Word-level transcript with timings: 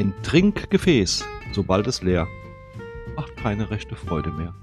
Ein 0.00 0.14
Trinkgefäß, 0.22 1.26
sobald 1.52 1.86
es 1.86 2.00
leer, 2.00 2.26
macht 3.16 3.36
keine 3.36 3.70
rechte 3.70 3.94
Freude 3.96 4.30
mehr. 4.30 4.54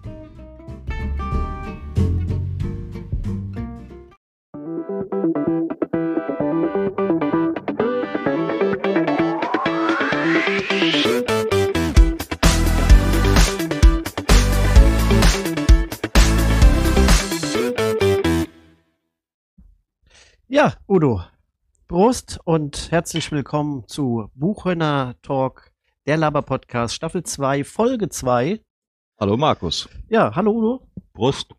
Ja, 20.47 20.73
Udo, 20.87 21.21
Prost 21.97 22.39
und 22.43 22.91
herzlich 22.91 23.31
willkommen 23.31 23.87
zu 23.87 24.29
Buchhörner 24.35 25.15
Talk, 25.23 25.71
der 26.05 26.17
Laber 26.17 26.43
Podcast, 26.43 26.93
Staffel 26.93 27.23
2, 27.23 27.63
Folge 27.63 28.07
2. 28.07 28.61
Hallo 29.19 29.35
Markus. 29.35 29.89
Ja, 30.07 30.35
hallo 30.35 30.51
Udo. 30.51 30.87
Prost. 31.15 31.55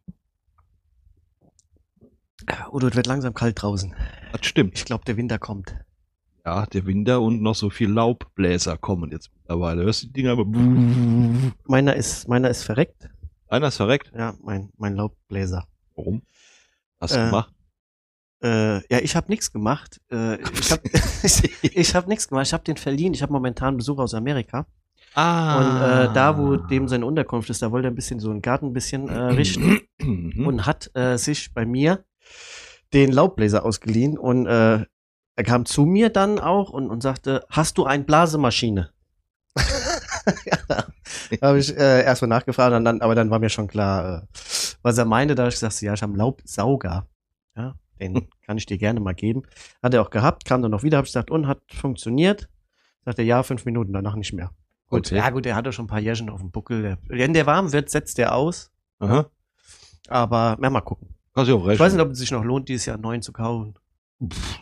Udo, 2.71 2.87
es 2.87 2.95
wird 2.95 3.09
langsam 3.09 3.35
kalt 3.35 3.61
draußen. 3.61 3.93
Das 4.31 4.47
stimmt. 4.47 4.79
Ich 4.79 4.85
glaube, 4.85 5.05
der 5.07 5.17
Winter 5.17 5.41
kommt. 5.41 5.75
Ja, 6.47 6.67
der 6.67 6.87
Winter 6.87 7.21
und 7.21 7.43
noch 7.43 7.57
so 7.57 7.69
viel 7.69 7.91
Laubbläser 7.91 8.79
kommen 8.79 9.11
jetzt 9.11 9.33
mittlerweile. 9.35 9.83
Hörst 9.83 10.05
du 10.05 10.07
die 10.07 10.13
Dinger? 10.23 10.37
Meiner 11.65 11.97
ist, 11.97 12.29
meiner 12.29 12.49
ist 12.49 12.63
verreckt. 12.63 13.11
Einer 13.49 13.67
ist 13.67 13.77
verreckt. 13.79 14.13
Ja, 14.17 14.35
mein, 14.41 14.71
mein 14.77 14.95
Laubbläser. 14.95 15.67
Warum? 15.97 16.23
Hast 17.01 17.17
du 17.17 17.19
Äh, 17.19 17.25
gemacht? 17.25 17.53
Äh, 18.43 18.77
ja, 18.93 19.01
ich 19.03 19.17
habe 19.17 19.29
nichts 19.29 19.53
gemacht. 19.53 20.01
Äh, 20.11 20.41
ich 20.43 20.71
habe 20.71 20.83
ich 21.63 21.95
hab 21.95 22.07
nichts 22.09 22.29
gemacht. 22.29 22.47
Ich 22.47 22.53
habe 22.53 22.65
den 22.65 22.77
verliehen. 22.77 23.15
Ich 23.15 23.23
habe 23.23 23.33
momentan 23.33 23.77
Besuch 23.77 23.99
aus 23.99 24.15
Amerika. 24.15 24.67
Ah. 25.15 25.59
Und 25.59 26.11
äh, 26.11 26.15
da, 26.15 26.39
wo 26.39 26.57
dem 26.57 26.87
seine 26.87 27.07
Unterkunft 27.07 27.51
ist, 27.51 27.63
da 27.63 27.73
wollte 27.73 27.89
er 27.89 27.91
ein 27.91 27.97
bisschen 27.97 28.21
so 28.21 28.31
einen 28.31 28.43
Garten 28.43 28.67
ein 28.67 28.73
bisschen 28.73 29.09
äh, 29.09 29.19
richten. 29.33 29.81
Mhm. 30.01 30.47
und 30.47 30.67
hat 30.67 30.91
äh, 30.95 31.17
sich 31.17 31.53
bei 31.53 31.67
mir 31.67 32.05
den 32.93 33.13
Laubbläser 33.13 33.65
ausgeliehen 33.65 34.17
und 34.17 34.47
äh, 34.47 34.85
er 35.37 35.45
kam 35.45 35.67
zu 35.67 35.85
mir 35.85 36.11
dann 36.11 36.39
auch 36.39 36.71
und, 36.71 36.91
und 36.91 37.03
sagte, 37.03 37.45
hast 37.51 37.79
du 37.79 37.85
eine 37.85 38.05
Blasemaschine? 38.05 38.91
ja, 40.47 40.85
habe 41.43 41.59
ich 41.59 41.77
äh, 41.77 42.03
erstmal 42.05 42.29
nachgefragt, 42.29 42.73
dann, 42.73 43.01
aber 43.01 43.15
dann 43.15 43.31
war 43.31 43.39
mir 43.39 43.49
schon 43.49 43.69
klar, 43.69 44.27
was 44.83 44.99
er 44.99 45.05
meinte. 45.05 45.35
Da 45.35 45.45
habe 45.45 45.49
ich 45.49 45.57
gesagt, 45.57 45.81
ja, 45.81 45.95
ich 45.95 46.03
habe 46.03 46.13
einen 46.13 46.19
Laubsauger. 46.19 47.07
Ja, 47.57 47.75
den 47.99 48.29
kann 48.47 48.57
ich 48.59 48.67
dir 48.67 48.79
gerne 48.79 49.01
mal 49.01 49.15
geben. 49.15 49.43
Hat 49.83 49.95
er 49.95 50.03
auch 50.03 50.11
gehabt, 50.11 50.45
kam 50.45 50.63
dann 50.63 50.71
noch 50.71 50.83
wieder, 50.83 50.97
habe 50.99 51.07
ich 51.07 51.11
gesagt, 51.13 51.31
und 51.31 51.47
hat 51.47 51.61
funktioniert. 51.73 52.49
Sagte, 53.05 53.23
ja, 53.23 53.43
fünf 53.43 53.65
Minuten, 53.65 53.93
danach 53.93 54.17
nicht 54.17 54.33
mehr. 54.33 54.51
Gut, 54.89 55.07
Okay. 55.07 55.17
ja 55.17 55.31
gut, 55.31 55.47
er 55.47 55.55
hatte 55.55 55.73
schon 55.73 55.85
ein 55.85 55.89
paar 55.89 56.01
Jährchen 56.01 56.31
auf 56.31 56.41
dem 56.41 56.51
Buckel. 56.51 56.83
Der, 56.83 56.99
wenn 57.09 57.33
der 57.35 57.47
warm 57.47 57.73
wird, 57.73 57.91
setzt 57.91 58.19
der 58.19 58.35
aus. 58.35 58.71
Aha. 59.01 59.27
Aber 60.09 60.59
ja, 60.61 60.71
mal 60.71 60.81
gucken. 60.81 61.09
Kannst 61.35 61.51
du 61.51 61.57
auch. 61.59 61.69
Ich 61.69 61.79
weiß 61.79 61.93
nicht, 61.93 62.03
ob 62.03 62.11
es 62.11 62.19
sich 62.19 62.31
noch 62.31 62.45
lohnt, 62.45 62.69
dieses 62.69 62.87
Jahr 62.87 62.95
einen 62.95 63.03
neuen 63.03 63.23
zu 63.23 63.33
kaufen. 63.33 63.75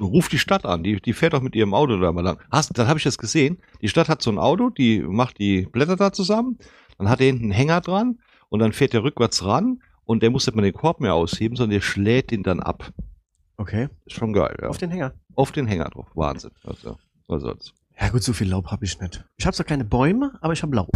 Ruf 0.00 0.28
die 0.28 0.38
Stadt 0.38 0.66
an, 0.66 0.82
die, 0.82 1.00
die 1.00 1.14
fährt 1.14 1.32
doch 1.32 1.40
mit 1.40 1.54
ihrem 1.56 1.72
Auto 1.72 1.96
da 1.98 2.12
mal 2.12 2.20
lang. 2.22 2.38
Hast, 2.50 2.76
dann 2.76 2.88
habe 2.88 2.98
ich 2.98 3.04
das 3.04 3.16
gesehen. 3.16 3.58
Die 3.80 3.88
Stadt 3.88 4.08
hat 4.08 4.20
so 4.20 4.30
ein 4.30 4.38
Auto, 4.38 4.68
die 4.68 5.00
macht 5.00 5.38
die 5.38 5.62
Blätter 5.62 5.96
da 5.96 6.12
zusammen, 6.12 6.58
dann 6.98 7.08
hat 7.08 7.20
er 7.20 7.26
hinten 7.28 7.44
einen 7.44 7.52
Hänger 7.52 7.80
dran 7.80 8.18
und 8.50 8.58
dann 8.58 8.72
fährt 8.74 8.92
er 8.92 9.02
rückwärts 9.02 9.46
ran 9.46 9.80
und 10.04 10.22
der 10.22 10.30
muss 10.30 10.46
nicht 10.46 10.56
mal 10.56 10.62
den 10.62 10.74
Korb 10.74 11.00
mehr 11.00 11.14
ausheben, 11.14 11.56
sondern 11.56 11.70
der 11.76 11.80
schlägt 11.80 12.32
ihn 12.32 12.42
dann 12.42 12.60
ab. 12.60 12.90
Okay. 13.58 13.88
Ist 14.04 14.16
schon 14.16 14.32
geil, 14.32 14.56
ja. 14.60 14.68
Auf 14.68 14.78
den 14.78 14.90
Hänger. 14.90 15.12
Auf 15.34 15.52
den 15.52 15.66
Hänger 15.66 15.86
drauf. 15.90 16.06
Wahnsinn. 16.14 16.50
Also, 16.64 16.98
was 17.26 17.42
soll's. 17.42 17.72
Ja 18.00 18.10
gut, 18.10 18.22
so 18.22 18.32
viel 18.34 18.48
Laub 18.50 18.66
habe 18.70 18.84
ich 18.84 19.00
nicht. 19.00 19.24
Ich 19.38 19.46
habe 19.46 19.56
zwar 19.56 19.64
keine 19.64 19.84
Bäume, 19.84 20.32
aber 20.42 20.52
ich 20.52 20.62
habe 20.62 20.76
Laub. 20.76 20.90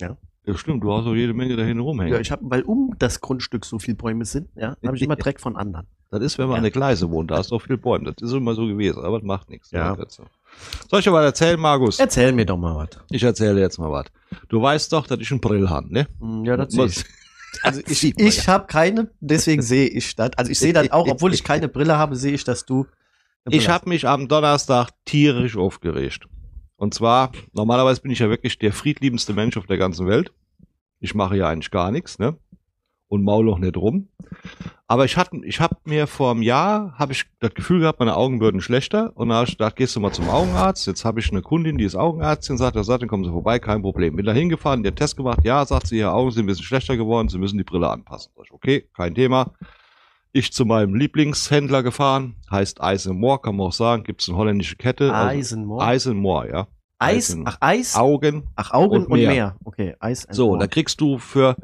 Ja, 0.00 0.16
stimmt, 0.56 0.82
du 0.82 0.92
hast 0.92 1.06
auch 1.06 1.14
jede 1.14 1.32
Menge 1.34 1.54
da 1.54 1.62
hinten 1.62 1.80
rumhängen. 1.82 2.12
Ja, 2.12 2.18
ich 2.18 2.32
habe, 2.32 2.42
weil 2.50 2.62
um 2.62 2.96
das 2.98 3.20
Grundstück 3.20 3.64
so 3.64 3.78
viel 3.78 3.94
Bäume 3.94 4.24
sind, 4.24 4.48
ja, 4.56 4.76
habe 4.84 4.96
ich 4.96 5.02
immer 5.02 5.14
Dreck 5.24 5.38
von 5.40 5.56
anderen. 5.56 5.86
das 6.10 6.20
ist, 6.22 6.38
wenn 6.38 6.46
man 6.46 6.54
Ja. 6.54 6.56
an 6.58 6.62
der 6.64 6.72
Gleise 6.72 7.08
wohnt, 7.10 7.30
da 7.30 7.36
hast 7.36 7.52
du 7.52 7.54
auch 7.54 7.62
viel 7.62 7.76
Bäume. 7.78 8.12
Das 8.12 8.28
ist 8.28 8.34
immer 8.36 8.54
so 8.54 8.66
gewesen, 8.66 9.04
aber 9.04 9.18
das 9.20 9.24
macht 9.26 9.48
nichts. 9.50 9.70
Ja. 9.70 9.94
Das 9.94 10.08
ist 10.08 10.14
so. 10.16 10.24
Soll 10.90 10.98
ich 10.98 11.04
dir 11.04 11.12
mal 11.12 11.22
erzählen, 11.22 11.60
Markus? 11.60 12.00
Erzähl 12.00 12.32
mir 12.32 12.44
doch 12.44 12.56
mal 12.58 12.74
was. 12.74 12.88
Ich 13.10 13.22
erzähle 13.22 13.60
jetzt 13.60 13.78
mal 13.78 13.92
was. 13.92 14.06
Du 14.48 14.60
weißt 14.60 14.92
doch, 14.92 15.06
dass 15.06 15.20
ich 15.20 15.30
einen 15.30 15.40
Brill 15.40 15.70
habe, 15.70 15.92
ne? 15.92 16.08
Hm, 16.18 16.44
Ja, 16.44 16.56
das 16.56 16.74
ich. 16.74 17.04
Also 17.62 17.80
Ich, 17.86 18.18
ich 18.18 18.48
habe 18.48 18.66
keine, 18.66 19.10
deswegen 19.20 19.62
sehe 19.62 19.86
ich 19.86 20.16
das. 20.16 20.30
Also 20.36 20.50
ich 20.50 20.58
sehe 20.58 20.72
dann 20.72 20.90
auch, 20.90 21.06
obwohl 21.10 21.34
ich 21.34 21.44
keine 21.44 21.68
Brille 21.68 21.98
habe, 21.98 22.16
sehe 22.16 22.32
ich, 22.32 22.44
dass 22.44 22.64
du. 22.64 22.86
Ich 23.50 23.68
habe 23.68 23.88
mich 23.88 24.06
am 24.06 24.28
Donnerstag 24.28 24.90
tierisch 25.04 25.56
aufgeregt. 25.56 26.28
Und 26.76 26.94
zwar, 26.94 27.32
normalerweise 27.52 28.00
bin 28.00 28.10
ich 28.10 28.20
ja 28.20 28.28
wirklich 28.28 28.58
der 28.58 28.72
friedliebendste 28.72 29.34
Mensch 29.34 29.56
auf 29.56 29.66
der 29.66 29.78
ganzen 29.78 30.06
Welt. 30.06 30.32
Ich 30.98 31.14
mache 31.14 31.36
ja 31.36 31.48
eigentlich 31.48 31.70
gar 31.70 31.90
nichts, 31.90 32.18
ne? 32.18 32.36
Und 33.08 33.22
maul 33.22 33.50
auch 33.50 33.58
nicht 33.58 33.76
rum. 33.76 34.08
Aber 34.92 35.06
ich 35.06 35.16
hatte, 35.16 35.38
ich 35.44 35.58
habe 35.58 35.76
mir 35.84 36.06
vor 36.06 36.32
einem 36.32 36.42
Jahr, 36.42 36.92
habe 36.98 37.12
ich 37.12 37.24
das 37.40 37.54
Gefühl 37.54 37.80
gehabt, 37.80 37.98
meine 37.98 38.14
Augen 38.14 38.40
würden 38.40 38.60
schlechter. 38.60 39.10
Und 39.14 39.30
da 39.30 39.36
habe 39.36 39.46
ich 39.48 39.52
gedacht, 39.56 39.76
gehst 39.76 39.96
du 39.96 40.00
mal 40.00 40.12
zum 40.12 40.28
Augenarzt. 40.28 40.86
Jetzt 40.86 41.06
habe 41.06 41.18
ich 41.18 41.30
eine 41.30 41.40
Kundin, 41.40 41.78
die 41.78 41.84
ist 41.84 41.94
Augenärztin, 41.96 42.58
sagt, 42.58 42.76
er 42.76 42.84
sagt, 42.84 43.00
dann 43.00 43.08
kommen 43.08 43.24
Sie 43.24 43.30
vorbei, 43.30 43.58
kein 43.58 43.80
Problem. 43.80 44.16
Bin 44.16 44.26
da 44.26 44.32
hingefahren, 44.32 44.82
den 44.82 44.94
Test 44.94 45.16
gemacht. 45.16 45.38
Ja, 45.44 45.64
sagt 45.64 45.86
sie, 45.86 45.96
Ihre 45.96 46.12
Augen 46.12 46.30
sind 46.30 46.44
ein 46.44 46.46
bisschen 46.46 46.64
schlechter 46.66 46.98
geworden, 46.98 47.30
Sie 47.30 47.38
müssen 47.38 47.56
die 47.56 47.64
Brille 47.64 47.88
anpassen. 47.88 48.32
Sag 48.36 48.44
ich, 48.44 48.52
okay, 48.52 48.88
kein 48.94 49.14
Thema. 49.14 49.52
Ich 50.32 50.52
zu 50.52 50.66
meinem 50.66 50.94
Lieblingshändler 50.94 51.82
gefahren, 51.82 52.36
heißt 52.50 52.82
Eisenmoor, 52.82 53.40
kann 53.40 53.56
man 53.56 53.68
auch 53.68 53.72
sagen, 53.72 54.02
gibt 54.04 54.20
es 54.20 54.28
eine 54.28 54.36
holländische 54.36 54.76
Kette. 54.76 55.12
Also, 55.14 55.28
Eisenmoor. 55.38 55.82
Eisenmoor, 55.82 56.46
ja. 56.48 56.66
Eis. 56.98 57.30
Eisen- 57.30 57.44
Ach, 57.46 57.56
Eis. 57.60 57.96
Augen. 57.96 58.42
Ach, 58.56 58.72
Augen 58.72 58.96
und 58.96 59.06
und 59.06 59.18
Meer. 59.18 59.30
Meer. 59.30 59.56
Okay, 59.64 59.94
Eis. 60.00 60.26
So, 60.30 60.56
da 60.56 60.66
kriegst 60.66 61.00
du 61.00 61.18
für 61.18 61.56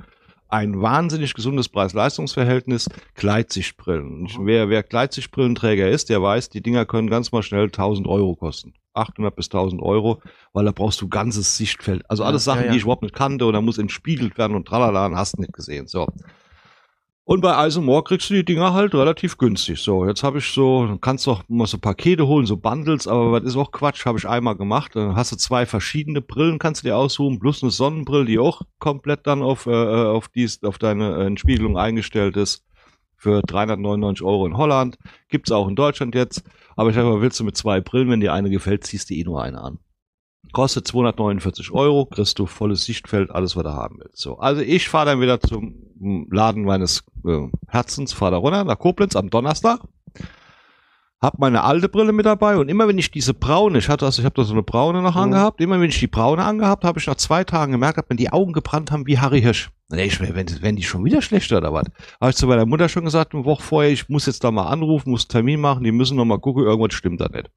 ein 0.48 0.80
wahnsinnig 0.80 1.34
gesundes 1.34 1.68
Preis-Leistungs-Verhältnis 1.68 2.88
Gleitsichtbrillen. 3.14 4.22
Mhm. 4.22 4.28
Wer, 4.40 4.68
wer 4.68 4.82
Gleitsichtbrillenträger 4.82 5.88
ist, 5.88 6.08
der 6.08 6.22
weiß, 6.22 6.48
die 6.48 6.62
Dinger 6.62 6.86
können 6.86 7.10
ganz 7.10 7.32
mal 7.32 7.42
schnell 7.42 7.64
1000 7.64 8.06
Euro 8.06 8.34
kosten. 8.34 8.74
800 8.94 9.36
bis 9.36 9.46
1000 9.46 9.80
Euro, 9.80 10.20
weil 10.52 10.64
da 10.64 10.72
brauchst 10.72 11.00
du 11.00 11.08
ganzes 11.08 11.56
Sichtfeld. 11.56 12.02
Also 12.10 12.24
alles 12.24 12.46
Ja, 12.46 12.52
Sachen, 12.52 12.62
ja, 12.62 12.66
ja. 12.66 12.72
die 12.72 12.78
ich 12.78 12.82
überhaupt 12.82 13.02
nicht 13.02 13.14
kannte 13.14 13.46
und 13.46 13.52
da 13.52 13.60
muss 13.60 13.78
entspiegelt 13.78 14.38
werden 14.38 14.56
und 14.56 14.66
tralala, 14.66 15.06
und 15.06 15.16
hast 15.16 15.38
nicht 15.38 15.52
gesehen. 15.52 15.86
So. 15.86 16.06
Und 17.28 17.42
bei 17.42 17.54
Eisenmoor 17.54 18.04
kriegst 18.04 18.30
du 18.30 18.34
die 18.34 18.44
Dinger 18.46 18.72
halt 18.72 18.94
relativ 18.94 19.36
günstig. 19.36 19.80
So, 19.80 20.06
jetzt 20.06 20.22
habe 20.22 20.38
ich 20.38 20.50
so, 20.50 20.96
kannst 21.02 21.26
doch 21.26 21.46
mal 21.46 21.66
so 21.66 21.76
Pakete 21.76 22.26
holen, 22.26 22.46
so 22.46 22.56
Bundles, 22.56 23.06
aber 23.06 23.38
das 23.38 23.50
ist 23.50 23.56
auch 23.58 23.70
Quatsch, 23.70 24.06
habe 24.06 24.16
ich 24.16 24.26
einmal 24.26 24.56
gemacht. 24.56 24.96
Dann 24.96 25.14
hast 25.14 25.32
du 25.32 25.36
zwei 25.36 25.66
verschiedene 25.66 26.22
Brillen, 26.22 26.58
kannst 26.58 26.82
du 26.82 26.88
dir 26.88 26.96
aussuchen, 26.96 27.38
plus 27.38 27.62
eine 27.62 27.70
Sonnenbrille, 27.70 28.24
die 28.24 28.38
auch 28.38 28.62
komplett 28.78 29.26
dann 29.26 29.42
auf, 29.42 29.66
äh, 29.66 29.70
auf, 29.70 30.28
dies, 30.28 30.62
auf 30.62 30.78
deine 30.78 31.18
äh, 31.18 31.26
Entspiegelung 31.26 31.76
eingestellt 31.76 32.38
ist. 32.38 32.64
Für 33.14 33.42
399 33.42 34.24
Euro 34.24 34.46
in 34.46 34.56
Holland. 34.56 34.96
Gibt's 35.28 35.52
auch 35.52 35.68
in 35.68 35.76
Deutschland 35.76 36.14
jetzt. 36.14 36.44
Aber 36.76 36.88
ich 36.88 36.96
sag 36.96 37.04
mal, 37.04 37.20
willst 37.20 37.38
du 37.38 37.44
mit 37.44 37.58
zwei 37.58 37.82
Brillen, 37.82 38.08
wenn 38.08 38.20
dir 38.20 38.32
eine 38.32 38.48
gefällt, 38.48 38.84
ziehst 38.84 39.10
du 39.10 39.14
eh 39.14 39.24
nur 39.24 39.42
eine 39.42 39.60
an. 39.60 39.78
Kostet 40.52 40.86
249 40.86 41.72
Euro, 41.72 42.06
kriegst 42.06 42.38
du 42.38 42.46
volles 42.46 42.84
Sichtfeld, 42.84 43.30
alles, 43.30 43.54
was 43.56 43.64
du 43.64 43.72
haben 43.72 43.96
willst. 43.98 44.18
So, 44.18 44.38
also 44.38 44.62
ich 44.62 44.88
fahre 44.88 45.06
dann 45.06 45.20
wieder 45.20 45.40
zum 45.40 45.74
mm, 45.98 46.32
Laden 46.32 46.64
meines 46.64 47.04
äh, 47.26 47.48
Herzens, 47.66 48.12
fahre 48.14 48.32
da 48.32 48.36
runter 48.38 48.64
nach 48.64 48.78
Koblenz 48.78 49.14
am 49.14 49.28
Donnerstag. 49.30 49.80
Hab 51.20 51.38
meine 51.40 51.64
alte 51.64 51.88
Brille 51.88 52.12
mit 52.12 52.26
dabei 52.26 52.56
und 52.58 52.68
immer 52.68 52.86
wenn 52.86 52.96
ich 52.96 53.10
diese 53.10 53.34
braune, 53.34 53.78
ich 53.78 53.88
hatte 53.88 54.06
also, 54.06 54.22
ich 54.22 54.24
habe 54.24 54.36
da 54.36 54.44
so 54.44 54.52
eine 54.52 54.62
braune 54.62 55.02
noch 55.02 55.16
Mhm. 55.16 55.22
angehabt, 55.22 55.60
immer 55.60 55.80
wenn 55.80 55.88
ich 55.90 55.98
die 55.98 56.06
braune 56.06 56.44
angehabt 56.44 56.84
habe, 56.84 57.00
ich 57.00 57.08
nach 57.08 57.16
zwei 57.16 57.42
Tagen 57.42 57.72
gemerkt, 57.72 57.98
dass 57.98 58.04
mir 58.08 58.14
die 58.16 58.30
Augen 58.30 58.52
gebrannt 58.52 58.92
haben 58.92 59.04
wie 59.08 59.18
Harry 59.18 59.40
Hirsch. 59.42 59.70
Nee, 59.90 60.04
ich, 60.04 60.20
wenn, 60.20 60.62
wenn 60.62 60.76
die 60.76 60.82
schon 60.84 61.04
wieder 61.04 61.20
schlechter 61.20 61.58
oder 61.58 61.72
was? 61.72 61.86
Habe 62.20 62.30
ich 62.30 62.36
zu 62.36 62.46
meiner 62.46 62.66
Mutter 62.66 62.88
schon 62.88 63.04
gesagt, 63.04 63.34
eine 63.34 63.44
Woche 63.44 63.62
vorher, 63.62 63.90
ich 63.90 64.08
muss 64.08 64.26
jetzt 64.26 64.44
da 64.44 64.52
mal 64.52 64.68
anrufen, 64.68 65.10
muss 65.10 65.24
einen 65.24 65.30
Termin 65.30 65.60
machen, 65.60 65.82
die 65.82 65.92
müssen 65.92 66.16
noch 66.16 66.24
mal 66.24 66.38
gucken, 66.38 66.62
irgendwas 66.62 66.94
stimmt 66.94 67.20
da 67.20 67.28
nicht. 67.28 67.50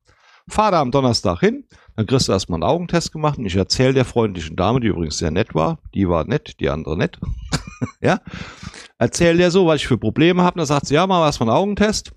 Fahr 0.52 0.72
da 0.72 0.82
am 0.82 0.92
Donnerstag 0.92 1.40
hin, 1.40 1.66
dann 1.96 2.06
kriegst 2.06 2.28
du 2.28 2.32
erstmal 2.32 2.58
einen 2.58 2.70
Augentest 2.70 3.12
gemacht 3.12 3.38
und 3.38 3.46
ich 3.46 3.56
erzähle 3.56 3.94
der 3.94 4.06
freundlichen 4.06 4.56
Dame, 4.56 4.80
die 4.80 4.88
übrigens 4.88 5.18
sehr 5.18 5.32
nett 5.32 5.56
war, 5.56 5.80
die 5.94 6.08
war 6.08 6.26
nett, 6.26 6.60
die 6.60 6.70
andere 6.70 6.98
nett, 6.98 7.20
ja, 8.02 8.20
erzähl 8.98 9.38
der 9.38 9.52
so, 9.52 9.66
was 9.66 9.78
ich 9.78 9.88
für 9.88 9.98
Probleme 9.98 10.44
habe, 10.44 10.58
dann 10.58 10.66
sagt 10.66 10.88
sie, 10.88 10.96
ja, 10.96 11.08
mal 11.08 11.26
erstmal 11.26 11.50
einen 11.50 11.58
Augentest, 11.58 12.14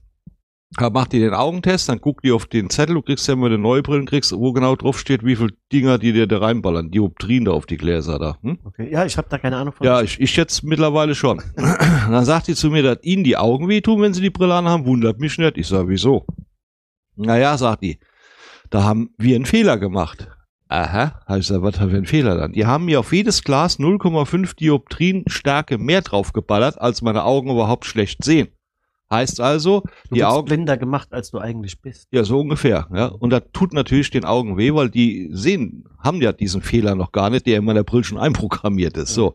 dann 0.76 0.92
macht 0.92 1.12
die 1.12 1.20
den 1.20 1.34
Augentest, 1.34 1.88
dann 1.88 2.00
guckt 2.00 2.24
die 2.24 2.32
auf 2.32 2.46
den 2.46 2.68
Zettel, 2.68 2.94
du 2.94 3.02
kriegst 3.02 3.28
ja 3.28 3.34
immer 3.34 3.46
eine 3.46 3.58
neue 3.58 3.82
Brillen, 3.82 4.06
kriegst, 4.06 4.32
wo 4.32 4.52
genau 4.52 4.74
drauf 4.74 4.98
steht, 4.98 5.24
wie 5.24 5.36
viele 5.36 5.50
Dinger 5.72 5.98
die 5.98 6.12
dir 6.12 6.26
da 6.26 6.38
reinballern, 6.38 6.90
Dioptrien 6.90 7.44
da 7.44 7.52
auf 7.52 7.66
die 7.66 7.76
Gläser 7.76 8.18
da, 8.18 8.38
hm? 8.42 8.58
Okay. 8.64 8.90
Ja, 8.90 9.04
ich 9.04 9.16
habe 9.16 9.28
da 9.30 9.38
keine 9.38 9.56
Ahnung 9.56 9.72
von. 9.72 9.86
Ja, 9.86 10.02
ich, 10.02 10.20
ich 10.20 10.34
jetzt 10.36 10.64
mittlerweile 10.64 11.14
schon. 11.14 11.40
dann 11.56 12.24
sagt 12.24 12.48
die 12.48 12.54
zu 12.54 12.70
mir, 12.70 12.82
dass 12.82 12.98
ihnen 13.02 13.22
die 13.22 13.36
Augen 13.36 13.68
wehtun, 13.68 14.02
wenn 14.02 14.14
sie 14.14 14.22
die 14.22 14.30
Brille 14.30 14.54
anhaben, 14.54 14.84
wundert 14.84 15.20
mich 15.20 15.38
nicht. 15.38 15.56
Ich 15.58 15.68
sage, 15.68 15.88
wieso? 15.88 16.26
Naja, 17.16 17.56
sagt 17.56 17.82
die, 17.82 18.00
da 18.74 18.82
haben 18.82 19.10
wir 19.18 19.36
einen 19.36 19.46
Fehler 19.46 19.78
gemacht. 19.78 20.26
Aha, 20.66 21.20
ich 21.28 21.36
gesagt, 21.36 21.62
was 21.62 21.78
haben 21.78 21.90
wir 21.90 21.98
einen 21.98 22.06
Fehler 22.06 22.36
dann? 22.36 22.52
Die 22.52 22.66
haben 22.66 22.86
mir 22.86 22.98
auf 22.98 23.12
jedes 23.12 23.44
Glas 23.44 23.78
0,5 23.78 24.56
Dioptrien 24.56 25.22
Stärke 25.28 25.78
mehr 25.78 26.02
draufgeballert, 26.02 26.80
als 26.80 27.00
meine 27.00 27.22
Augen 27.22 27.50
überhaupt 27.50 27.84
schlecht 27.84 28.24
sehen. 28.24 28.48
Heißt 29.12 29.40
also, 29.40 29.82
Du 30.08 30.16
die 30.16 30.24
Augen, 30.24 30.46
blinder 30.46 30.76
gemacht, 30.76 31.12
als 31.12 31.30
du 31.30 31.38
eigentlich 31.38 31.80
bist. 31.80 32.08
ja, 32.10 32.24
so 32.24 32.40
ungefähr, 32.40 32.88
ja. 32.92 33.06
Und 33.06 33.30
das 33.30 33.42
tut 33.52 33.72
natürlich 33.72 34.10
den 34.10 34.24
Augen 34.24 34.56
weh, 34.56 34.74
weil 34.74 34.90
die 34.90 35.28
sehen, 35.30 35.84
haben 36.00 36.20
ja 36.20 36.32
diesen 36.32 36.60
Fehler 36.60 36.96
noch 36.96 37.12
gar 37.12 37.30
nicht, 37.30 37.46
der 37.46 37.58
in 37.58 37.64
meiner 37.64 37.84
Brille 37.84 38.02
schon 38.02 38.18
einprogrammiert 38.18 38.96
ist, 38.96 39.14
so. 39.14 39.34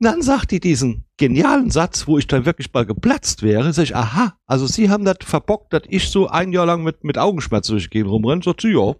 Und 0.00 0.06
dann 0.06 0.22
sagt 0.22 0.50
die 0.50 0.60
diesen 0.60 1.04
genialen 1.18 1.70
Satz, 1.70 2.06
wo 2.06 2.16
ich 2.16 2.26
dann 2.26 2.46
wirklich 2.46 2.72
mal 2.72 2.86
geplatzt 2.86 3.42
wäre, 3.42 3.70
sag 3.74 3.82
ich, 3.82 3.94
aha, 3.94 4.34
also 4.46 4.66
sie 4.66 4.88
haben 4.88 5.04
das 5.04 5.18
verbockt, 5.20 5.74
dass 5.74 5.82
ich 5.88 6.08
so 6.08 6.26
ein 6.28 6.52
Jahr 6.52 6.64
lang 6.64 6.82
mit, 6.82 7.04
mit 7.04 7.18
Augenschmerzen 7.18 7.72
durch 7.72 7.84
die 7.84 7.90
Gegend 7.90 8.10
rumrenne, 8.10 8.42
sagt 8.42 8.62
sie, 8.62 8.70
ja, 8.70 8.94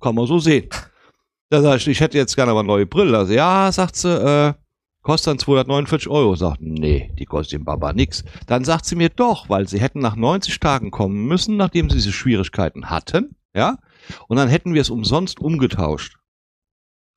kann 0.00 0.14
man 0.14 0.26
so 0.26 0.38
sehen. 0.38 0.68
Da 1.48 1.62
sag 1.62 1.76
ich, 1.76 1.86
ich 1.86 2.00
hätte 2.00 2.18
jetzt 2.18 2.34
gerne 2.34 2.50
aber 2.50 2.58
eine 2.58 2.66
neue 2.66 2.86
Brille. 2.86 3.16
Also, 3.16 3.32
ja, 3.32 3.70
sagt 3.70 3.94
sie, 3.94 4.08
äh, 4.08 4.54
kostet 5.02 5.28
dann 5.28 5.38
249 5.38 6.08
Euro. 6.08 6.34
Sagt, 6.34 6.60
nee, 6.60 7.12
die 7.16 7.24
kostet 7.24 7.60
dem 7.60 7.64
Baba 7.64 7.92
nix. 7.92 8.24
Dann 8.48 8.64
sagt 8.64 8.84
sie 8.84 8.96
mir 8.96 9.10
doch, 9.10 9.48
weil 9.48 9.68
sie 9.68 9.78
hätten 9.78 10.00
nach 10.00 10.16
90 10.16 10.58
Tagen 10.58 10.90
kommen 10.90 11.28
müssen, 11.28 11.56
nachdem 11.56 11.88
sie 11.88 11.98
diese 11.98 12.10
Schwierigkeiten 12.10 12.90
hatten, 12.90 13.36
ja, 13.54 13.78
und 14.26 14.38
dann 14.38 14.48
hätten 14.48 14.74
wir 14.74 14.80
es 14.80 14.90
umsonst 14.90 15.38
umgetauscht. 15.38 16.16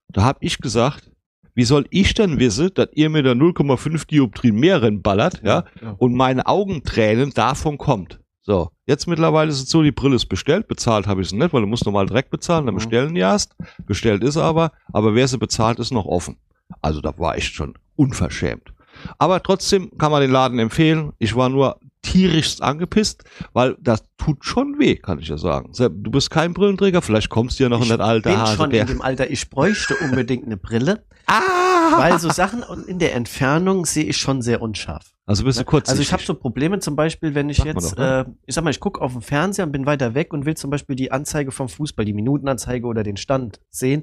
Da 0.09 0.21
habe 0.21 0.37
ich 0.41 0.59
gesagt, 0.59 1.09
wie 1.55 1.63
soll 1.63 1.85
ich 1.89 2.13
denn 2.13 2.39
wissen, 2.39 2.69
dass 2.73 2.89
ihr 2.93 3.09
mir 3.09 3.23
da 3.23 3.31
0,5 3.31 4.07
Dioptrien 4.07 4.55
mehr 4.55 4.81
reinballert, 4.81 5.41
ja, 5.43 5.65
ja. 5.81 5.95
und 5.97 6.13
meine 6.13 6.47
Augentränen 6.47 7.31
davon 7.31 7.77
kommt. 7.77 8.19
So, 8.41 8.71
jetzt 8.87 9.07
mittlerweile 9.07 9.51
ist 9.51 9.61
es 9.61 9.69
so, 9.69 9.83
die 9.83 9.91
Brille 9.91 10.15
ist 10.15 10.25
bestellt, 10.25 10.67
bezahlt 10.67 11.05
habe 11.05 11.21
ich 11.21 11.29
sie 11.29 11.37
nicht, 11.37 11.53
weil 11.53 11.61
du 11.61 11.67
musst 11.67 11.85
normal 11.85 12.07
direkt 12.07 12.31
bezahlen, 12.31 12.65
dann 12.65 12.75
bestellen 12.75 13.13
die 13.13 13.21
erst. 13.21 13.55
Bestellt 13.85 14.23
ist 14.23 14.37
aber, 14.37 14.71
aber 14.91 15.13
wer 15.13 15.27
sie 15.27 15.37
bezahlt, 15.37 15.77
ist 15.79 15.91
noch 15.91 16.05
offen. 16.05 16.37
Also 16.81 17.01
da 17.01 17.17
war 17.19 17.35
echt 17.35 17.53
schon 17.53 17.75
unverschämt. 17.95 18.73
Aber 19.17 19.43
trotzdem 19.43 19.97
kann 19.97 20.11
man 20.11 20.21
den 20.21 20.31
Laden 20.31 20.59
empfehlen. 20.59 21.13
Ich 21.19 21.35
war 21.35 21.49
nur 21.49 21.79
tierischst 22.01 22.61
angepisst, 22.63 23.23
weil 23.53 23.75
das 23.79 24.03
tut 24.17 24.45
schon 24.45 24.79
weh, 24.79 24.95
kann 24.95 25.19
ich 25.19 25.27
ja 25.27 25.37
sagen. 25.37 25.71
Du 25.77 26.11
bist 26.11 26.29
kein 26.29 26.53
Brillenträger, 26.53 27.01
vielleicht 27.01 27.29
kommst 27.29 27.59
du 27.59 27.63
ja 27.63 27.69
noch 27.69 27.81
in 27.81 27.89
das 27.89 27.99
Alter. 27.99 28.29
bin 28.29 28.39
Hase, 28.39 28.55
schon 28.55 28.69
der- 28.69 28.81
in 28.81 28.87
dem 28.87 29.01
Alter, 29.01 29.29
ich 29.29 29.49
bräuchte 29.49 29.95
unbedingt 29.97 30.45
eine 30.45 30.57
Brille, 30.57 31.03
ah! 31.27 31.97
weil 31.97 32.19
so 32.19 32.29
Sachen 32.29 32.63
in 32.87 32.99
der 32.99 33.15
Entfernung 33.15 33.85
sehe 33.85 34.05
ich 34.05 34.17
schon 34.17 34.41
sehr 34.41 34.61
unscharf. 34.61 35.05
also 35.25 35.43
bist 35.43 35.59
du 35.59 35.65
kurz. 35.65 35.89
Also 35.89 36.01
ich 36.01 36.13
habe 36.13 36.23
so 36.23 36.33
Probleme 36.33 36.79
zum 36.79 36.95
Beispiel, 36.95 37.35
wenn 37.35 37.49
ich 37.49 37.59
man 37.59 37.67
jetzt, 37.67 37.97
ne? 37.97 38.25
äh, 38.27 38.31
ich 38.45 38.55
sag 38.55 38.63
mal, 38.63 38.69
ich 38.71 38.79
gucke 38.79 39.01
auf 39.01 39.11
den 39.11 39.21
Fernseher 39.21 39.65
und 39.65 39.71
bin 39.71 39.85
weiter 39.85 40.13
weg 40.13 40.33
und 40.33 40.45
will 40.45 40.55
zum 40.55 40.69
Beispiel 40.69 40.95
die 40.95 41.11
Anzeige 41.11 41.51
vom 41.51 41.67
Fußball, 41.69 42.05
die 42.05 42.13
Minutenanzeige 42.13 42.87
oder 42.87 43.03
den 43.03 43.17
Stand 43.17 43.59
sehen, 43.69 44.01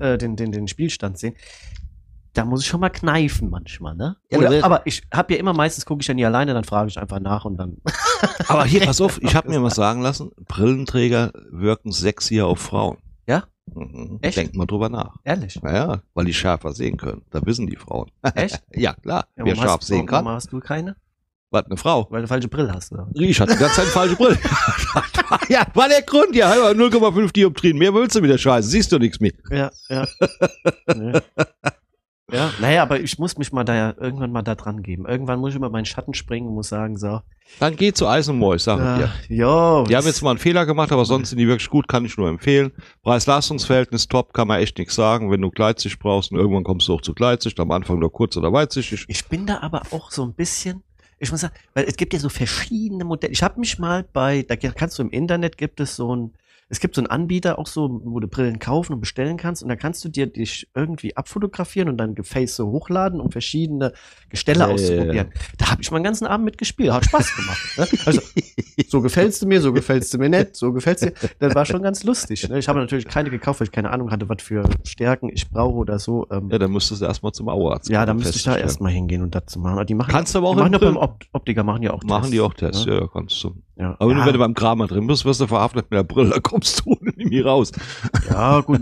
äh, 0.00 0.18
den, 0.18 0.36
den, 0.36 0.52
den 0.52 0.68
Spielstand 0.68 1.18
sehen. 1.18 1.34
Da 2.38 2.44
muss 2.44 2.62
ich 2.62 2.68
schon 2.68 2.78
mal 2.78 2.88
kneifen 2.88 3.50
manchmal, 3.50 3.96
ne? 3.96 4.16
Ja, 4.30 4.38
Oder, 4.38 4.64
aber 4.64 4.82
ich 4.84 5.02
habe 5.12 5.34
ja 5.34 5.40
immer 5.40 5.54
meistens 5.54 5.84
gucke 5.84 6.02
ich 6.02 6.06
ja 6.06 6.14
nie 6.14 6.24
alleine, 6.24 6.54
dann 6.54 6.62
frage 6.62 6.88
ich 6.88 6.96
einfach 6.96 7.18
nach 7.18 7.44
und 7.44 7.56
dann. 7.56 7.78
Aber 8.46 8.64
hier, 8.64 8.86
pass 8.86 9.00
auf, 9.00 9.20
ich 9.20 9.34
habe 9.34 9.48
mir 9.48 9.58
mal 9.58 9.70
sagen 9.70 10.02
lassen, 10.02 10.30
Brillenträger 10.46 11.32
wirken 11.50 11.90
sexier 11.90 12.46
auf 12.46 12.60
Frauen. 12.60 12.98
Ja? 13.26 13.42
Mhm. 13.74 14.20
Echt? 14.22 14.36
Denk 14.36 14.54
mal 14.54 14.66
drüber 14.66 14.88
nach. 14.88 15.16
Ehrlich. 15.24 15.60
Naja, 15.62 16.00
weil 16.14 16.26
die 16.26 16.32
schärfer 16.32 16.72
sehen 16.72 16.96
können. 16.96 17.22
Da 17.30 17.44
wissen 17.44 17.66
die 17.66 17.74
Frauen. 17.74 18.08
Echt? 18.36 18.62
Ja, 18.72 18.94
klar. 18.94 19.26
Ja, 19.36 19.44
Wer 19.44 19.56
scharf 19.56 19.80
hast, 19.80 19.88
sehen 19.88 20.06
kann. 20.06 20.24
Warum 20.24 20.36
hast 20.36 20.52
du 20.52 20.60
keine? 20.60 20.94
Was, 21.50 21.64
eine 21.64 21.76
Frau? 21.76 22.06
Weil 22.10 22.22
du 22.22 22.28
falsche 22.28 22.48
Brille 22.48 22.72
hast, 22.72 22.92
oder? 22.92 23.08
Ich 23.14 23.40
hatte 23.40 23.54
die 23.54 23.58
ganze 23.58 23.76
Zeit 23.76 23.84
eine 23.86 23.92
falsche 23.92 24.16
Brille. 24.16 24.38
ja, 25.48 25.66
war 25.74 25.88
der 25.88 26.02
Grund. 26.02 26.36
Ja, 26.36 26.50
halber 26.50 26.70
0,5 26.70 27.32
Dioptrien. 27.32 27.78
Mehr 27.78 27.92
willst 27.92 28.14
du 28.14 28.20
mit 28.20 28.30
der 28.30 28.38
Scheiße. 28.38 28.68
Siehst 28.68 28.92
du 28.92 28.98
nichts 28.98 29.18
mehr. 29.18 29.32
Ja, 29.50 29.70
ja. 29.88 30.06
nee. 30.94 31.18
Ja, 32.30 32.52
naja, 32.60 32.82
aber 32.82 33.00
ich 33.00 33.18
muss 33.18 33.38
mich 33.38 33.52
mal 33.52 33.64
da 33.64 33.74
ja 33.74 33.94
irgendwann 33.98 34.30
mal 34.30 34.42
da 34.42 34.54
dran 34.54 34.82
geben. 34.82 35.06
Irgendwann 35.06 35.40
muss 35.40 35.50
ich 35.50 35.56
über 35.56 35.70
meinen 35.70 35.86
Schatten 35.86 36.12
springen 36.12 36.46
und 36.48 36.54
muss 36.54 36.68
sagen, 36.68 36.98
so. 36.98 37.22
Dann 37.58 37.74
geh 37.74 37.92
zu 37.94 38.06
Eis 38.06 38.28
und 38.28 38.38
Mois, 38.38 38.58
sag 38.64 38.78
ich 38.78 39.02
dir. 39.28 39.34
Ja, 39.34 39.78
jo, 39.78 39.84
Die 39.88 39.96
haben 39.96 40.06
jetzt 40.06 40.20
mal 40.20 40.30
einen 40.30 40.38
Fehler 40.38 40.66
gemacht, 40.66 40.92
aber 40.92 41.06
sonst 41.06 41.30
sind 41.30 41.38
die 41.38 41.48
wirklich 41.48 41.70
gut, 41.70 41.88
kann 41.88 42.04
ich 42.04 42.18
nur 42.18 42.28
empfehlen. 42.28 42.72
Preis-Leistungs-Verhältnis 43.02 44.08
top, 44.08 44.34
kann 44.34 44.46
man 44.46 44.60
echt 44.60 44.76
nichts 44.76 44.94
sagen. 44.94 45.30
Wenn 45.30 45.40
du 45.40 45.50
Gleitsicht 45.50 45.98
brauchst 45.98 46.30
und 46.30 46.38
irgendwann 46.38 46.64
kommst 46.64 46.86
du 46.88 46.94
auch 46.94 47.00
zu 47.00 47.14
Gleitsicht, 47.14 47.58
am 47.60 47.70
Anfang 47.70 47.98
nur 47.98 48.12
kurz 48.12 48.36
oder 48.36 48.52
weitsichtig. 48.52 49.06
Ich 49.08 49.24
bin 49.26 49.46
da 49.46 49.60
aber 49.62 49.80
auch 49.90 50.10
so 50.10 50.22
ein 50.22 50.34
bisschen, 50.34 50.82
ich 51.18 51.30
muss 51.30 51.40
sagen, 51.40 51.54
weil 51.72 51.86
es 51.86 51.96
gibt 51.96 52.12
ja 52.12 52.18
so 52.18 52.28
verschiedene 52.28 53.04
Modelle. 53.04 53.32
Ich 53.32 53.42
habe 53.42 53.58
mich 53.58 53.78
mal 53.78 54.04
bei, 54.12 54.42
da 54.46 54.54
kannst 54.56 54.98
du 54.98 55.02
im 55.02 55.10
Internet, 55.10 55.56
gibt 55.56 55.80
es 55.80 55.96
so 55.96 56.14
ein, 56.14 56.34
es 56.70 56.80
gibt 56.80 56.94
so 56.94 57.00
einen 57.00 57.06
Anbieter 57.08 57.58
auch 57.58 57.66
so, 57.66 58.00
wo 58.04 58.20
du 58.20 58.28
Brillen 58.28 58.58
kaufen 58.58 58.92
und 58.92 59.00
bestellen 59.00 59.36
kannst 59.36 59.62
und 59.62 59.68
da 59.68 59.76
kannst 59.76 60.04
du 60.04 60.08
dir 60.08 60.26
dich 60.26 60.68
irgendwie 60.74 61.16
abfotografieren 61.16 61.88
und 61.88 61.96
dann 61.96 62.14
Gefäß 62.14 62.56
so 62.56 62.66
hochladen, 62.66 63.20
um 63.20 63.30
verschiedene 63.30 63.92
Gestelle 64.28 64.60
Ja, 64.60 64.66
ja, 64.68 64.72
auszuprobieren. 64.74 65.28
Da 65.56 65.70
habe 65.70 65.80
ich 65.82 65.90
mal 65.90 65.98
den 65.98 66.04
ganzen 66.04 66.26
Abend 66.26 66.44
mitgespielt, 66.44 66.92
hat 66.92 67.06
Spaß 67.06 67.36
gemacht. 67.36 67.58
Ne? 67.78 67.86
Also, 68.06 68.20
so 68.88 69.00
gefällst 69.00 69.40
du 69.42 69.46
mir, 69.46 69.60
so 69.60 69.72
gefällst 69.72 70.12
du 70.12 70.18
mir 70.18 70.28
nicht, 70.28 70.56
so 70.56 70.72
gefällst 70.72 71.04
dir. 71.04 71.12
Das 71.38 71.54
war 71.54 71.64
schon 71.64 71.82
ganz 71.82 72.04
lustig. 72.04 72.48
Ne? 72.48 72.58
Ich 72.58 72.68
habe 72.68 72.78
natürlich 72.80 73.06
keine 73.06 73.30
gekauft, 73.30 73.60
weil 73.60 73.66
ich 73.66 73.72
keine 73.72 73.90
Ahnung 73.90 74.10
hatte, 74.10 74.28
was 74.28 74.42
für 74.42 74.68
Stärken 74.84 75.30
ich 75.32 75.48
brauche 75.48 75.74
oder 75.74 75.98
so. 75.98 76.26
Ähm, 76.30 76.48
Ja, 76.50 76.58
dann 76.58 76.70
müsstest 76.72 77.00
du 77.00 77.06
erstmal 77.06 77.32
zum 77.32 77.48
Auarzt. 77.48 77.88
ja, 77.88 78.00
da 78.04 78.12
kommen, 78.12 78.18
müsste 78.22 78.36
ich 78.36 78.44
da 78.44 78.56
erstmal 78.56 78.92
hingehen 78.92 79.22
und 79.22 79.34
das 79.34 79.46
zu 79.46 79.58
machen. 79.58 79.86
Die 79.86 79.94
machen, 79.94 80.10
Kannst 80.10 80.34
du 80.34 80.38
aber 80.38 80.48
auch 80.48 80.54
die 80.56 80.60
machen 80.62 80.78
beim 80.80 80.96
Op 80.96 81.24
Optiker, 81.32 81.64
machen 81.64 81.82
die 81.82 81.88
auch 81.88 82.02
Machen 82.02 82.30
die 82.30 82.40
auch 82.40 82.52
Tests, 82.54 82.84
ne? 82.84 82.92
ja, 82.92 83.00
ja, 83.00 83.06
kannst 83.12 83.42
du. 83.42 83.54
Ja, 83.76 83.94
Aber 84.00 84.10
ja, 84.12 84.26
wenn 84.26 84.32
du 84.32 84.38
beim 84.40 84.54
Kramer 84.54 84.88
drin 84.88 85.06
bist, 85.06 85.24
wirst 85.24 85.40
du 85.40 85.46
verhaftet 85.46 85.88
mit 85.88 85.96
der 85.96 86.02
Brille, 86.02 86.30
da 86.30 86.40
kommst 86.58 86.84
du 86.84 86.96
nie 87.16 87.40
raus. 87.40 87.70
ja, 88.28 88.60
gut, 88.60 88.80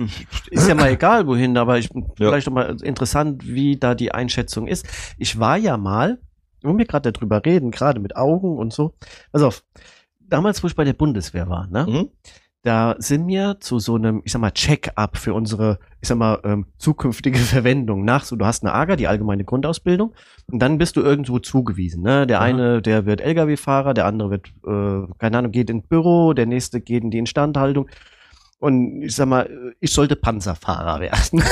ist 0.50 0.68
ja 0.68 0.74
mal 0.74 0.90
egal 0.90 1.26
wohin, 1.26 1.56
aber 1.58 1.78
ich, 1.78 1.90
vielleicht 2.16 2.46
doch 2.46 2.52
mal 2.52 2.76
interessant, 2.82 3.46
wie 3.46 3.76
da 3.76 3.94
die 3.94 4.12
Einschätzung 4.12 4.66
ist. 4.66 4.86
Ich 5.18 5.38
war 5.38 5.56
ja 5.58 5.76
mal, 5.76 6.18
wo 6.62 6.76
wir 6.76 6.86
gerade 6.86 7.12
darüber 7.12 7.44
reden, 7.44 7.70
gerade 7.70 8.00
mit 8.00 8.16
Augen 8.16 8.56
und 8.56 8.72
so. 8.72 8.94
Pass 9.30 9.42
auf, 9.42 9.62
damals, 10.20 10.62
wo 10.62 10.68
ich 10.68 10.74
bei 10.74 10.84
der 10.84 10.94
Bundeswehr 10.94 11.48
war, 11.48 11.66
ne? 11.66 11.86
Mhm. 11.86 12.10
Da 12.66 12.96
sind 12.98 13.28
wir 13.28 13.58
zu 13.60 13.78
so 13.78 13.94
einem, 13.94 14.22
ich 14.24 14.32
sag 14.32 14.40
mal, 14.40 14.50
Check-up 14.50 15.16
für 15.16 15.34
unsere, 15.34 15.78
ich 16.00 16.08
sag 16.08 16.18
mal, 16.18 16.40
ähm, 16.42 16.66
zukünftige 16.78 17.38
Verwendung 17.54 18.04
nach. 18.04 18.24
So, 18.24 18.34
du 18.34 18.44
hast 18.44 18.64
eine 18.64 18.72
AGA, 18.72 18.96
die 18.96 19.06
allgemeine 19.06 19.44
Grundausbildung, 19.44 20.14
und 20.50 20.58
dann 20.58 20.76
bist 20.76 20.96
du 20.96 21.00
irgendwo 21.00 21.38
zugewiesen. 21.38 22.02
Ne? 22.02 22.26
Der 22.26 22.38
Aha. 22.38 22.46
eine, 22.46 22.82
der 22.82 23.06
wird 23.06 23.20
Lkw-Fahrer, 23.20 23.94
der 23.94 24.06
andere 24.06 24.30
wird, 24.30 24.48
äh, 24.66 25.12
keine 25.18 25.38
Ahnung, 25.38 25.52
geht 25.52 25.70
ins 25.70 25.86
Büro, 25.86 26.32
der 26.32 26.46
nächste 26.46 26.80
geht 26.80 27.04
in 27.04 27.12
die 27.12 27.18
Instandhaltung. 27.18 27.88
Und 28.58 29.02
ich 29.02 29.14
sag 29.14 29.28
mal, 29.28 29.74
ich 29.78 29.92
sollte 29.92 30.16
Panzerfahrer 30.16 30.98
werden. 31.00 31.42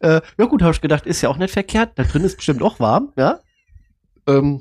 äh, 0.00 0.20
ja 0.38 0.44
gut, 0.46 0.60
habe 0.62 0.72
ich 0.72 0.80
gedacht, 0.80 1.06
ist 1.06 1.20
ja 1.20 1.28
auch 1.28 1.36
nicht 1.36 1.52
verkehrt. 1.52 1.92
Da 1.96 2.02
drin 2.02 2.24
ist 2.24 2.36
bestimmt 2.36 2.62
auch 2.62 2.80
warm, 2.80 3.12
ja. 3.16 3.38
Ähm, 4.26 4.60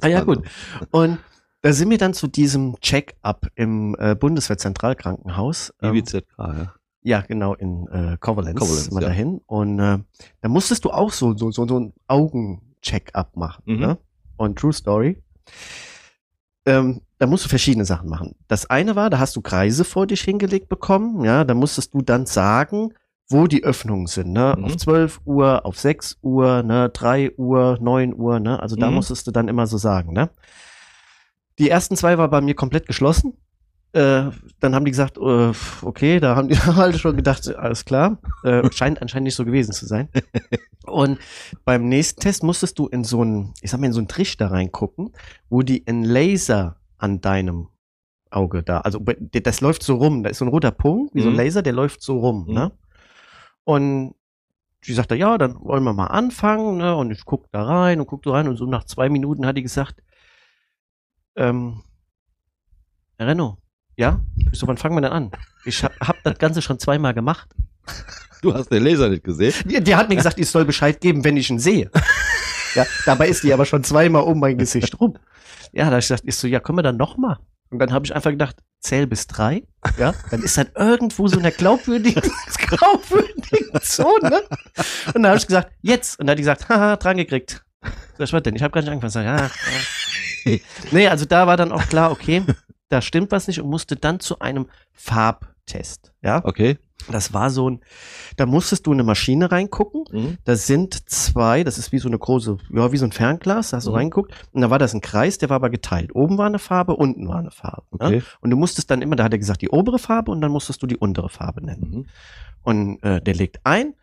Ah 0.00 0.08
ja, 0.08 0.22
gut. 0.22 0.44
Und 0.90 1.18
da 1.62 1.72
sind 1.72 1.90
wir 1.90 1.98
dann 1.98 2.12
zu 2.12 2.26
diesem 2.26 2.78
Check-up 2.80 3.46
im 3.54 3.96
äh, 3.98 4.14
Bundeswehrzentralkrankenhaus. 4.14 5.72
Ähm, 5.80 5.94
IWZK, 5.94 6.24
ja. 6.38 6.74
ja, 7.02 7.20
genau, 7.22 7.54
in 7.54 7.86
äh, 7.88 8.16
Kovalenz, 8.20 8.58
Koblenz, 8.58 8.84
sind 8.84 8.94
wir 8.94 9.02
ja. 9.02 9.08
dahin. 9.08 9.40
Und 9.46 9.78
äh, 9.78 9.98
da 10.40 10.48
musstest 10.48 10.84
du 10.84 10.90
auch 10.90 11.12
so, 11.12 11.36
so, 11.36 11.50
so, 11.50 11.66
so 11.66 11.78
ein 11.78 11.92
Augen-Check-up 12.08 13.36
machen. 13.36 13.62
Mhm. 13.66 13.78
Ne? 13.80 13.98
Und 14.36 14.58
True 14.58 14.72
Story. 14.72 15.22
Ähm, 16.64 17.00
da 17.18 17.26
musst 17.26 17.44
du 17.44 17.48
verschiedene 17.48 17.84
Sachen 17.84 18.08
machen. 18.08 18.34
Das 18.48 18.68
eine 18.68 18.96
war, 18.96 19.10
da 19.10 19.18
hast 19.18 19.36
du 19.36 19.40
Kreise 19.40 19.84
vor 19.84 20.06
dich 20.06 20.22
hingelegt 20.22 20.68
bekommen. 20.68 21.24
Ja, 21.24 21.44
da 21.44 21.54
musstest 21.54 21.94
du 21.94 22.02
dann 22.02 22.26
sagen, 22.26 22.94
wo 23.28 23.46
die 23.46 23.62
Öffnungen 23.64 24.06
sind. 24.08 24.32
Ne? 24.32 24.54
Mhm. 24.56 24.64
Auf 24.64 24.76
12 24.76 25.20
Uhr, 25.24 25.64
auf 25.64 25.78
6 25.78 26.18
Uhr, 26.22 26.62
ne? 26.64 26.90
3 26.90 27.36
Uhr, 27.36 27.78
9 27.80 28.14
Uhr. 28.14 28.40
Ne? 28.40 28.60
Also 28.60 28.74
da 28.76 28.88
Mhm. 28.88 28.96
musstest 28.96 29.26
du 29.26 29.30
dann 29.30 29.46
immer 29.48 29.66
so 29.68 29.78
sagen. 29.78 30.12
Ne? 30.12 30.30
Die 31.62 31.70
ersten 31.70 31.96
zwei 31.96 32.18
war 32.18 32.28
bei 32.28 32.40
mir 32.40 32.54
komplett 32.54 32.86
geschlossen. 32.86 33.34
Äh, 33.92 34.30
dann 34.58 34.74
haben 34.74 34.84
die 34.84 34.90
gesagt, 34.90 35.16
äh, 35.18 35.52
okay, 35.82 36.18
da 36.18 36.34
haben 36.34 36.48
die 36.48 36.56
halt 36.58 36.98
schon 36.98 37.14
gedacht, 37.16 37.54
alles 37.54 37.84
klar. 37.84 38.18
Äh, 38.42 38.68
scheint 38.72 39.00
anscheinend 39.00 39.26
nicht 39.26 39.36
so 39.36 39.44
gewesen 39.44 39.72
zu 39.72 39.86
sein. 39.86 40.08
Und 40.86 41.18
beim 41.64 41.88
nächsten 41.88 42.20
Test 42.20 42.42
musstest 42.42 42.78
du 42.80 42.88
in 42.88 43.04
so 43.04 43.20
einen, 43.20 43.54
ich 43.60 43.70
sag 43.70 43.78
mal, 43.78 43.86
in 43.86 43.92
so 43.92 44.00
einen 44.00 44.08
Trichter 44.08 44.50
reingucken, 44.50 45.12
wo 45.48 45.62
die 45.62 45.86
einen 45.86 46.02
Laser 46.04 46.80
an 46.98 47.20
deinem 47.20 47.68
Auge 48.30 48.62
da, 48.64 48.80
also 48.80 48.98
das 49.30 49.60
läuft 49.60 49.82
so 49.84 49.96
rum, 49.96 50.22
da 50.24 50.30
ist 50.30 50.38
so 50.38 50.46
ein 50.46 50.48
roter 50.48 50.70
Punkt, 50.72 51.14
wie 51.14 51.20
so 51.20 51.28
ein 51.28 51.34
Mhm. 51.34 51.38
Laser, 51.38 51.62
der 51.62 51.74
läuft 51.74 52.02
so 52.02 52.18
rum, 52.18 52.46
Mhm. 52.48 52.54
ne? 52.54 52.72
Und 53.64 54.14
die 54.86 54.94
sagte, 54.94 55.14
ja, 55.14 55.38
dann 55.38 55.60
wollen 55.60 55.84
wir 55.84 55.92
mal 55.92 56.06
anfangen, 56.08 56.78
ne? 56.78 56.96
Und 56.96 57.10
ich 57.12 57.24
guck 57.24 57.52
da 57.52 57.62
rein 57.62 58.00
und 58.00 58.06
guck 58.06 58.22
da 58.24 58.32
rein 58.32 58.48
und 58.48 58.56
so 58.56 58.66
nach 58.66 58.84
zwei 58.84 59.08
Minuten 59.10 59.46
hat 59.46 59.56
die 59.56 59.62
gesagt, 59.62 60.02
ähm, 61.36 61.82
Herr 63.18 63.28
Renno, 63.28 63.58
ja? 63.96 64.20
So, 64.52 64.66
wann 64.66 64.76
fangen 64.76 64.96
wir 64.96 65.02
denn 65.02 65.12
an? 65.12 65.30
Ich 65.64 65.82
hab, 65.84 65.92
hab 66.00 66.22
das 66.24 66.38
Ganze 66.38 66.62
schon 66.62 66.78
zweimal 66.78 67.14
gemacht. 67.14 67.48
Du 68.42 68.52
hast 68.52 68.70
den 68.70 68.82
Laser 68.82 69.08
nicht 69.08 69.24
gesehen. 69.24 69.54
Die, 69.64 69.82
die 69.82 69.94
hat 69.94 70.08
mir 70.08 70.16
gesagt, 70.16 70.38
ich 70.38 70.50
soll 70.50 70.64
Bescheid 70.64 71.00
geben, 71.00 71.24
wenn 71.24 71.36
ich 71.36 71.48
ihn 71.48 71.60
sehe. 71.60 71.90
ja, 72.74 72.84
dabei 73.06 73.28
ist 73.28 73.44
die 73.44 73.52
aber 73.52 73.64
schon 73.64 73.84
zweimal 73.84 74.24
um 74.24 74.40
mein 74.40 74.58
Gesicht 74.58 75.00
rum. 75.00 75.16
Ja, 75.72 75.84
da 75.84 75.92
hab 75.92 75.98
ich 76.00 76.08
gesagt, 76.08 76.24
ich 76.26 76.36
so, 76.36 76.48
ja, 76.48 76.60
können 76.60 76.78
wir 76.78 76.82
dann 76.82 76.96
noch 76.96 77.16
mal? 77.16 77.38
Und 77.70 77.78
dann 77.78 77.92
habe 77.92 78.04
ich 78.04 78.14
einfach 78.14 78.30
gedacht, 78.30 78.56
zähl 78.80 79.06
bis 79.06 79.26
drei, 79.26 79.62
ja, 79.96 80.12
dann 80.30 80.42
ist 80.42 80.58
das 80.58 80.66
irgendwo 80.76 81.28
so 81.28 81.36
in 81.36 81.42
der 81.42 81.52
glaubwürdigen, 81.52 82.22
glaubwürdigen 82.58 83.80
Zone. 83.80 84.42
Und 85.06 85.14
dann 85.14 85.28
habe 85.28 85.38
ich 85.38 85.46
gesagt, 85.46 85.72
jetzt. 85.80 86.18
Und 86.18 86.26
dann 86.26 86.32
hat 86.32 86.38
die 86.38 86.42
gesagt, 86.42 86.68
haha, 86.68 86.96
dran 86.96 87.16
gekriegt. 87.16 87.64
Was 88.18 88.30
denn? 88.30 88.54
Ich 88.56 88.62
habe 88.62 88.72
gar 88.72 88.80
nicht 88.82 88.90
angefangen. 88.90 89.24
Ja, 89.26 89.36
ja. 90.46 90.58
nee, 90.90 91.08
also 91.08 91.24
da 91.24 91.46
war 91.46 91.56
dann 91.56 91.72
auch 91.72 91.86
klar, 91.88 92.10
okay, 92.12 92.42
da 92.88 93.00
stimmt 93.00 93.30
was 93.32 93.46
nicht 93.48 93.60
und 93.60 93.68
musste 93.70 93.96
dann 93.96 94.20
zu 94.20 94.38
einem 94.40 94.66
Farbtest. 94.92 96.12
Ja, 96.22 96.42
Okay. 96.44 96.78
das 97.10 97.32
war 97.32 97.50
so 97.50 97.70
ein, 97.70 97.80
da 98.36 98.46
musstest 98.46 98.86
du 98.86 98.92
in 98.92 98.96
eine 98.98 99.04
Maschine 99.04 99.50
reingucken. 99.50 100.04
Mhm. 100.12 100.38
Das 100.44 100.66
sind 100.66 101.08
zwei, 101.10 101.64
das 101.64 101.78
ist 101.78 101.90
wie 101.92 101.98
so 101.98 102.08
eine 102.08 102.18
große, 102.18 102.58
ja, 102.70 102.92
wie 102.92 102.96
so 102.96 103.04
ein 103.06 103.12
Fernglas, 103.12 103.70
da 103.70 103.78
hast 103.78 103.86
du 103.86 103.90
Mhm. 103.90 103.96
reingeguckt. 103.96 104.32
Und 104.52 104.60
da 104.62 104.70
war 104.70 104.78
das 104.78 104.94
ein 104.94 105.00
Kreis, 105.00 105.38
der 105.38 105.48
war 105.48 105.56
aber 105.56 105.70
geteilt. 105.70 106.14
Oben 106.14 106.38
war 106.38 106.46
eine 106.46 106.58
Farbe, 106.58 106.96
unten 106.96 107.28
war 107.28 107.38
eine 107.38 107.50
Farbe. 107.50 107.84
Ne? 107.98 108.06
Okay. 108.06 108.22
Und 108.40 108.50
du 108.50 108.56
musstest 108.56 108.90
dann 108.90 109.02
immer, 109.02 109.16
da 109.16 109.24
hat 109.24 109.32
er 109.32 109.38
gesagt, 109.38 109.62
die 109.62 109.70
obere 109.70 109.98
Farbe 109.98 110.30
und 110.30 110.40
dann 110.40 110.52
musstest 110.52 110.82
du 110.82 110.86
die 110.86 110.96
untere 110.96 111.28
Farbe 111.28 111.64
nennen. 111.64 111.90
Mhm. 111.90 112.06
Und 112.62 113.02
äh, 113.02 113.20
der 113.20 113.34
legt 113.34 113.60
ein, 113.64 113.94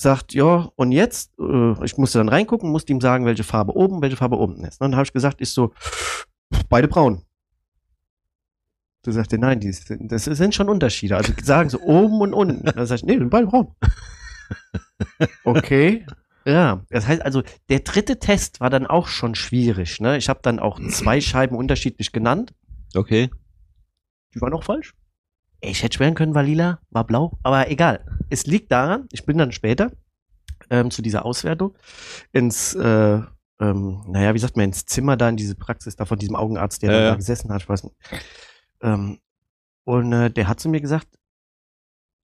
sagt, 0.00 0.32
ja, 0.32 0.70
und 0.76 0.92
jetzt, 0.92 1.32
äh, 1.40 1.84
ich 1.84 1.98
musste 1.98 2.18
dann 2.18 2.28
reingucken, 2.28 2.70
musste 2.70 2.92
ihm 2.92 3.00
sagen, 3.00 3.26
welche 3.26 3.42
Farbe 3.42 3.74
oben, 3.74 4.00
welche 4.00 4.16
Farbe 4.16 4.36
unten 4.36 4.64
ist. 4.64 4.80
Und 4.80 4.92
dann 4.92 4.96
habe 4.96 5.04
ich 5.04 5.12
gesagt, 5.12 5.40
ist 5.40 5.54
so, 5.54 5.72
beide 6.68 6.86
braun. 6.86 7.22
Du 9.02 9.10
sagst 9.10 9.32
dir, 9.32 9.38
nein, 9.38 9.58
die 9.58 9.72
sind, 9.72 10.10
das 10.10 10.24
sind 10.24 10.54
schon 10.54 10.68
Unterschiede. 10.68 11.16
Also 11.16 11.32
sagen 11.42 11.68
so 11.68 11.80
oben 11.80 12.20
und 12.20 12.32
unten. 12.32 12.64
Dann 12.64 12.86
sag 12.86 12.96
ich, 12.96 13.04
nee, 13.04 13.14
die 13.14 13.18
sind 13.20 13.30
beide 13.30 13.46
braun. 13.46 13.74
Okay. 15.44 16.06
Ja, 16.44 16.82
das 16.88 17.06
heißt 17.06 17.22
also, 17.22 17.42
der 17.68 17.80
dritte 17.80 18.18
Test 18.18 18.60
war 18.60 18.70
dann 18.70 18.86
auch 18.86 19.06
schon 19.06 19.34
schwierig. 19.34 20.00
Ne? 20.00 20.16
Ich 20.16 20.28
habe 20.28 20.40
dann 20.42 20.58
auch 20.58 20.80
zwei 20.88 21.20
Scheiben 21.20 21.56
unterschiedlich 21.56 22.10
genannt. 22.10 22.54
Okay. 22.94 23.30
Die 24.34 24.40
waren 24.40 24.54
auch 24.54 24.64
falsch. 24.64 24.94
Ich 25.60 25.82
hätte 25.82 25.96
schweren 25.96 26.14
können, 26.14 26.34
war 26.34 26.42
lila, 26.42 26.80
war 26.90 27.04
blau, 27.04 27.38
aber 27.42 27.70
egal. 27.70 28.04
Es 28.30 28.46
liegt 28.46 28.70
daran, 28.70 29.08
ich 29.12 29.24
bin 29.26 29.38
dann 29.38 29.52
später 29.52 29.90
ähm, 30.70 30.90
zu 30.90 31.02
dieser 31.02 31.24
Auswertung 31.24 31.76
ins, 32.32 32.74
äh, 32.74 33.20
ähm, 33.60 34.04
naja, 34.06 34.34
wie 34.34 34.38
sagt 34.38 34.56
man, 34.56 34.66
ins 34.66 34.84
Zimmer 34.86 35.16
da 35.16 35.28
in 35.28 35.36
diese 35.36 35.56
Praxis 35.56 35.96
da 35.96 36.04
von 36.04 36.18
diesem 36.18 36.36
Augenarzt, 36.36 36.82
der 36.82 36.92
Ja, 36.92 36.98
da 36.98 37.04
ja. 37.06 37.14
gesessen 37.16 37.52
hat, 37.52 37.62
ich 37.62 37.68
weiß 37.68 37.84
nicht. 37.84 37.96
Ähm, 38.82 39.18
und 39.84 40.12
äh, 40.12 40.30
der 40.30 40.46
hat 40.48 40.60
zu 40.60 40.68
mir 40.68 40.80
gesagt, 40.80 41.08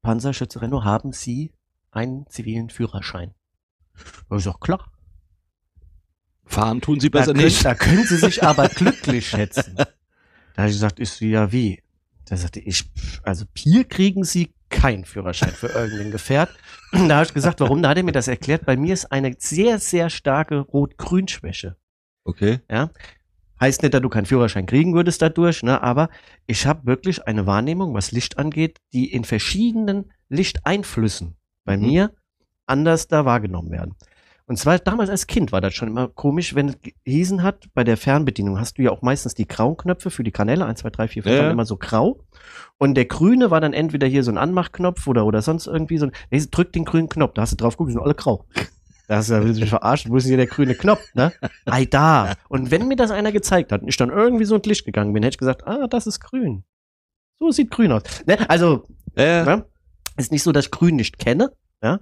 Panzerschütze 0.03 0.61
Renault, 0.61 0.83
haben 0.83 1.11
Sie 1.13 1.53
einen 1.91 2.27
zivilen 2.27 2.69
Führerschein? 2.69 3.33
Da 4.29 4.35
ich 4.35 4.43
gesagt, 4.43 4.61
klar. 4.61 4.91
Fahren 6.45 6.81
tun 6.81 6.99
sie 6.99 7.09
Da 7.09 7.19
besser 7.19 7.33
können, 7.33 7.45
nicht. 7.45 7.63
da 7.65 7.73
können 7.73 8.03
Sie 8.03 8.17
sich 8.17 8.43
aber 8.43 8.67
glücklich 8.69 9.27
schätzen. 9.27 9.75
Da 10.55 10.61
habe 10.61 10.69
ich 10.69 10.75
gesagt, 10.75 10.99
ist 10.99 11.19
ja 11.19 11.51
wie? 11.51 11.81
Da 12.25 12.37
sagte 12.37 12.59
ich, 12.59 12.89
also 13.23 13.45
hier 13.55 13.83
kriegen 13.83 14.23
Sie 14.23 14.53
keinen 14.69 15.05
Führerschein 15.05 15.51
für 15.51 15.67
irgendein 15.67 16.11
Gefährt. 16.11 16.49
Da 16.93 17.15
habe 17.15 17.25
ich 17.25 17.33
gesagt, 17.33 17.59
warum? 17.59 17.81
Da 17.81 17.89
hat 17.89 17.97
er 17.97 18.03
mir 18.03 18.11
das 18.11 18.27
erklärt. 18.27 18.65
Bei 18.65 18.77
mir 18.77 18.93
ist 18.93 19.11
eine 19.11 19.35
sehr, 19.39 19.79
sehr 19.79 20.09
starke 20.11 20.59
Rot-Grün-Schwäche. 20.59 21.75
Okay. 22.23 22.59
Ja? 22.69 22.91
Heißt 23.59 23.81
nicht, 23.81 23.93
dass 23.93 24.01
du 24.01 24.09
keinen 24.09 24.25
Führerschein 24.27 24.65
kriegen 24.67 24.93
würdest 24.93 25.21
dadurch, 25.21 25.63
ne? 25.63 25.81
aber 25.81 26.09
ich 26.47 26.65
habe 26.67 26.85
wirklich 26.85 27.25
eine 27.25 27.45
Wahrnehmung, 27.47 27.93
was 27.93 28.11
Licht 28.11 28.37
angeht, 28.37 28.79
die 28.93 29.11
in 29.11 29.23
verschiedenen 29.23 30.11
Lichteinflüssen 30.29 31.35
bei 31.65 31.77
Mhm. 31.77 31.85
mir 31.85 32.13
anders 32.67 33.07
da 33.07 33.25
wahrgenommen 33.25 33.71
werden. 33.71 33.95
Und 34.53 34.57
zwar 34.57 34.77
damals 34.77 35.09
als 35.09 35.25
Kind 35.25 35.51
war 35.51 35.61
das 35.61 35.73
schon 35.73 35.87
immer 35.87 36.07
komisch, 36.09 36.53
wenn 36.53 36.69
es 36.69 36.75
gehießen 37.05 37.41
hat, 37.41 37.69
bei 37.73 37.83
der 37.83 37.97
Fernbedienung 37.97 38.59
hast 38.59 38.77
du 38.77 38.83
ja 38.83 38.91
auch 38.91 39.01
meistens 39.01 39.33
die 39.33 39.47
grauen 39.47 39.77
Knöpfe 39.77 40.11
für 40.11 40.23
die 40.23 40.29
Kanäle, 40.29 40.67
1, 40.67 40.81
2, 40.81 40.89
3, 40.91 41.07
4, 41.07 41.23
5, 41.23 41.35
Ja, 41.35 41.49
immer 41.49 41.65
so 41.65 41.75
grau. 41.75 42.23
Und 42.77 42.93
der 42.93 43.05
grüne 43.05 43.49
war 43.49 43.61
dann 43.61 43.73
entweder 43.73 44.05
hier 44.05 44.23
so 44.23 44.29
ein 44.29 44.37
Anmachknopf 44.37 45.07
oder, 45.07 45.25
oder 45.25 45.41
sonst 45.41 45.65
irgendwie 45.65 45.97
so 45.97 46.05
ein, 46.05 46.47
drück 46.51 46.71
den 46.71 46.85
grünen 46.85 47.09
Knopf, 47.09 47.33
da 47.33 47.41
hast 47.41 47.53
du 47.53 47.55
drauf 47.55 47.77
geguckt, 47.77 47.89
die 47.89 47.93
sind 47.93 48.03
alle 48.03 48.13
grau. 48.13 48.45
Da 49.07 49.15
hast 49.15 49.31
du, 49.31 49.43
willst 49.43 49.57
du 49.57 49.61
mich 49.61 49.71
verarschen, 49.71 50.11
wo 50.11 50.17
ist 50.17 50.25
denn 50.25 50.29
hier 50.29 50.37
der 50.37 50.45
grüne 50.45 50.75
Knopf, 50.75 51.01
ne? 51.15 51.33
Ei, 51.65 51.85
da. 51.85 52.33
Und 52.47 52.69
wenn 52.69 52.87
mir 52.87 52.95
das 52.95 53.09
einer 53.09 53.31
gezeigt 53.31 53.71
hat 53.71 53.81
und 53.81 53.87
ich 53.87 53.97
dann 53.97 54.11
irgendwie 54.11 54.45
so 54.45 54.53
ein 54.53 54.61
Licht 54.63 54.85
gegangen 54.85 55.13
bin, 55.13 55.23
hätte 55.23 55.33
ich 55.33 55.39
gesagt, 55.39 55.65
ah, 55.65 55.87
das 55.87 56.05
ist 56.05 56.19
grün. 56.19 56.63
So 57.39 57.49
sieht 57.49 57.71
grün 57.71 57.91
aus. 57.91 58.03
Ne? 58.27 58.37
Also, 58.47 58.85
ja? 59.17 59.65
Ist 60.15 60.31
nicht 60.31 60.43
so, 60.43 60.51
dass 60.51 60.65
ich 60.65 60.71
grün 60.71 60.95
nicht 60.95 61.17
kenne, 61.17 61.53
ja. 61.81 62.01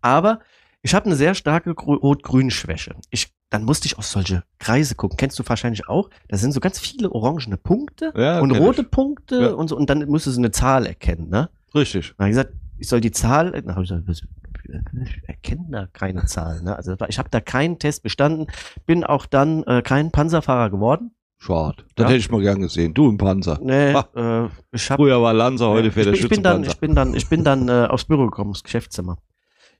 Aber 0.00 0.40
ich 0.84 0.94
habe 0.94 1.06
eine 1.06 1.16
sehr 1.16 1.34
starke 1.34 1.70
Rot-Grün-Schwäche. 1.72 2.94
Ich, 3.10 3.32
dann 3.50 3.64
musste 3.64 3.86
ich 3.86 3.98
auf 3.98 4.04
solche 4.06 4.42
Kreise 4.58 4.94
gucken. 4.94 5.16
Kennst 5.16 5.38
du 5.38 5.42
wahrscheinlich 5.46 5.88
auch? 5.88 6.10
Da 6.28 6.36
sind 6.36 6.52
so 6.52 6.60
ganz 6.60 6.78
viele 6.78 7.10
orangene 7.10 7.56
Punkte 7.56 8.12
ja, 8.16 8.40
und 8.40 8.50
rote 8.52 8.82
ich. 8.82 8.90
Punkte 8.90 9.40
Ja. 9.40 9.50
und 9.52 9.68
so. 9.68 9.76
Und 9.76 9.88
dann 9.90 10.06
musst 10.08 10.26
du 10.26 10.30
so 10.30 10.40
eine 10.40 10.50
Zahl 10.50 10.86
erkennen, 10.86 11.28
ne? 11.30 11.48
Richtig. 11.74 12.14
Dann 12.18 12.26
habe 12.26 12.30
ich 12.30 12.36
gesagt, 12.36 12.52
ich 12.78 12.88
soll 12.88 13.00
die 13.00 13.10
Zahl, 13.12 13.52
dann 13.52 13.74
habe 13.74 13.82
ich 13.84 13.88
gesagt, 13.90 14.08
ich 14.10 15.22
erkenne 15.28 15.66
da 15.70 15.86
keine 15.92 16.26
Zahl, 16.26 16.62
ne? 16.62 16.76
Also 16.76 16.94
ich 17.08 17.18
habe 17.18 17.28
da 17.30 17.40
keinen 17.40 17.78
Test 17.78 18.02
bestanden, 18.02 18.46
bin 18.86 19.04
auch 19.04 19.26
dann 19.26 19.62
äh, 19.64 19.82
kein 19.82 20.10
Panzerfahrer 20.10 20.70
geworden. 20.70 21.12
Schade. 21.38 21.84
Das 21.94 22.04
Ja. 22.04 22.08
hätte 22.10 22.18
ich 22.18 22.30
mal 22.30 22.40
gern 22.40 22.60
gesehen. 22.60 22.94
Du 22.94 23.08
im 23.08 23.18
Panzer. 23.18 23.58
Nee, 23.62 23.92
äh, 23.92 24.48
ich 24.72 24.90
habe 24.90 25.02
Früher 25.02 25.20
war 25.22 25.32
Lanza, 25.34 25.66
heute 25.66 25.90
fährt 25.90 26.06
der 26.06 26.14
ich, 26.14 26.20
bin- 26.20 26.26
ich 26.30 26.34
bin 26.36 26.42
dann, 26.42 26.64
ich 26.64 26.78
bin 26.78 26.94
dann, 26.94 27.14
ich 27.14 27.28
bin 27.28 27.44
dann 27.44 27.68
äh, 27.68 27.86
aufs 27.90 28.04
Büro 28.04 28.24
gekommen, 28.26 28.50
ins 28.50 28.62
Geschäftszimmer. 28.62 29.16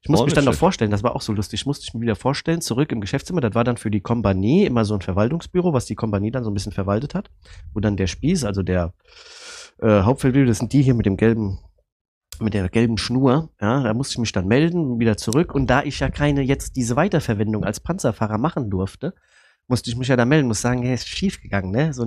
Ich 0.04 0.11
muss 0.11 0.23
mich 0.23 0.34
dann 0.34 0.44
noch 0.44 0.54
vorstellen, 0.54 0.90
das 0.90 1.02
war 1.02 1.16
auch 1.16 1.23
so 1.23 1.32
lustig. 1.32 1.62
Ich 1.62 1.66
musste 1.66 1.87
mich 1.96 2.02
wieder 2.02 2.14
vorstellen, 2.14 2.61
zurück 2.61 2.92
im 2.92 3.00
Geschäftszimmer. 3.00 3.40
Das 3.40 3.54
war 3.54 3.64
dann 3.64 3.78
für 3.78 3.90
die 3.90 4.02
Kompanie 4.02 4.66
immer 4.66 4.84
so 4.84 4.92
ein 4.92 5.00
Verwaltungsbüro, 5.00 5.73
was 5.73 5.87
die 5.87 5.94
Kompanie 5.94 6.30
dann 6.30 6.44
so 6.44 6.50
ein 6.50 6.54
bisschen 6.54 6.73
verwaltet 6.73 7.14
hat. 7.14 7.30
Wo 7.73 7.80
dann 7.80 7.96
der 7.96 8.06
Spieß, 8.06 8.44
also 8.44 8.62
der 8.62 8.92
äh, 9.80 10.02
Hauptfeldwebel, 10.02 10.46
das 10.46 10.58
sind 10.58 10.75
die 10.75 10.82
hier 10.82 10.92
mit 10.94 11.06
dem 11.06 11.16
gelben, 11.16 11.58
mit 12.38 12.52
der 12.52 12.68
gelben 12.68 12.99
Schnur. 12.99 13.49
Ja, 13.61 13.82
da 13.82 13.94
musste 13.94 14.12
ich 14.12 14.18
mich 14.18 14.32
dann 14.32 14.46
melden, 14.46 14.99
wieder 14.99 15.16
zurück. 15.16 15.54
Und 15.54 15.68
da 15.68 15.82
ich 15.82 16.00
ja 16.00 16.11
keine 16.11 16.42
jetzt 16.42 16.76
diese 16.76 16.96
Weiterverwendung 16.96 17.64
als 17.64 17.80
Panzerfahrer 17.80 18.37
machen 18.37 18.68
durfte, 18.68 19.14
musste 19.68 19.88
ich 19.88 19.96
mich 19.96 20.08
ja 20.08 20.16
da 20.16 20.26
melden, 20.26 20.49
muss 20.49 20.61
sagen, 20.61 20.82
ja, 20.82 20.92
ist 20.92 21.08
schief 21.08 21.40
gegangen, 21.40 21.70
ne? 21.70 21.94
So, 21.94 22.04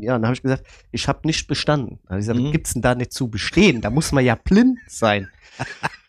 ja, 0.00 0.12
dann 0.12 0.26
habe 0.26 0.34
ich 0.34 0.42
gesagt, 0.42 0.64
ich 0.92 1.08
habe 1.08 1.18
nicht 1.24 1.48
bestanden. 1.48 1.98
Da 2.04 2.10
hab 2.10 2.18
ich 2.20 2.26
gesagt, 2.28 2.38
Mhm. 2.38 2.52
gibt's 2.52 2.74
denn 2.74 2.82
da 2.82 2.94
nicht 2.94 3.12
zu 3.12 3.28
bestehen? 3.28 3.80
Da 3.80 3.90
muss 3.90 4.12
man 4.12 4.24
ja 4.24 4.36
blind 4.36 4.78
sein. 4.86 5.28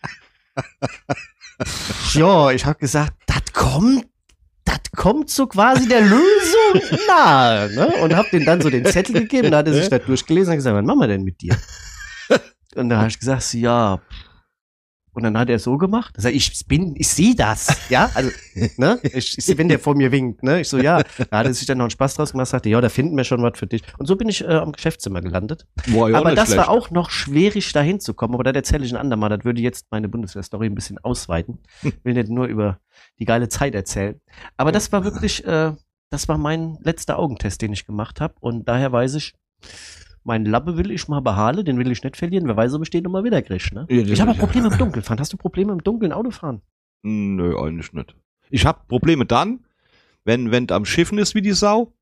ja, 2.14 2.52
ich 2.52 2.66
habe 2.66 2.80
gesagt, 2.80 3.14
das 3.26 3.54
kommt, 3.54 4.06
das 4.66 4.80
kommt 4.96 5.30
so 5.30 5.48
quasi 5.48 5.88
der 5.88 6.02
Lösung 6.02 7.00
nahe, 7.08 7.74
ne? 7.74 7.88
Und 8.02 8.16
habe 8.16 8.30
den 8.32 8.46
dann 8.46 8.62
so 8.62 8.70
den 8.70 8.86
Zettel 8.86 9.22
gegeben, 9.22 9.52
da 9.52 9.58
hat 9.60 9.68
er 9.68 9.74
sich 9.74 9.90
das 9.90 10.04
durchgelesen 10.06 10.52
und 10.52 10.58
gesagt, 10.58 10.76
was 10.76 10.86
machen 10.86 11.00
wir 11.00 11.08
denn 11.08 11.24
mit 11.24 11.42
dir? 11.42 11.58
Und 12.76 12.90
da 12.90 12.98
habe 12.98 13.08
ich 13.08 13.20
gesagt, 13.20 13.54
ja. 13.54 14.02
Und 15.14 15.24
dann 15.24 15.38
hat 15.38 15.50
er 15.50 15.60
so 15.60 15.78
gemacht. 15.78 16.16
Da 16.18 16.24
sag 16.24 16.34
ich, 16.34 16.66
bin, 16.68 16.96
ich 16.98 17.08
sehe 17.08 17.36
das, 17.36 17.90
ja, 17.90 18.10
also, 18.14 18.32
ne, 18.78 19.00
ich, 19.04 19.38
ich, 19.38 19.58
wenn 19.58 19.68
der 19.70 19.80
vor 19.80 19.96
mir 19.96 20.12
winkt, 20.12 20.44
ne, 20.44 20.62
ich 20.62 20.70
so, 20.70 20.78
ja, 20.78 21.04
da 21.30 21.38
hat 21.40 21.46
er 21.46 21.54
sich 21.54 21.68
dann 21.68 21.78
noch 21.78 21.86
einen 21.86 21.92
Spaß 21.92 22.16
draus 22.16 22.32
gemacht, 22.32 22.48
sagte, 22.48 22.70
ja, 22.70 22.82
da 22.82 22.90
finden 22.90 23.16
wir 23.16 23.24
schon 23.24 23.42
was 23.42 23.58
für 23.58 23.68
dich. 23.68 23.84
Und 23.98 24.08
so 24.08 24.16
bin 24.16 24.28
ich 24.28 24.44
äh, 24.44 24.48
am 24.48 24.72
Geschäftszimmer 24.72 25.22
gelandet. 25.22 25.66
Boah, 25.88 26.10
ja, 26.10 26.18
aber 26.18 26.36
das 26.36 26.50
schlecht. 26.50 26.58
war 26.60 26.70
auch 26.70 26.90
noch 26.90 27.10
schwierig, 27.10 27.72
da 27.74 27.82
hinzukommen. 27.82 28.36
Aber 28.36 28.44
das 28.44 28.56
erzähle 28.56 28.86
ich 28.86 28.92
ein 28.92 28.98
andermal. 28.98 29.30
Das 29.30 29.46
würde 29.46 29.62
jetzt 29.62 29.88
meine 29.92 30.10
Bundeswehr-Story 30.10 30.68
ein 30.68 30.76
bisschen 30.76 30.98
ausweiten. 31.00 31.60
Ich 31.84 31.94
will 32.04 32.14
nicht 32.14 32.30
nur 32.30 32.48
über 32.48 32.80
die 33.20 33.26
geile 33.26 33.50
Zeit 33.50 33.76
erzählen. 33.76 34.20
Aber 34.58 34.72
das 34.72 34.92
war 34.92 35.04
wirklich, 35.04 35.46
äh, 35.46 35.74
das 36.10 36.28
war 36.28 36.38
mein 36.38 36.78
letzter 36.82 37.20
Augentest, 37.20 37.62
den 37.62 37.74
ich 37.74 37.86
gemacht 37.86 38.22
habe. 38.22 38.36
Und 38.40 38.68
daher 38.68 38.92
weiß 38.92 39.16
ich, 39.16 39.34
mein 40.24 40.46
Labbe 40.46 40.78
will 40.78 40.92
ich 40.92 41.08
mal 41.08 41.20
behalten, 41.22 41.66
den 41.66 41.78
will 41.78 41.92
ich 41.92 42.04
nicht 42.04 42.18
verlieren. 42.18 42.48
Wer 42.48 42.56
weiß, 42.58 42.74
ob 42.74 42.84
ich 42.84 42.90
den 42.90 43.04
nochmal 43.04 43.24
wieder 43.24 43.42
kriege. 43.42 43.74
Ne? 43.74 43.86
Ja, 43.90 44.02
Ich 44.04 44.22
habe 44.22 44.32
auch 44.32 44.38
Probleme 44.38 44.68
im 44.70 44.78
Dunkeln. 44.78 45.04
Fand, 45.04 45.20
hast 45.20 45.34
du 45.34 45.38
Probleme 45.38 45.74
im 45.74 45.84
Dunkeln 45.84 46.12
Autofahren? 46.14 46.62
Nö, 47.04 47.58
eigentlich 47.60 47.92
nicht. 47.94 48.16
Ich 48.50 48.66
habe 48.66 48.80
Probleme 48.88 49.26
dann, 49.26 49.66
wenn 50.26 50.52
wenn 50.52 50.70
am 50.72 50.86
Schiffen 50.86 51.18
ist 51.18 51.36
wie 51.36 51.42
die 51.42 51.52
Sau 51.52 51.94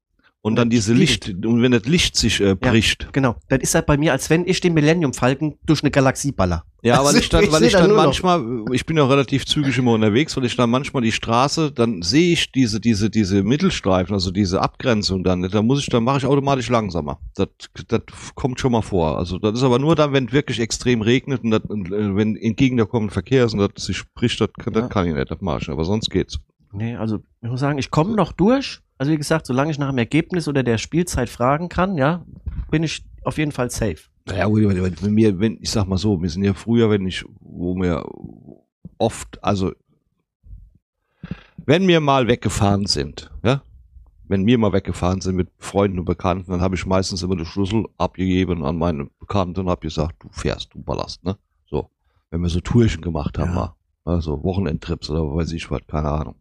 und 0.43 0.55
dann 0.55 0.69
das 0.69 0.75
diese 0.79 0.93
Licht 0.93 1.29
und 1.45 1.61
wenn 1.61 1.71
das 1.71 1.85
Licht 1.85 2.15
sich 2.15 2.41
äh, 2.41 2.55
bricht. 2.55 3.13
Genau. 3.13 3.35
Das 3.47 3.59
ist 3.59 3.75
halt 3.75 3.85
bei 3.85 3.97
mir, 3.97 4.11
als 4.11 4.29
wenn 4.29 4.47
ich 4.47 4.59
den 4.59 4.73
Millennium 4.73 5.13
Falken 5.13 5.57
durch 5.65 5.83
eine 5.83 5.91
Galaxie 5.91 6.31
baller. 6.31 6.63
Ja, 6.83 6.97
weil 6.99 7.07
Also 7.07 7.19
ich 7.19 7.29
dann, 7.29 7.51
weil 7.51 7.61
ich 7.63 7.73
da 7.73 7.81
dann 7.81 7.91
noch- 7.91 7.97
manchmal, 7.97 8.43
ich 8.71 8.87
bin 8.87 8.97
ja 8.97 9.05
relativ 9.05 9.45
zügig 9.45 9.77
immer 9.77 9.91
unterwegs, 9.91 10.35
weil 10.35 10.45
ich 10.45 10.55
dann 10.55 10.71
manchmal 10.71 11.03
die 11.03 11.11
Straße, 11.11 11.71
dann 11.71 12.01
sehe 12.01 12.33
ich 12.33 12.51
diese, 12.51 12.79
diese, 12.79 13.11
diese 13.11 13.43
Mittelstreifen, 13.43 14.15
also 14.15 14.31
diese 14.31 14.61
Abgrenzung 14.63 15.23
dann, 15.23 15.43
da 15.43 15.61
muss 15.61 15.79
ich, 15.79 15.85
dann 15.89 16.03
mache 16.03 16.17
ich 16.17 16.25
automatisch 16.25 16.69
langsamer. 16.69 17.19
Das, 17.35 17.49
das 17.87 18.01
kommt 18.33 18.59
schon 18.59 18.71
mal 18.71 18.81
vor. 18.81 19.19
Also 19.19 19.37
das 19.37 19.53
ist 19.59 19.63
aber 19.63 19.77
nur 19.77 19.95
dann, 19.95 20.11
wenn 20.13 20.31
wirklich 20.31 20.59
extrem 20.59 21.03
regnet 21.03 21.43
und, 21.43 21.51
das, 21.51 21.61
äh, 21.65 22.15
wenn 22.15 22.35
entgegen 22.35 22.77
der 22.77 22.87
kommende 22.87 23.13
Verkehr 23.13 23.45
ist 23.45 23.53
und 23.53 23.59
das 23.59 23.85
sich 23.85 23.97
spricht, 23.97 24.41
das, 24.41 24.49
kann- 24.57 24.73
das 24.73 24.81
Ja. 24.83 24.87
kann 24.89 25.07
ich 25.07 25.13
nicht, 25.13 25.29
das 25.29 25.39
mache 25.41 25.57
ich, 25.57 25.67
nicht, 25.67 25.73
aber 25.73 25.85
sonst 25.85 26.09
geht's. 26.09 26.39
Nee, 26.73 26.95
also 26.95 27.19
ich 27.43 27.49
muss 27.49 27.59
sagen, 27.59 27.77
ich 27.77 27.91
komme 27.91 28.15
noch 28.15 28.31
durch. 28.31 28.79
Also 29.01 29.13
wie 29.13 29.17
gesagt, 29.17 29.47
solange 29.47 29.71
ich 29.71 29.79
nach 29.79 29.89
dem 29.89 29.97
Ergebnis 29.97 30.47
oder 30.47 30.61
der 30.61 30.77
Spielzeit 30.77 31.27
fragen 31.27 31.69
kann, 31.69 31.97
ja, 31.97 32.23
bin 32.69 32.83
ich 32.83 33.03
auf 33.23 33.39
jeden 33.39 33.51
Fall 33.51 33.71
safe. 33.71 33.97
Naja, 34.27 34.45
gut, 34.45 34.61
wenn, 34.61 35.13
mir, 35.15 35.39
wenn, 35.39 35.57
ich 35.59 35.71
sag 35.71 35.87
mal 35.87 35.97
so, 35.97 36.21
wir 36.21 36.29
sind 36.29 36.43
ja 36.43 36.53
früher, 36.53 36.91
wenn 36.91 37.07
ich, 37.07 37.25
wo 37.39 37.73
wir 37.77 38.05
oft, 38.99 39.43
also 39.43 39.71
wenn 41.65 41.87
wir 41.87 41.99
mal 41.99 42.27
weggefahren 42.27 42.85
sind, 42.85 43.31
ja, 43.43 43.63
wenn 44.27 44.45
wir 44.45 44.59
mal 44.59 44.71
weggefahren 44.71 45.19
sind 45.19 45.35
mit 45.35 45.49
Freunden 45.57 45.97
und 45.97 46.05
Bekannten, 46.05 46.51
dann 46.51 46.61
habe 46.61 46.75
ich 46.75 46.85
meistens 46.85 47.23
immer 47.23 47.35
den 47.35 47.47
Schlüssel 47.47 47.85
abgegeben 47.97 48.63
an 48.63 48.77
meine 48.77 49.09
Bekannten 49.19 49.61
und 49.61 49.69
habe 49.69 49.81
gesagt, 49.81 50.21
du 50.21 50.29
fährst, 50.29 50.75
du 50.75 50.79
ballast, 50.79 51.23
ne? 51.23 51.39
So. 51.67 51.89
Wenn 52.29 52.41
wir 52.41 52.49
so 52.49 52.59
Tourchen 52.59 53.01
gemacht 53.01 53.39
haben, 53.39 53.49
Ja. 53.49 53.55
mal. 53.55 53.75
Also 54.05 54.43
Wochenendtrips 54.43 55.09
oder 55.09 55.23
weiß 55.23 55.53
ich 55.53 55.71
was, 55.71 55.81
keine 55.87 56.09
Ahnung. 56.09 56.35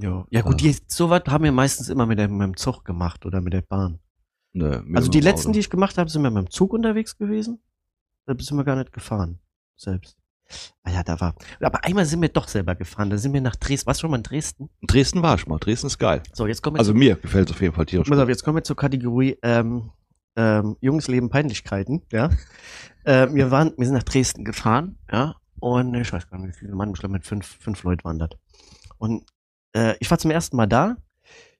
Ja, 0.00 0.26
ja 0.30 0.40
gut, 0.42 0.60
die, 0.60 0.76
sowas 0.86 1.22
haben 1.28 1.44
wir 1.44 1.52
meistens 1.52 1.88
immer 1.88 2.06
mit 2.06 2.18
dem, 2.18 2.36
mit 2.36 2.46
dem 2.46 2.56
Zug 2.56 2.84
gemacht 2.84 3.26
oder 3.26 3.40
mit 3.40 3.52
der 3.52 3.62
Bahn. 3.62 3.98
Mir 4.52 4.82
Also 4.94 5.08
die 5.08 5.20
letzten, 5.20 5.48
Auto. 5.48 5.54
die 5.54 5.60
ich 5.60 5.70
gemacht 5.70 5.96
habe, 5.98 6.10
sind 6.10 6.22
wir 6.22 6.30
mit 6.30 6.46
dem 6.46 6.50
Zug 6.50 6.72
unterwegs 6.72 7.16
gewesen. 7.16 7.60
Da 8.26 8.34
sind 8.38 8.56
wir 8.56 8.64
gar 8.64 8.76
nicht 8.76 8.92
gefahren. 8.92 9.38
Selbst. 9.76 10.16
Ah 10.82 10.90
ja, 10.90 11.02
da 11.04 11.20
war. 11.20 11.34
Aber 11.60 11.84
einmal 11.84 12.04
sind 12.06 12.20
wir 12.20 12.28
doch 12.28 12.48
selber 12.48 12.74
gefahren. 12.74 13.08
Da 13.10 13.18
sind 13.18 13.32
wir 13.32 13.40
nach 13.40 13.54
Dresden. 13.54 13.86
Warst 13.86 14.00
du 14.00 14.02
schon 14.02 14.10
mal 14.10 14.16
in 14.16 14.24
Dresden? 14.24 14.68
Dresden 14.82 15.22
war 15.22 15.36
ich 15.36 15.46
mal. 15.46 15.58
Dresden 15.58 15.86
ist 15.86 15.98
geil. 15.98 16.22
So, 16.32 16.46
jetzt 16.48 16.62
kommen 16.62 16.74
wir 16.76 16.80
Also 16.80 16.92
mir 16.92 17.14
gefällt 17.14 17.48
es 17.48 17.54
auf 17.54 17.62
jeden 17.62 17.74
Fall 17.74 17.86
tierisch. 17.86 18.08
Pass 18.08 18.18
auf, 18.18 18.28
jetzt 18.28 18.42
kommen 18.42 18.56
wir 18.56 18.64
zur 18.64 18.74
Kategorie 18.76 19.38
ähm, 19.42 19.92
ähm, 20.36 20.76
Jungs 20.80 21.08
leben 21.08 21.28
Peinlichkeiten, 21.28 22.02
ja. 22.12 22.30
äh, 23.04 23.28
wir 23.32 23.50
waren, 23.50 23.72
wir 23.76 23.86
sind 23.86 23.94
nach 23.94 24.02
Dresden 24.02 24.44
gefahren, 24.44 24.98
ja, 25.10 25.36
und 25.58 25.94
ich 25.94 26.12
weiß 26.12 26.28
gar 26.28 26.38
nicht, 26.38 26.54
wie 26.54 26.58
viele 26.60 26.74
Mann, 26.74 26.90
ich 26.90 26.98
glaube 27.00 27.12
mit 27.12 27.26
fünf, 27.26 27.46
fünf 27.60 27.82
Leuten 27.82 28.04
waren 28.04 28.18
das. 28.18 28.30
Und 28.98 29.24
äh, 29.74 29.94
ich 30.00 30.10
war 30.10 30.18
zum 30.18 30.30
ersten 30.30 30.56
Mal 30.56 30.66
da. 30.66 30.96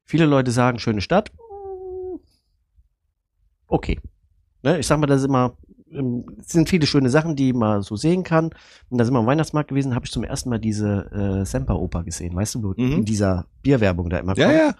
Viele 0.04 0.26
Leute 0.26 0.50
sagen, 0.50 0.78
schöne 0.78 1.00
Stadt. 1.00 1.30
Okay. 3.66 3.98
Ne, 4.62 4.78
ich 4.78 4.86
sag 4.86 4.98
mal, 4.98 5.06
das 5.06 5.20
ist 5.20 5.26
immer, 5.28 5.56
ähm, 5.90 6.26
sind 6.40 6.68
viele 6.68 6.86
schöne 6.86 7.08
Sachen, 7.08 7.36
die 7.36 7.52
man 7.52 7.82
so 7.82 7.96
sehen 7.96 8.24
kann. 8.24 8.50
Und 8.90 8.98
da 8.98 9.04
sind 9.04 9.14
wir 9.14 9.20
am 9.20 9.26
Weihnachtsmarkt 9.26 9.68
gewesen, 9.68 9.94
habe 9.94 10.04
ich 10.06 10.12
zum 10.12 10.24
ersten 10.24 10.50
Mal 10.50 10.58
diese 10.58 11.10
äh, 11.12 11.44
Semper-Oper 11.46 12.02
gesehen, 12.04 12.34
weißt 12.34 12.56
du, 12.56 12.74
Mhm. 12.76 12.92
in 12.92 13.04
dieser 13.04 13.46
Bierwerbung 13.62 14.10
da 14.10 14.18
immer 14.18 14.36
Ja, 14.36 14.46
kommt. 14.46 14.58
ja. 14.58 14.74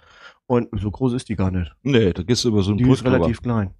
Und 0.47 0.69
so 0.81 0.91
groß 0.91 1.13
ist 1.13 1.29
die 1.29 1.35
gar 1.35 1.49
nicht. 1.49 1.73
Nee, 1.81 2.11
da 2.13 2.23
gehst 2.23 2.43
du 2.43 2.49
über 2.49 2.61
so 2.61 2.71
einen 2.71 2.77
Die 2.77 2.83
ist 2.83 2.89
Brück 2.89 2.99
drüber. 3.03 3.15
relativ 3.15 3.41
klein. 3.41 3.73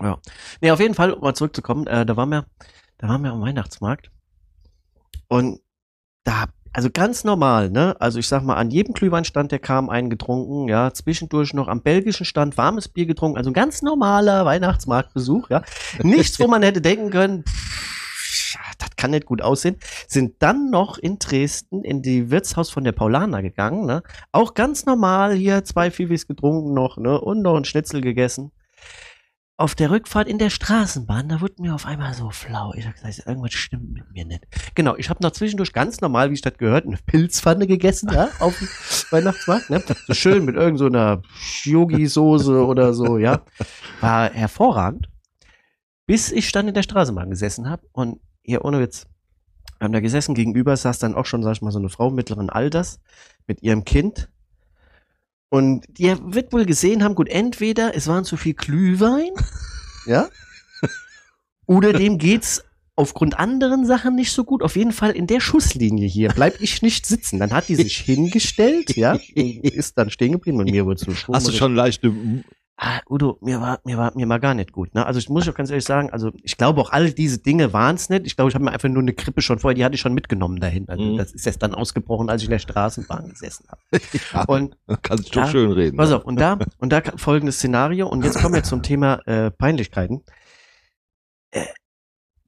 Ja. 0.00 0.18
Nee, 0.62 0.70
auf 0.70 0.80
jeden 0.80 0.94
Fall, 0.94 1.12
um 1.12 1.20
mal 1.20 1.34
zurückzukommen, 1.34 1.86
äh, 1.86 2.06
da 2.06 2.16
waren 2.16 2.30
wir, 2.30 2.46
da 2.98 3.08
waren 3.08 3.22
wir 3.22 3.32
am 3.32 3.42
Weihnachtsmarkt. 3.42 4.10
Und 5.28 5.60
da, 6.24 6.46
also 6.72 6.88
ganz 6.92 7.24
normal, 7.24 7.70
ne? 7.70 7.96
Also 8.00 8.18
ich 8.18 8.28
sag 8.28 8.42
mal, 8.42 8.54
an 8.54 8.70
jedem 8.70 8.94
Glühweinstand, 8.94 9.52
der 9.52 9.58
kam, 9.58 9.90
einen 9.90 10.10
getrunken, 10.10 10.68
ja, 10.68 10.92
zwischendurch 10.92 11.54
noch 11.54 11.68
am 11.68 11.82
belgischen 11.82 12.24
Stand 12.24 12.56
warmes 12.56 12.88
Bier 12.88 13.06
getrunken, 13.06 13.36
also 13.36 13.50
ein 13.50 13.54
ganz 13.54 13.82
normaler 13.82 14.44
Weihnachtsmarktbesuch, 14.44 15.50
ja. 15.50 15.62
Nichts, 16.02 16.38
wo 16.38 16.46
man 16.46 16.62
hätte 16.62 16.80
denken 16.80 17.10
können, 17.10 17.44
pff, 17.44 18.56
das 18.78 18.90
kann 18.96 19.10
nicht 19.10 19.26
gut 19.26 19.42
aussehen. 19.42 19.76
Sind 20.08 20.36
dann 20.40 20.70
noch 20.70 20.98
in 20.98 21.18
Dresden 21.18 21.82
in 21.84 22.02
die 22.02 22.30
Wirtshaus 22.30 22.70
von 22.70 22.84
der 22.84 22.92
Paulaner 22.92 23.42
gegangen, 23.42 23.86
ne? 23.86 24.02
Auch 24.32 24.54
ganz 24.54 24.86
normal 24.86 25.34
hier 25.34 25.64
zwei 25.64 25.90
Fivis 25.90 26.26
getrunken 26.26 26.74
noch, 26.74 26.96
ne? 26.96 27.20
Und 27.20 27.42
noch 27.42 27.56
ein 27.56 27.64
Schnitzel 27.64 28.00
gegessen. 28.00 28.52
Auf 29.60 29.74
der 29.74 29.90
Rückfahrt 29.90 30.26
in 30.26 30.38
der 30.38 30.48
Straßenbahn, 30.48 31.28
da 31.28 31.42
wurde 31.42 31.60
mir 31.60 31.74
auf 31.74 31.84
einmal 31.84 32.14
so 32.14 32.30
flau. 32.30 32.72
Ich 32.78 32.86
hab 32.86 32.94
gesagt, 32.94 33.26
irgendwas 33.26 33.52
stimmt 33.52 33.92
mit 33.92 34.10
mir 34.10 34.24
nicht. 34.24 34.46
Genau, 34.74 34.96
ich 34.96 35.10
habe 35.10 35.22
noch 35.22 35.32
zwischendurch 35.32 35.74
ganz 35.74 36.00
normal, 36.00 36.30
wie 36.30 36.34
ich 36.34 36.40
das 36.40 36.56
gehört, 36.56 36.86
eine 36.86 36.96
Pilzpfanne 37.04 37.66
gegessen, 37.66 38.10
ja, 38.10 38.30
auf 38.38 38.58
dem 38.58 38.68
Weihnachtsmarkt, 39.10 39.68
ne? 39.68 39.82
So 40.06 40.14
schön 40.14 40.46
mit 40.46 40.56
irgend 40.56 40.78
so 40.78 40.88
Yogi-Soße 41.64 42.64
oder 42.64 42.94
so, 42.94 43.18
ja. 43.18 43.42
War 44.00 44.32
hervorragend. 44.32 45.10
Bis 46.06 46.32
ich 46.32 46.50
dann 46.52 46.66
in 46.66 46.72
der 46.72 46.82
Straßenbahn 46.82 47.28
gesessen 47.28 47.68
habe 47.68 47.86
und 47.92 48.18
hier 48.42 48.64
ohne 48.64 48.80
Witz, 48.80 49.08
wir 49.78 49.84
haben 49.84 49.92
da 49.92 50.00
gesessen, 50.00 50.34
gegenüber 50.34 50.74
saß 50.74 51.00
dann 51.00 51.14
auch 51.14 51.26
schon, 51.26 51.42
sag 51.42 51.52
ich 51.52 51.60
mal, 51.60 51.70
so 51.70 51.78
eine 51.78 51.90
Frau 51.90 52.10
mittleren 52.10 52.48
Alters 52.48 52.98
mit 53.46 53.62
ihrem 53.62 53.84
Kind. 53.84 54.30
Und 55.50 55.84
die 55.98 56.14
wird 56.22 56.52
wohl 56.52 56.64
gesehen 56.64 57.02
haben, 57.04 57.14
gut, 57.14 57.28
entweder 57.28 57.94
es 57.94 58.06
waren 58.06 58.24
zu 58.24 58.36
viel 58.36 58.54
Glühwein, 58.54 59.30
ja, 60.06 60.28
oder 61.66 61.92
dem 61.92 62.18
geht's 62.18 62.64
aufgrund 62.96 63.38
anderen 63.38 63.86
Sachen 63.86 64.14
nicht 64.14 64.32
so 64.32 64.44
gut. 64.44 64.62
Auf 64.62 64.76
jeden 64.76 64.92
Fall 64.92 65.12
in 65.12 65.26
der 65.26 65.40
Schusslinie 65.40 66.06
hier 66.06 66.30
bleib 66.30 66.60
ich 66.60 66.82
nicht 66.82 67.06
sitzen. 67.06 67.38
Dann 67.38 67.52
hat 67.52 67.68
die 67.68 67.76
sich 67.76 67.96
hingestellt, 68.04 68.96
ja, 68.96 69.18
ist 69.34 69.96
dann 69.98 70.10
stehen 70.10 70.32
geblieben 70.32 70.58
und 70.58 70.70
mir 70.70 70.84
wurde 70.84 71.00
so 71.00 71.14
schwummrig. 71.14 71.36
Hast 71.36 71.48
du 71.48 71.52
schon 71.52 71.74
leichte. 71.74 72.12
Ah, 72.82 73.00
Udo, 73.10 73.36
mir 73.42 73.60
war, 73.60 73.78
mir 73.84 73.98
war, 73.98 74.16
mir 74.16 74.26
war 74.26 74.40
gar 74.40 74.54
nicht 74.54 74.72
gut. 74.72 74.94
Ne? 74.94 75.04
Also 75.04 75.18
ich 75.18 75.28
muss 75.28 75.46
auch 75.46 75.54
ganz 75.54 75.68
ehrlich 75.68 75.84
sagen, 75.84 76.08
also 76.10 76.32
ich 76.42 76.56
glaube 76.56 76.80
auch 76.80 76.90
all 76.92 77.12
diese 77.12 77.36
Dinge 77.36 77.74
waren 77.74 77.96
es 77.96 78.08
nicht. 78.08 78.24
Ich 78.26 78.36
glaube, 78.36 78.48
ich 78.48 78.54
habe 78.54 78.64
mir 78.64 78.72
einfach 78.72 78.88
nur 78.88 79.02
eine 79.02 79.12
Krippe 79.12 79.42
schon 79.42 79.58
vorher, 79.58 79.74
die 79.74 79.84
hatte 79.84 79.96
ich 79.96 80.00
schon 80.00 80.14
mitgenommen 80.14 80.60
dahin. 80.60 80.88
Also 80.88 81.04
Mhm. 81.04 81.18
Das 81.18 81.32
ist 81.32 81.46
erst 81.46 81.62
dann 81.62 81.74
ausgebrochen, 81.74 82.30
als 82.30 82.40
ich 82.40 82.48
in 82.48 82.52
der 82.52 82.58
Straßenbahn 82.58 83.28
gesessen 83.28 83.66
habe. 83.68 83.82
Ja, 84.32 84.44
Und 84.44 84.78
kannst 85.02 85.36
du 85.36 85.46
schön 85.46 85.72
reden. 85.72 85.98
pass 85.98 86.10
auf, 86.10 86.24
und 86.24 86.40
da, 86.40 86.58
und 86.78 86.90
da 86.90 87.02
folgendes 87.16 87.56
Szenario, 87.56 88.08
und 88.08 88.24
jetzt 88.24 88.40
kommen 88.40 88.54
wir 88.54 88.62
zum 88.62 88.82
Thema 88.82 89.16
äh, 89.26 89.50
Peinlichkeiten. 89.50 90.22
Äh, 91.50 91.66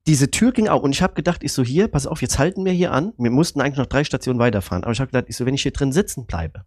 diese 0.06 0.30
Tür 0.30 0.52
ging 0.52 0.66
auf 0.68 0.82
und 0.82 0.92
ich 0.92 1.02
habe 1.02 1.12
gedacht, 1.12 1.44
ich 1.44 1.52
so 1.52 1.62
hier, 1.62 1.88
pass 1.88 2.06
auf, 2.06 2.22
jetzt 2.22 2.38
halten 2.38 2.64
wir 2.64 2.72
hier 2.72 2.92
an. 2.92 3.12
Wir 3.18 3.30
mussten 3.30 3.60
eigentlich 3.60 3.76
noch 3.78 3.86
drei 3.86 4.02
Stationen 4.02 4.38
weiterfahren, 4.38 4.82
aber 4.82 4.92
ich 4.92 5.00
habe 5.00 5.10
gedacht, 5.10 5.26
ich 5.28 5.36
so, 5.36 5.44
wenn 5.44 5.52
ich 5.54 5.62
hier 5.62 5.72
drin 5.72 5.92
sitzen 5.92 6.24
bleibe, 6.26 6.64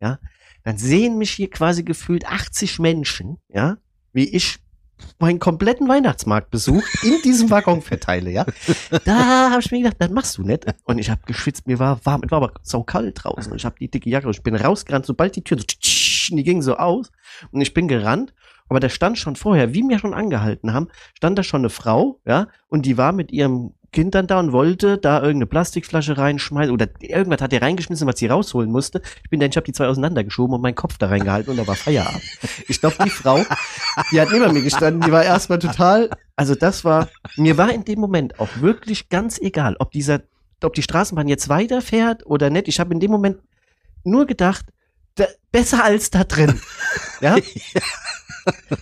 ja, 0.00 0.18
dann 0.64 0.78
sehen 0.78 1.18
mich 1.18 1.30
hier 1.30 1.50
quasi 1.50 1.82
gefühlt 1.82 2.26
80 2.26 2.78
Menschen, 2.78 3.38
ja, 3.48 3.78
wie 4.12 4.28
ich 4.28 4.58
meinen 5.18 5.38
kompletten 5.38 5.88
Weihnachtsmarktbesuch 5.88 6.82
in 7.02 7.22
diesem 7.22 7.50
Waggon 7.50 7.82
verteile, 7.82 8.30
ja. 8.30 8.46
Da 9.04 9.50
habe 9.50 9.60
ich 9.60 9.70
mir 9.70 9.82
gedacht, 9.82 9.96
das 9.98 10.10
machst 10.10 10.38
du 10.38 10.42
nicht. 10.42 10.66
Und 10.84 10.98
ich 10.98 11.10
habe 11.10 11.22
geschwitzt, 11.26 11.66
mir 11.66 11.78
war 11.78 12.04
warm, 12.04 12.22
es 12.24 12.30
war 12.30 12.42
aber 12.42 12.52
so 12.62 12.82
kalt 12.82 13.22
draußen. 13.22 13.54
Ich 13.54 13.64
habe 13.64 13.76
die 13.78 13.88
dicke 13.88 14.10
Jacke, 14.10 14.30
ich 14.30 14.42
bin 14.42 14.56
rausgerannt, 14.56 15.06
sobald 15.06 15.36
die 15.36 15.42
Tür 15.42 15.58
so, 15.58 15.64
tsch, 15.64 16.30
die 16.32 16.42
ging 16.42 16.62
so 16.62 16.76
aus. 16.76 17.10
Und 17.50 17.60
ich 17.60 17.74
bin 17.74 17.88
gerannt, 17.88 18.34
aber 18.68 18.80
da 18.80 18.88
stand 18.88 19.18
schon 19.18 19.36
vorher, 19.36 19.72
wie 19.72 19.82
wir 19.82 19.98
schon 19.98 20.14
angehalten 20.14 20.72
haben, 20.72 20.88
stand 21.14 21.38
da 21.38 21.42
schon 21.42 21.62
eine 21.62 21.70
Frau, 21.70 22.20
ja, 22.26 22.48
und 22.68 22.84
die 22.84 22.98
war 22.98 23.12
mit 23.12 23.32
ihrem 23.32 23.74
Kind 23.90 24.14
dann 24.14 24.26
da 24.26 24.38
und 24.38 24.52
wollte 24.52 24.98
da 24.98 25.16
irgendeine 25.16 25.46
Plastikflasche 25.46 26.18
reinschmeißen 26.18 26.72
oder 26.72 26.88
irgendwas 27.00 27.40
hat 27.40 27.52
er 27.54 27.62
reingeschmissen, 27.62 28.06
was 28.06 28.18
sie 28.18 28.26
rausholen 28.26 28.70
musste. 28.70 29.00
Ich 29.24 29.30
bin 29.30 29.40
dann, 29.40 29.48
ich 29.48 29.56
habe 29.56 29.64
die 29.64 29.72
zwei 29.72 29.86
auseinandergeschoben 29.86 30.54
und 30.54 30.60
meinen 30.60 30.74
Kopf 30.74 30.98
da 30.98 31.06
reingehalten 31.06 31.52
und 31.52 31.56
da 31.56 31.66
war 31.66 31.74
Feierabend. 31.74 32.22
Ich 32.68 32.80
glaube, 32.80 32.96
die 33.04 33.10
Frau, 33.10 33.42
die 34.12 34.20
hat 34.20 34.30
neben 34.30 34.52
mir 34.52 34.62
gestanden, 34.62 35.00
die 35.00 35.10
war 35.10 35.24
erstmal 35.24 35.58
total, 35.58 36.10
also 36.36 36.54
das 36.54 36.84
war, 36.84 37.08
mir 37.36 37.56
war 37.56 37.72
in 37.72 37.84
dem 37.84 37.98
Moment 37.98 38.38
auch 38.38 38.50
wirklich 38.60 39.08
ganz 39.08 39.38
egal, 39.38 39.76
ob 39.78 39.90
dieser, 39.90 40.20
ob 40.62 40.74
die 40.74 40.82
Straßenbahn 40.82 41.28
jetzt 41.28 41.48
weiterfährt 41.48 42.26
oder 42.26 42.50
nicht. 42.50 42.68
Ich 42.68 42.80
habe 42.80 42.92
in 42.92 43.00
dem 43.00 43.10
Moment 43.10 43.38
nur 44.04 44.26
gedacht, 44.26 44.66
da, 45.18 45.26
besser 45.52 45.84
als 45.84 46.10
da 46.10 46.24
drin. 46.24 46.60
Ja? 47.20 47.36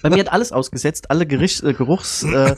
Bei 0.03 0.11
mir 0.11 0.19
hat 0.19 0.31
alles 0.31 0.53
ausgesetzt, 0.53 1.11
alle 1.11 1.27
Gerichts, 1.27 1.63
äh, 1.63 1.73
Geruchs, 1.73 2.23
äh, 2.23 2.55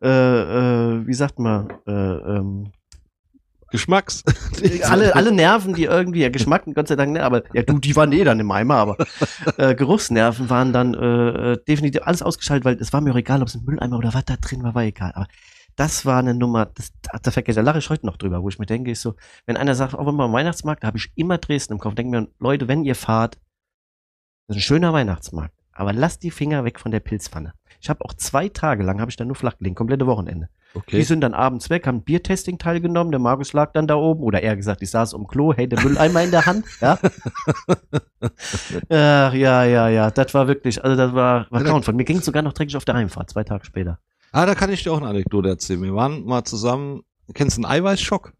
äh, 0.00 0.08
äh, 0.08 1.06
wie 1.06 1.14
sagt 1.14 1.40
man, 1.40 1.68
äh, 1.84 1.90
ähm, 1.90 2.72
Geschmacks. 3.72 4.22
alle, 4.82 5.14
alle 5.16 5.32
Nerven, 5.32 5.74
die 5.74 5.84
irgendwie, 5.84 6.20
ja, 6.20 6.28
Geschmack, 6.28 6.64
Gott 6.74 6.88
sei 6.88 6.94
Dank, 6.94 7.12
ne, 7.12 7.24
aber, 7.24 7.42
ja, 7.52 7.62
du, 7.62 7.78
die 7.78 7.96
waren 7.96 8.12
eh 8.12 8.22
dann 8.22 8.38
im 8.38 8.50
Eimer, 8.50 8.76
aber 8.76 8.96
äh, 9.56 9.74
Geruchsnerven 9.74 10.48
waren 10.48 10.72
dann 10.72 10.94
äh, 10.94 11.52
äh, 11.52 11.64
definitiv 11.66 12.02
alles 12.04 12.22
ausgeschaltet, 12.22 12.64
weil 12.64 12.76
es 12.76 12.92
war 12.92 13.00
mir 13.00 13.12
auch 13.12 13.18
egal, 13.18 13.42
ob 13.42 13.48
es 13.48 13.56
ein 13.56 13.64
Mülleimer 13.64 13.98
oder 13.98 14.14
was 14.14 14.24
da 14.24 14.36
drin 14.36 14.62
war, 14.62 14.74
war 14.74 14.84
egal. 14.84 15.12
Aber 15.14 15.26
das 15.76 16.04
war 16.06 16.18
eine 16.18 16.34
Nummer, 16.34 16.66
das, 16.74 16.92
da 17.22 17.30
vergesse, 17.30 17.56
da 17.56 17.62
lache 17.62 17.78
ich 17.78 17.90
heute 17.90 18.06
noch 18.06 18.16
drüber, 18.16 18.42
wo 18.42 18.48
ich 18.48 18.58
mir 18.58 18.66
denke, 18.66 18.90
ich 18.90 19.00
so, 19.00 19.14
wenn 19.46 19.56
einer 19.56 19.74
sagt, 19.74 19.94
auch 19.94 20.06
wenn 20.06 20.16
wir 20.16 20.24
am 20.24 20.32
Weihnachtsmarkt, 20.32 20.82
da 20.82 20.88
habe 20.88 20.98
ich 20.98 21.10
immer 21.14 21.38
Dresden 21.38 21.74
im 21.74 21.78
Kopf, 21.78 21.94
denke 21.94 22.18
mir, 22.18 22.28
Leute, 22.38 22.66
wenn 22.68 22.84
ihr 22.84 22.94
fahrt, 22.94 23.38
das 24.48 24.56
ist 24.56 24.62
ein 24.62 24.64
schöner 24.66 24.92
Weihnachtsmarkt, 24.92 25.54
aber 25.72 25.92
lasst 25.92 26.22
die 26.22 26.30
Finger 26.30 26.64
weg 26.64 26.80
von 26.80 26.90
der 26.92 27.00
Pilzpfanne. 27.00 27.52
Ich 27.80 27.90
habe 27.90 28.04
auch 28.04 28.14
zwei 28.14 28.48
Tage 28.48 28.82
lang, 28.82 29.00
habe 29.00 29.10
ich 29.10 29.16
da 29.16 29.24
nur 29.24 29.36
flach 29.36 29.58
gelegen, 29.58 29.74
komplette 29.76 30.06
Wochenende. 30.06 30.48
Die 30.74 30.78
Okay. 30.78 31.02
sind 31.02 31.20
dann 31.22 31.32
abends 31.32 31.70
weg, 31.70 31.86
haben 31.86 32.02
Biertesting 32.02 32.58
teilgenommen. 32.58 33.10
Der 33.10 33.18
Markus 33.18 33.52
lag 33.54 33.72
dann 33.72 33.86
da 33.86 33.94
oben, 33.94 34.22
oder 34.22 34.42
eher 34.42 34.56
gesagt, 34.56 34.82
ich 34.82 34.90
saß 34.90 35.14
um 35.14 35.26
Klo, 35.26 35.54
hey, 35.54 35.66
der 35.68 35.82
Mülleimer 35.82 36.22
in 36.22 36.30
der 36.30 36.44
Hand. 36.44 36.66
Ja, 36.80 36.98
Ach, 38.90 39.32
ja, 39.34 39.64
ja, 39.64 39.88
ja. 39.88 40.10
Das 40.10 40.34
war 40.34 40.48
wirklich, 40.48 40.82
also 40.82 40.96
das 40.96 41.14
war, 41.14 41.46
war 41.50 41.62
grauenvoll. 41.64 41.94
Mir 41.94 42.04
ging 42.04 42.18
es 42.18 42.24
sogar 42.24 42.42
noch 42.42 42.52
dreckig 42.52 42.76
auf 42.76 42.84
der 42.84 42.94
Heimfahrt, 42.94 43.30
zwei 43.30 43.44
Tage 43.44 43.64
später. 43.64 43.98
Ah, 44.36 44.44
da 44.44 44.54
kann 44.54 44.70
ich 44.70 44.82
dir 44.82 44.92
auch 44.92 44.98
eine 44.98 45.06
Anekdote 45.08 45.48
erzählen. 45.48 45.82
Wir 45.82 45.94
waren 45.94 46.26
mal 46.26 46.44
zusammen. 46.44 47.00
Kennst 47.32 47.56
du 47.56 47.62
einen 47.62 47.72
Eiweißschock? 47.72 48.34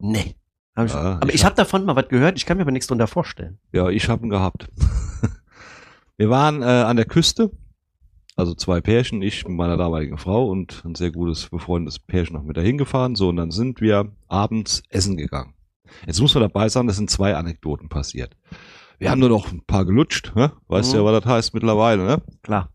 Nee. 0.00 0.34
Hab 0.74 0.86
ich, 0.86 0.92
Ja, 0.92 1.18
aber 1.20 1.28
ich 1.28 1.36
ich 1.36 1.44
habe 1.44 1.54
davon 1.54 1.84
mal 1.84 1.94
was 1.94 2.08
gehört, 2.08 2.36
ich 2.36 2.46
kann 2.46 2.56
mir 2.56 2.62
aber 2.64 2.72
nichts 2.72 2.88
drunter 2.88 3.06
vorstellen. 3.06 3.60
Ja, 3.70 3.88
ich 3.90 4.08
habe 4.08 4.26
ihn 4.26 4.30
gehabt. 4.30 4.68
Wir 6.16 6.30
waren 6.30 6.62
äh, 6.62 6.64
an 6.64 6.96
der 6.96 7.04
Küste, 7.06 7.52
also 8.34 8.54
zwei 8.54 8.80
Pärchen, 8.80 9.22
ich 9.22 9.46
mit 9.46 9.56
meiner 9.56 9.76
damaligen 9.76 10.18
Frau 10.18 10.48
und 10.48 10.82
ein 10.84 10.96
sehr 10.96 11.12
gutes 11.12 11.48
befreundetes 11.48 12.00
Pärchen 12.00 12.34
noch 12.34 12.42
mit 12.42 12.56
dahin 12.56 12.76
gefahren. 12.76 13.14
So, 13.14 13.28
und 13.28 13.36
dann 13.36 13.52
sind 13.52 13.80
wir 13.80 14.10
abends 14.26 14.82
essen 14.88 15.16
gegangen. 15.16 15.54
Jetzt 16.06 16.20
muss 16.20 16.34
man 16.34 16.42
dabei 16.42 16.68
sagen, 16.68 16.88
das 16.88 16.96
sind 16.96 17.08
zwei 17.08 17.36
Anekdoten 17.36 17.88
passiert. 17.88 18.36
Wir 18.98 19.12
haben 19.12 19.20
nur 19.20 19.28
noch 19.28 19.52
ein 19.52 19.62
paar 19.64 19.84
gelutscht, 19.84 20.32
ne? 20.34 20.50
weißt 20.66 20.92
du 20.92 20.96
Mhm. 20.98 21.04
ja, 21.06 21.12
was 21.12 21.22
das 21.22 21.32
heißt 21.32 21.54
mittlerweile, 21.54 22.04
ne? 22.04 22.22
Klar. 22.42 22.68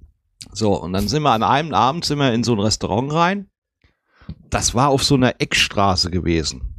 So, 0.55 0.73
und 0.81 0.93
dann 0.93 1.07
sind 1.07 1.23
wir 1.23 1.31
an 1.31 1.43
einem 1.43 1.73
Abend 1.73 2.05
sind 2.05 2.17
wir 2.17 2.33
in 2.33 2.43
so 2.43 2.53
ein 2.53 2.59
Restaurant 2.59 3.11
rein. 3.13 3.49
Das 4.49 4.73
war 4.73 4.87
auf 4.89 5.03
so 5.03 5.15
einer 5.15 5.35
Eckstraße 5.39 6.09
gewesen. 6.09 6.71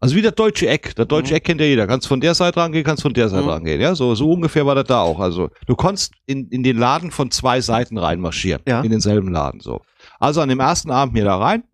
Also 0.00 0.14
wie 0.16 0.20
das 0.22 0.34
deutsche 0.34 0.68
Eck. 0.68 0.94
Das 0.96 1.08
deutsche 1.08 1.32
Mhm. 1.32 1.36
Eck 1.38 1.44
kennt 1.44 1.60
ja 1.62 1.66
jeder. 1.66 1.86
Kannst 1.86 2.06
von 2.06 2.20
der 2.20 2.34
Seite 2.34 2.60
rangehen, 2.60 2.84
kannst 2.84 3.02
von 3.02 3.14
der 3.14 3.30
Seite 3.30 3.44
Mhm. 3.44 3.48
rangehen. 3.48 3.80
Ja, 3.80 3.94
so, 3.94 4.14
so 4.14 4.30
ungefähr 4.30 4.66
war 4.66 4.74
das 4.74 4.84
da 4.84 5.00
auch. 5.00 5.18
Also 5.18 5.48
du 5.66 5.74
konntest 5.74 6.12
in, 6.26 6.48
in 6.48 6.62
den 6.62 6.76
Laden 6.76 7.10
von 7.10 7.30
zwei 7.30 7.62
Seiten 7.62 7.96
reinmarschieren. 7.96 8.60
Ja. 8.68 8.82
In 8.82 8.90
denselben 8.90 9.32
Laden, 9.32 9.60
so. 9.60 9.80
Also 10.20 10.42
an 10.42 10.50
dem 10.50 10.60
ersten 10.60 10.90
Abend 10.90 11.14
mir 11.14 11.24
da 11.24 11.38
rein. 11.38 11.64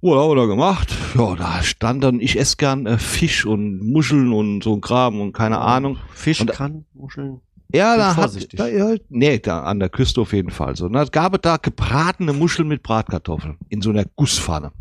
Oh, 0.00 0.16
haben 0.16 0.30
wir 0.30 0.36
da 0.36 0.46
gemacht. 0.46 0.88
Ja, 1.14 1.36
da 1.36 1.62
stand 1.62 2.02
dann, 2.02 2.18
ich 2.18 2.36
esse 2.38 2.56
gern 2.56 2.86
äh, 2.86 2.98
Fisch 2.98 3.44
und 3.46 3.78
Muscheln 3.92 4.32
und 4.32 4.64
so 4.64 4.74
ein 4.74 4.80
Kram 4.80 5.20
und 5.20 5.32
keine 5.34 5.58
Ahnung. 5.60 5.98
Fisch 6.14 6.40
Und- 6.40 6.50
kann, 6.52 6.86
Muscheln. 6.94 7.40
Ja, 7.74 7.96
da 7.96 8.08
hat, 8.08 8.14
vorsichtig. 8.16 8.58
da, 8.58 8.68
ja, 8.68 8.94
nee, 9.08 9.38
da 9.38 9.62
an 9.62 9.80
der 9.80 9.88
Küste 9.88 10.20
auf 10.20 10.32
jeden 10.32 10.50
Fall 10.50 10.76
so. 10.76 10.86
Und 10.86 10.92
da 10.92 11.04
gab 11.04 11.34
es 11.34 11.40
da 11.42 11.56
gebratene 11.56 12.32
Muscheln 12.32 12.68
mit 12.68 12.82
Bratkartoffeln 12.82 13.58
in 13.68 13.82
so 13.82 13.90
einer 13.90 14.04
Gusspfanne. 14.16 14.72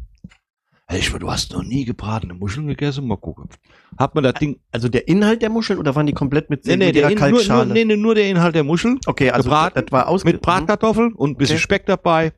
Ich 0.94 1.10
meine, 1.12 1.20
du 1.20 1.32
hast 1.32 1.54
noch 1.54 1.64
nie 1.64 1.86
gebratene 1.86 2.34
Muscheln 2.34 2.68
gegessen? 2.68 3.08
Mal 3.08 3.16
gucken. 3.16 3.48
Hat 3.98 4.14
man 4.14 4.26
das 4.26 4.34
Ding, 4.34 4.60
Also 4.72 4.90
der 4.90 5.08
Inhalt 5.08 5.42
der 5.42 5.50
Muscheln 5.50 5.80
oder 5.80 5.96
waren 5.96 6.06
die 6.06 6.14
komplett 6.14 6.50
mit, 6.50 6.66
nee, 6.66 6.76
nee, 6.76 6.88
mit 6.88 6.96
der 6.96 7.12
ihrer 7.12 7.28
In, 7.28 7.48
nur, 7.48 7.66
nee, 7.66 7.86
nee, 7.86 7.96
nur 7.96 8.16
der 8.16 8.30
Inhalt 8.30 8.56
der 8.56 8.66
Muscheln. 8.66 9.00
okay, 9.06 9.32
also 9.32 9.50
gebraten 9.50 9.82
das 9.86 9.92
war 9.92 10.08
aus 10.08 10.26
Mit 10.26 10.42
Bratkartoffeln 10.42 11.14
und 11.14 11.32
ein 11.32 11.36
bisschen 11.38 11.56
Okay. 11.56 11.64
Speck 11.64 11.86
dabei. 11.86 12.34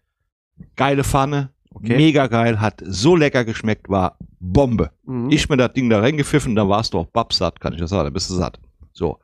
Geile 0.75 1.03
Pfanne. 1.03 1.49
Okay. 1.73 1.97
Mega 1.97 2.27
geil. 2.27 2.61
Hat 2.61 2.81
so 2.85 3.15
lecker 3.15 3.43
geschmeckt, 3.43 3.89
war 3.89 4.17
Bombe. 4.39 4.91
Mhm. 5.05 5.31
Ich 5.31 5.49
mir 5.49 5.57
das 5.57 5.73
Ding 5.73 5.89
da 5.89 5.99
reingepfiffen, 5.99 6.55
dann 6.55 6.69
warst 6.69 6.93
du 6.93 6.99
auch 6.99 7.07
babsatt, 7.07 7.59
kann 7.59 7.73
ich 7.73 7.79
das 7.79 7.89
sagen, 7.89 8.03
dann 8.05 8.13
bist 8.13 8.29
du 8.29 8.35
satt. 8.35 8.59
So. 8.93 9.17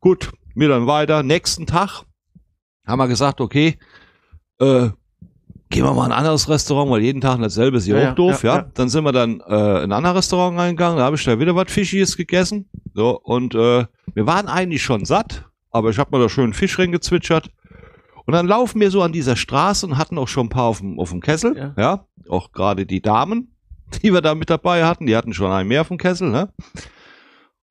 Gut, 0.00 0.32
mir 0.60 0.68
dann 0.68 0.86
weiter. 0.86 1.22
Nächsten 1.24 1.66
Tag 1.66 2.04
haben 2.86 2.98
wir 2.98 3.08
gesagt, 3.08 3.40
okay, 3.40 3.78
äh, 4.60 4.90
gehen 5.70 5.84
wir 5.84 5.92
mal 5.94 6.06
in 6.06 6.12
ein 6.12 6.18
anderes 6.18 6.48
Restaurant, 6.48 6.90
weil 6.90 7.02
jeden 7.02 7.20
Tag 7.20 7.40
dasselbe 7.40 7.78
ist 7.78 7.86
ja, 7.86 7.98
Ja, 7.98 8.10
auch 8.10 8.14
doof, 8.14 8.42
ja, 8.42 8.54
ja, 8.54 8.60
ja. 8.62 8.70
Dann 8.74 8.88
sind 8.88 9.04
wir 9.04 9.12
dann 9.12 9.40
äh, 9.40 9.78
in 9.82 9.84
ein 9.84 9.92
anderes 9.92 10.18
Restaurant 10.18 10.58
reingegangen, 10.58 10.98
da 10.98 11.04
habe 11.04 11.16
ich 11.16 11.24
da 11.24 11.38
wieder 11.38 11.54
was 11.56 11.70
Fischiges 11.72 12.16
gegessen. 12.16 12.68
So, 12.94 13.18
und 13.20 13.54
äh, 13.54 13.86
wir 14.14 14.26
waren 14.26 14.48
eigentlich 14.48 14.82
schon 14.82 15.04
satt, 15.04 15.46
aber 15.70 15.90
ich 15.90 15.98
habe 15.98 16.16
mir 16.16 16.22
da 16.22 16.28
schön 16.28 16.52
Fisch 16.52 16.78
reingezwitschert. 16.78 17.50
Und 18.26 18.34
dann 18.34 18.46
laufen 18.46 18.80
wir 18.80 18.90
so 18.90 19.02
an 19.02 19.12
dieser 19.12 19.34
Straße 19.36 19.86
und 19.86 19.98
hatten 19.98 20.18
auch 20.18 20.28
schon 20.28 20.46
ein 20.46 20.50
paar 20.50 20.64
auf 20.64 20.78
dem, 20.78 21.00
auf 21.00 21.10
dem 21.10 21.20
Kessel, 21.20 21.56
Ja. 21.56 21.74
ja, 21.76 22.06
auch 22.28 22.52
gerade 22.52 22.86
die 22.86 23.00
Damen, 23.00 23.56
die 24.02 24.12
wir 24.12 24.20
da 24.20 24.34
mit 24.34 24.50
dabei 24.50 24.84
hatten, 24.84 25.06
die 25.06 25.16
hatten 25.16 25.32
schon 25.32 25.50
einen 25.50 25.68
mehr 25.68 25.80
auf 25.80 25.88
dem 25.88 25.98
Kessel, 25.98 26.30
ne? 26.30 26.52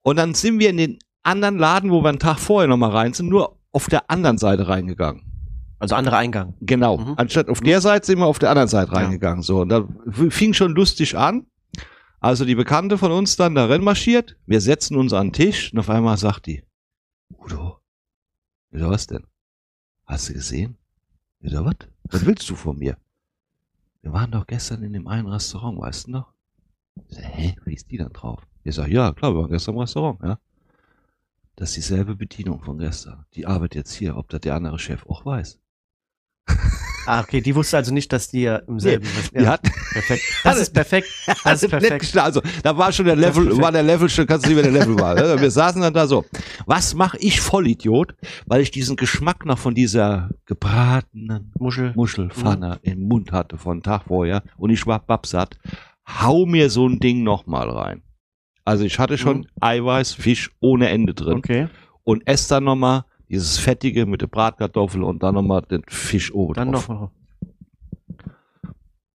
Und 0.01 0.15
dann 0.15 0.33
sind 0.33 0.59
wir 0.59 0.69
in 0.69 0.77
den 0.77 0.99
anderen 1.23 1.57
Laden, 1.57 1.91
wo 1.91 2.01
wir 2.03 2.09
einen 2.09 2.19
Tag 2.19 2.39
vorher 2.39 2.67
nochmal 2.67 2.91
rein 2.91 3.13
sind, 3.13 3.29
nur 3.29 3.57
auf 3.71 3.87
der 3.87 4.09
anderen 4.09 4.37
Seite 4.37 4.67
reingegangen. 4.67 5.23
Also 5.79 5.95
anderer 5.95 6.17
Eingang. 6.17 6.55
Genau. 6.61 6.97
Mhm. 6.97 7.13
Anstatt 7.17 7.47
auf 7.49 7.61
der 7.61 7.79
Seite 7.81 8.05
sind 8.07 8.19
wir 8.19 8.25
auf 8.25 8.39
der 8.39 8.49
anderen 8.49 8.67
Seite 8.67 8.91
Ja. 8.91 8.97
reingegangen. 8.97 9.43
So, 9.43 9.61
und 9.61 9.69
da 9.69 9.87
fing 10.29 10.53
schon 10.53 10.73
lustig 10.75 11.17
an. 11.17 11.45
Also 12.19 12.43
die 12.43 12.55
Bekannte 12.55 12.97
von 12.97 13.11
uns 13.13 13.37
dann 13.37 13.55
da 13.55 13.65
reinmarschiert. 13.67 14.35
Wir 14.45 14.59
setzen 14.59 14.97
uns 14.97 15.13
an 15.13 15.27
den 15.27 15.33
Tisch 15.33 15.71
und 15.71 15.79
auf 15.79 15.89
einmal 15.89 16.17
sagt 16.17 16.47
die, 16.47 16.63
Udo, 17.37 17.79
wieso 18.71 18.89
was 18.89 19.07
denn? 19.07 19.25
Hast 20.05 20.27
du 20.29 20.33
gesehen? 20.33 20.77
Wieso 21.39 21.63
was? 21.63 21.75
Was 22.03 22.25
willst 22.25 22.49
du 22.49 22.55
von 22.55 22.77
mir? 22.77 22.97
Wir 24.01 24.11
waren 24.11 24.31
doch 24.31 24.47
gestern 24.47 24.83
in 24.83 24.91
dem 24.93 25.07
einen 25.07 25.27
Restaurant, 25.27 25.79
weißt 25.79 26.07
du 26.07 26.11
noch? 26.11 26.33
Ich 27.07 27.15
sag, 27.15 27.23
hä, 27.23 27.55
wie 27.63 27.73
ist 27.75 27.89
die 27.89 27.97
dann 27.97 28.11
drauf? 28.11 28.45
Ich 28.63 28.75
sag, 28.75 28.89
ja, 28.89 29.13
klar, 29.13 29.33
wir 29.33 29.41
waren 29.41 29.51
gestern 29.51 29.75
im 29.75 29.79
Restaurant, 29.81 30.19
ja. 30.23 30.39
Das 31.59 31.71
ist 31.71 31.75
dieselbe 31.75 32.15
Bedienung 32.15 32.61
von 32.61 32.77
gestern. 32.77 33.25
Die 33.33 33.45
arbeitet 33.45 33.75
jetzt 33.75 33.93
hier, 33.93 34.15
ob 34.15 34.29
das 34.29 34.39
der 34.39 34.55
andere 34.55 34.79
Chef 34.79 35.05
auch 35.07 35.25
weiß. 35.25 35.59
Ah, 37.05 37.19
okay, 37.19 37.41
die 37.41 37.53
wusste 37.53 37.75
also 37.75 37.93
nicht, 37.93 38.13
dass 38.13 38.29
die 38.29 38.43
ja 38.43 38.57
im 38.57 38.79
selben 38.79 39.05
Die 39.37 39.45
hat, 39.45 39.63
perfekt. 39.63 40.23
Das 40.45 40.57
ist 40.57 40.73
perfekt. 40.73 41.07
Das 41.43 41.61
ist 41.61 41.69
perfekt. 41.71 42.17
Also, 42.17 42.41
da 42.63 42.77
war 42.77 42.93
schon 42.93 43.07
der 43.07 43.17
Level, 43.17 43.57
war 43.57 43.73
der 43.73 43.83
Level 43.83 44.07
schon, 44.07 44.25
kannst 44.25 44.45
du 44.45 44.49
sehen, 44.49 44.55
wer 44.55 44.63
der 44.63 44.71
Level 44.71 44.97
war. 44.97 45.15
ne? 45.15 45.41
Wir 45.41 45.51
saßen 45.51 45.81
dann 45.81 45.93
da 45.93 46.07
so. 46.07 46.23
Was 46.65 46.93
mache 46.93 47.17
ich 47.17 47.41
Vollidiot, 47.41 48.15
weil 48.45 48.61
ich 48.61 48.71
diesen 48.71 48.95
Geschmack 48.95 49.45
noch 49.45 49.57
von 49.59 49.75
dieser 49.75 50.29
gebratenen 50.45 51.51
Muschel. 51.59 51.91
Muschelpfanne 51.93 52.79
im 52.83 53.01
Mund 53.01 53.33
hatte 53.33 53.57
von 53.57 53.83
Tag 53.83 54.03
vorher 54.07 54.43
und 54.55 54.69
ich 54.69 54.87
war 54.87 54.99
babsatt. 54.99 55.57
Hau 56.07 56.45
mir 56.45 56.69
so 56.69 56.87
ein 56.87 56.99
Ding 57.01 57.23
nochmal 57.23 57.69
rein. 57.69 58.01
Also 58.65 58.83
ich 58.83 58.99
hatte 58.99 59.17
schon 59.17 59.39
Mhm. 59.39 59.45
Eiweiß, 59.61 60.13
Fisch 60.13 60.51
ohne 60.59 60.89
Ende 60.89 61.13
drin 61.13 61.37
Okay. 61.39 61.67
und 62.03 62.25
esse 62.27 62.49
dann 62.49 62.65
nochmal 62.65 63.05
dieses 63.29 63.57
Fettige 63.57 64.05
mit 64.05 64.21
der 64.21 64.27
Bratkartoffel 64.27 65.03
und 65.03 65.21
dann 65.23 65.35
nochmal 65.35 65.61
den 65.63 65.83
Fisch 65.87 66.33
oben 66.33 66.53
Dann 66.53 66.71
drauf. 66.71 66.87
noch. 66.89 67.11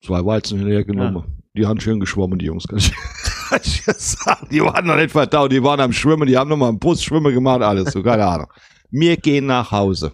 Zwei 0.04 0.24
Weizen 0.24 0.59
hinterher 0.59 0.85
genommen. 0.85 1.24
Die 1.57 1.66
haben 1.66 1.80
schön 1.80 2.00
geschwommen, 2.00 2.38
die 2.38 2.46
Jungs. 2.46 2.66
Kann 2.66 2.78
ich, 2.78 2.92
kann 3.48 3.61
ich 3.64 3.87
jetzt 3.87 4.22
sagen. 4.22 4.48
Die 4.50 4.61
waren 4.61 4.87
noch 4.87 4.96
nicht 4.96 5.11
verdaut, 5.12 5.52
die 5.52 5.62
waren 5.62 5.80
am 5.80 5.92
Schwimmen, 5.92 6.26
die 6.26 6.37
haben 6.37 6.50
nochmal 6.50 6.68
einen 6.70 6.78
Brustschwimmer 6.78 7.30
gemacht, 7.33 7.62
alles, 7.62 7.92
so, 7.92 8.02
keine 8.02 8.26
Ahnung. 8.26 8.48
Wir 8.90 9.16
gehen 9.16 9.46
nach 9.46 9.70
Hause. 9.70 10.12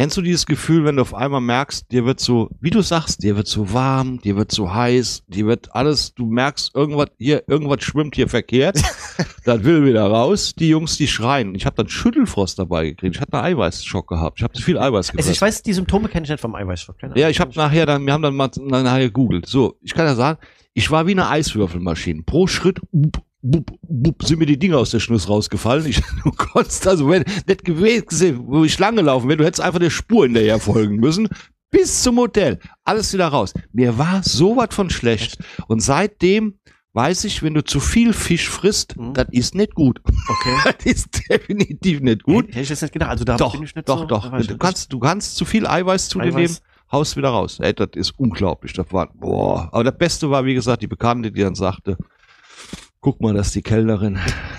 Kennst 0.00 0.16
du 0.16 0.22
dieses 0.22 0.46
Gefühl, 0.46 0.86
wenn 0.86 0.96
du 0.96 1.02
auf 1.02 1.12
einmal 1.12 1.42
merkst, 1.42 1.92
dir 1.92 2.06
wird 2.06 2.20
so, 2.20 2.48
wie 2.58 2.70
du 2.70 2.80
sagst, 2.80 3.22
dir 3.22 3.36
wird 3.36 3.46
so 3.46 3.74
warm, 3.74 4.18
dir 4.18 4.34
wird 4.34 4.50
so 4.50 4.72
heiß, 4.72 5.24
dir 5.26 5.44
wird 5.44 5.74
alles, 5.74 6.14
du 6.14 6.24
merkst, 6.24 6.74
irgendwas 6.74 7.10
hier, 7.18 7.46
irgendwas 7.48 7.82
schwimmt 7.82 8.14
hier 8.14 8.26
verkehrt, 8.26 8.80
das 9.44 9.62
will 9.62 9.84
wieder 9.84 10.06
raus. 10.06 10.54
Die 10.58 10.70
Jungs, 10.70 10.96
die 10.96 11.06
schreien. 11.06 11.54
Ich 11.54 11.66
habe 11.66 11.76
dann 11.76 11.90
Schüttelfrost 11.90 12.58
dabei 12.58 12.86
gekriegt. 12.86 13.16
Ich 13.16 13.20
hatte 13.20 13.34
einen 13.34 13.44
Eiweißschock 13.58 14.08
gehabt. 14.08 14.38
Ich 14.38 14.42
habe 14.42 14.54
zu 14.54 14.62
viel 14.62 14.78
Eiweiß 14.78 15.10
Also 15.10 15.12
gefressen. 15.12 15.32
ich 15.32 15.42
weiß, 15.42 15.62
die 15.64 15.74
Symptome 15.74 16.08
kenne 16.08 16.24
ich 16.24 16.30
nicht 16.30 16.40
vom 16.40 16.54
Eiweißstoff. 16.54 16.96
Keine 16.96 17.20
Ja, 17.20 17.28
ich 17.28 17.38
habe 17.38 17.52
nachher 17.54 17.84
dann, 17.84 18.06
wir 18.06 18.14
haben 18.14 18.22
dann 18.22 18.36
mal 18.36 18.48
nachher 18.56 19.00
gegoogelt. 19.00 19.44
So, 19.44 19.76
ich 19.82 19.92
kann 19.92 20.06
ja 20.06 20.14
sagen, 20.14 20.38
ich 20.72 20.90
war 20.90 21.08
wie 21.08 21.12
eine 21.12 21.28
Eiswürfelmaschine. 21.28 22.22
Pro 22.22 22.46
Schritt 22.46 22.80
bup, 22.90 23.20
bup, 23.42 23.70
bup, 23.82 24.22
sind 24.24 24.38
mir 24.38 24.46
die 24.46 24.58
Dinger 24.58 24.78
aus 24.78 24.90
der 24.90 25.00
Schnuss 25.00 25.28
rausgefallen. 25.28 25.86
Ich, 25.86 26.00
du 26.24 26.30
konntest 26.32 26.86
also, 26.86 27.08
wenn 27.08 27.24
nicht 27.46 27.64
gewesen, 27.64 28.44
wo 28.46 28.64
ich 28.64 28.78
lange 28.78 29.02
laufen 29.02 29.28
wäre, 29.28 29.38
du 29.38 29.44
hättest 29.44 29.60
einfach 29.62 29.78
der 29.80 29.90
Spur 29.90 30.24
hinterher 30.24 30.58
folgen 30.60 30.96
müssen. 30.96 31.28
Bis 31.70 32.02
zum 32.02 32.18
Hotel. 32.18 32.58
Alles 32.84 33.12
wieder 33.12 33.28
raus. 33.28 33.54
Mir 33.72 33.96
war 33.96 34.22
sowas 34.24 34.68
von 34.72 34.90
schlecht. 34.90 35.38
Und 35.68 35.80
seitdem 35.80 36.58
weiß 36.94 37.22
ich, 37.22 37.44
wenn 37.44 37.54
du 37.54 37.62
zu 37.62 37.78
viel 37.78 38.12
Fisch 38.12 38.48
frisst, 38.48 38.96
Mhm. 38.96 39.14
das 39.14 39.28
ist 39.30 39.54
nicht 39.54 39.74
gut. 39.76 40.00
Okay. 40.04 40.56
Das 40.64 40.84
ist 40.86 41.28
definitiv 41.30 42.00
nicht 42.00 42.24
gut. 42.24 42.48
Hätte 42.48 42.60
ich 42.62 42.68
jetzt 42.70 42.82
nicht 42.82 42.92
gedacht. 42.92 43.10
Also 43.10 43.22
da 43.24 43.36
Doch, 43.36 43.52
bin 43.52 43.62
ich 43.62 43.74
nicht 43.76 43.88
doch, 43.88 44.00
so, 44.00 44.04
doch. 44.06 44.28
Du 44.44 44.58
kannst, 44.58 44.92
du 44.92 44.98
kannst 44.98 45.36
zu 45.36 45.44
viel 45.44 45.64
Eiweiß 45.68 46.08
zu 46.08 46.18
dir 46.18 46.24
Eiweiß. 46.34 46.34
nehmen, 46.34 46.56
haust 46.90 47.16
wieder 47.16 47.28
raus. 47.28 47.60
Ey, 47.60 47.72
das 47.72 47.90
ist 47.94 48.18
unglaublich. 48.18 48.72
Das 48.72 48.92
war, 48.92 49.12
boah. 49.14 49.68
Aber 49.70 49.84
das 49.84 49.96
Beste 49.96 50.28
war, 50.28 50.44
wie 50.44 50.54
gesagt, 50.54 50.82
die 50.82 50.88
Bekannte, 50.88 51.30
die 51.30 51.40
dann 51.42 51.54
sagte, 51.54 51.96
guck 53.00 53.20
mal, 53.20 53.32
das 53.34 53.48
ist 53.48 53.54
die 53.54 53.62
Kellnerin. 53.62 54.18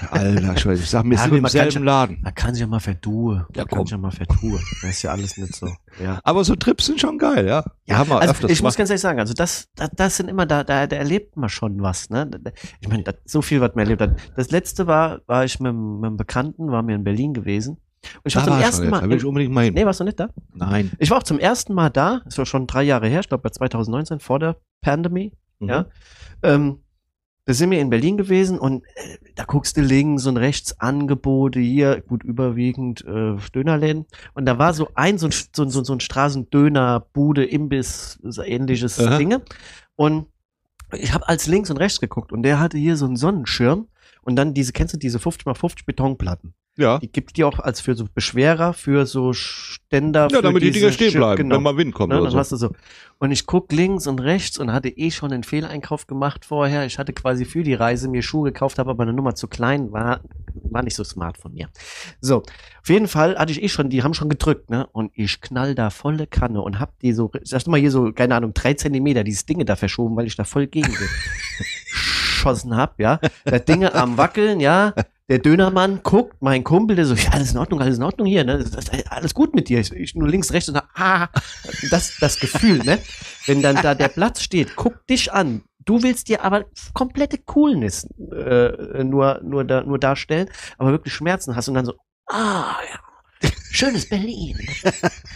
Alter, 0.10 0.54
ich 0.56 0.66
weiß, 0.66 0.80
ich 0.80 0.90
sag, 0.90 1.06
wir 1.06 1.14
Ja, 1.16 1.24
sind 1.24 1.36
im 1.36 1.46
selben 1.46 1.84
Laden. 1.84 2.20
Man 2.24 2.34
kann 2.34 2.54
sich 2.54 2.62
ja 2.62 2.68
mal 2.68 2.80
vertue. 2.80 3.46
Ja, 3.56 3.62
Man 3.64 3.68
komm. 3.68 3.78
kann 3.78 3.86
sich 3.86 3.92
ja 3.92 3.98
mal 3.98 4.12
vertue. 4.12 4.60
Das 4.82 4.90
ist 4.92 5.02
ja 5.04 5.12
alles 5.12 5.38
nicht 5.38 5.56
so. 5.56 5.68
Ja. 6.04 6.20
Aber 6.24 6.44
so 6.44 6.56
Trips 6.56 6.86
sind 6.88 7.00
schon 7.00 7.18
geil, 7.18 7.48
ja. 7.48 7.64
Die 7.88 7.94
haben 7.94 8.10
wir 8.10 8.20
also 8.20 8.32
öfters 8.32 8.52
ich 8.52 8.62
muss 8.64 8.76
gemacht. 8.76 8.78
ganz 8.80 8.90
ehrlich 8.90 9.02
sagen, 9.02 9.20
also 9.20 9.34
das, 9.34 9.70
das, 9.76 9.90
das 9.96 10.18
sind 10.18 10.28
immer, 10.30 10.46
da, 10.46 10.64
da, 10.64 10.88
da 10.88 10.96
erlebt 10.96 11.38
man 11.38 11.50
schon 11.50 11.82
was, 11.82 12.10
ne? 12.10 12.30
Ich 12.80 12.88
meine, 12.88 13.04
so 13.26 13.42
viel, 13.42 13.62
was 13.62 13.76
man 13.76 13.84
erlebt 13.86 14.02
hat. 14.02 14.16
Das 14.36 14.50
letzte 14.52 14.88
war, 14.88 15.22
war 15.28 15.46
ich 15.46 15.60
mit, 15.60 15.74
mit 15.74 16.06
einem 16.06 16.18
Bekannten, 16.18 16.72
waren 16.72 16.88
wir 16.88 16.96
in 16.96 17.04
Berlin 17.04 17.34
gewesen. 17.34 17.78
Und 18.16 18.22
ich 18.26 18.36
war 18.36 18.42
Da 18.44 18.48
zum 18.48 18.58
war 18.58 18.64
ersten 18.66 18.82
schon. 18.84 18.90
Mal. 18.90 19.02
Da 19.02 19.10
will 19.10 19.18
ich 19.18 19.26
unbedingt 19.26 19.54
mal 19.54 19.66
hin. 19.66 19.76
nee, 19.76 19.86
warst 19.86 20.00
du 20.00 20.04
nicht 20.04 20.20
da? 20.20 20.30
Nein. 20.56 20.92
Ich 20.98 21.12
war 21.12 21.20
auch 21.20 21.24
zum 21.24 21.38
ersten 21.38 21.76
Mal 21.76 21.90
da, 21.92 22.22
das 22.26 22.38
war 22.40 22.48
schon 22.48 22.66
drei 22.66 22.82
Jahre 22.82 23.08
her, 23.08 23.20
ich 23.20 23.30
glaube 23.30 23.44
bei 23.44 23.50
2019, 23.52 24.20
vor 24.20 24.40
der 24.40 24.58
Pandemie. 24.82 25.32
Mhm. 25.60 25.70
Ja. 25.70 25.86
Ähm, 26.42 26.80
da 27.46 27.54
sind 27.54 27.72
wir 27.72 27.80
in 27.80 27.90
Berlin 27.90 28.18
gewesen 28.18 28.60
und 28.60 28.84
äh, 28.96 29.18
da 29.36 29.46
guckst 29.46 29.76
du 29.76 29.82
links 29.82 30.26
und 30.28 30.38
rechts 30.38 30.80
Angebote 30.80 31.60
hier, 31.60 32.02
gut 32.02 32.24
überwiegend 32.24 33.04
äh, 33.06 33.36
Dönerläden. 33.54 34.06
Und 34.34 34.46
da 34.46 34.58
war 34.60 34.74
so 34.74 34.90
ein, 34.94 35.18
so 35.18 35.28
ein, 35.28 35.32
so, 35.32 35.64
ein- 35.64 35.70
so, 35.70 35.80
ein- 35.80 35.86
so 35.86 35.94
ein 35.94 36.00
Straßendöner, 36.00 37.00
Bude, 37.14 37.44
Imbiss, 37.46 38.20
so 38.24 38.44
ähnliches 38.44 39.00
Aha. 39.00 39.18
Dinge. 39.18 39.42
Und 39.96 40.28
ich 40.94 41.14
habe 41.14 41.28
als 41.28 41.48
links 41.48 41.70
und 41.72 41.78
rechts 41.78 42.00
geguckt 42.00 42.32
und 42.32 42.44
der 42.44 42.60
hatte 42.60 42.78
hier 42.78 42.96
so 42.98 43.06
einen 43.06 43.16
Sonnenschirm 43.16 43.88
und 44.22 44.36
dann 44.36 44.54
diese, 44.54 44.74
kennst 44.74 44.94
du 44.94 44.98
diese 44.98 45.18
50x50 45.18 45.86
Betonplatten? 45.86 46.54
Ja. 46.78 47.00
Die 47.00 47.12
gibt 47.12 47.36
die 47.36 47.44
auch 47.44 47.60
als 47.60 47.82
für 47.82 47.96
so 47.96 48.06
Beschwerer, 48.14 48.74
für 48.74 49.06
so 49.06 49.34
Ständer. 49.34 50.30
Ja, 50.32 50.42
damit 50.42 50.64
die 50.64 50.72
Dinger 50.72 50.92
stehen 50.92 51.12
bleiben, 51.14 51.36
Genau. 51.44 51.56
wenn 51.58 51.64
mal 51.64 51.76
Wind 51.78 51.94
kommt 51.94 52.14
Ne, 52.14 52.22
oder 52.22 52.32
dann 52.32 52.44
so. 52.46 52.56
so. 52.56 52.72
Und 53.20 53.32
ich 53.32 53.46
guck 53.46 53.72
links 53.74 54.08
und 54.08 54.20
rechts 54.22 54.58
und 54.58 54.72
hatte 54.72 54.88
eh 54.90 55.12
schon 55.12 55.32
einen 55.34 55.44
Fehleinkauf 55.44 56.08
gemacht 56.08 56.46
vorher. 56.46 56.86
Ich 56.86 56.98
hatte 56.98 57.12
quasi 57.14 57.44
für 57.46 57.64
die 57.64 57.74
Reise 57.74 58.08
mir 58.08 58.24
Schuhe 58.24 58.52
gekauft, 58.52 58.80
habe 58.80 58.90
aber 58.90 59.04
eine 59.04 59.14
Nummer 59.14 59.36
zu 59.36 59.48
klein, 59.48 59.92
war, 59.92 60.22
war 60.54 60.82
nicht 60.82 60.96
so 60.96 61.04
smart 61.04 61.38
von 61.38 61.54
mir. 61.54 61.68
So, 62.22 62.38
auf 62.82 62.90
jeden 62.90 63.08
Fall 63.10 63.38
hatte 63.38 63.52
ich 63.52 63.62
eh 63.62 63.68
schon, 63.70 63.90
die 63.90 64.02
haben 64.02 64.14
schon 64.14 64.30
gedrückt, 64.30 64.70
ne? 64.70 64.88
Und 64.94 65.12
ich 65.14 65.42
knall 65.42 65.76
da 65.76 65.90
volle 65.90 66.26
Kanne 66.26 66.62
und 66.62 66.80
hab 66.80 66.98
die 67.00 67.12
so, 67.14 67.30
sag 67.44 67.68
mal 67.68 67.80
hier 67.82 67.92
so, 67.92 68.12
keine 68.14 68.34
Ahnung, 68.36 68.54
drei 68.54 68.74
Zentimeter, 68.76 69.24
dieses 69.26 69.46
Dinge 69.46 69.66
da 69.66 69.76
verschoben, 69.76 70.16
weil 70.16 70.26
ich 70.26 70.36
da 70.38 70.46
voll 70.46 70.68
gegen 70.68 70.92
geschossen 71.92 72.76
hab, 72.76 73.00
ja. 73.00 73.20
Das 73.44 73.66
Dinge 73.66 73.94
am 73.94 74.18
Wackeln, 74.18 74.60
ja. 74.62 74.94
Der 75.32 75.40
Dönermann 75.40 76.02
guckt, 76.04 76.42
mein 76.42 76.66
Kumpel, 76.66 76.98
der 76.98 77.06
so, 77.06 77.14
ja, 77.14 77.30
alles 77.32 77.54
in 77.54 77.58
Ordnung, 77.58 77.80
alles 77.80 77.96
in 77.96 78.04
Ordnung 78.04 78.28
hier, 78.28 78.44
ne? 78.44 78.58
Das, 78.58 78.72
das, 78.72 78.90
alles 79.10 79.34
gut 79.34 79.56
mit 79.56 79.70
dir. 79.70 79.80
Ich, 79.80 79.90
ich 79.94 80.14
nur 80.14 80.28
links, 80.28 80.52
rechts 80.52 80.68
und 80.68 80.76
da, 80.76 80.84
ah, 80.94 81.30
das, 81.90 82.18
das 82.20 82.38
Gefühl, 82.38 82.80
ne? 82.80 83.00
Wenn 83.46 83.62
dann 83.62 83.78
da 83.78 83.96
der 83.96 84.10
Platz 84.10 84.42
steht, 84.42 84.76
guck 84.76 85.08
dich 85.08 85.32
an. 85.32 85.64
Du 85.86 86.04
willst 86.04 86.28
dir 86.28 86.44
aber 86.44 86.66
komplette 86.94 87.38
Coolness 87.38 88.10
äh, 88.30 89.06
nur, 89.06 89.40
nur, 89.42 89.64
da, 89.64 89.84
nur 89.84 90.00
darstellen, 90.00 90.50
aber 90.78 90.92
wirklich 90.92 91.14
Schmerzen 91.14 91.56
hast 91.56 91.70
und 91.70 91.76
dann 91.76 91.86
so, 91.86 91.94
ah, 92.28 92.76
ja. 92.92 93.50
schönes 93.72 94.10
Berlin. 94.10 94.60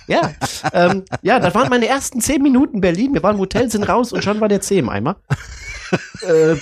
ja, 0.08 0.34
ähm, 0.74 1.06
ja, 1.22 1.40
das 1.40 1.56
waren 1.56 1.70
meine 1.70 1.88
ersten 1.88 2.20
zehn 2.20 2.42
Minuten 2.42 2.82
Berlin. 2.82 3.14
Wir 3.14 3.24
waren 3.24 3.36
im 3.36 3.42
Hotel, 3.42 3.72
sind 3.72 3.88
raus 3.88 4.12
und 4.12 4.26
schon 4.26 4.42
war 4.42 4.50
der 4.50 4.60
Zeh 4.60 4.80
im 4.80 4.90
Eimer. 4.90 5.22
äh, 6.28 6.58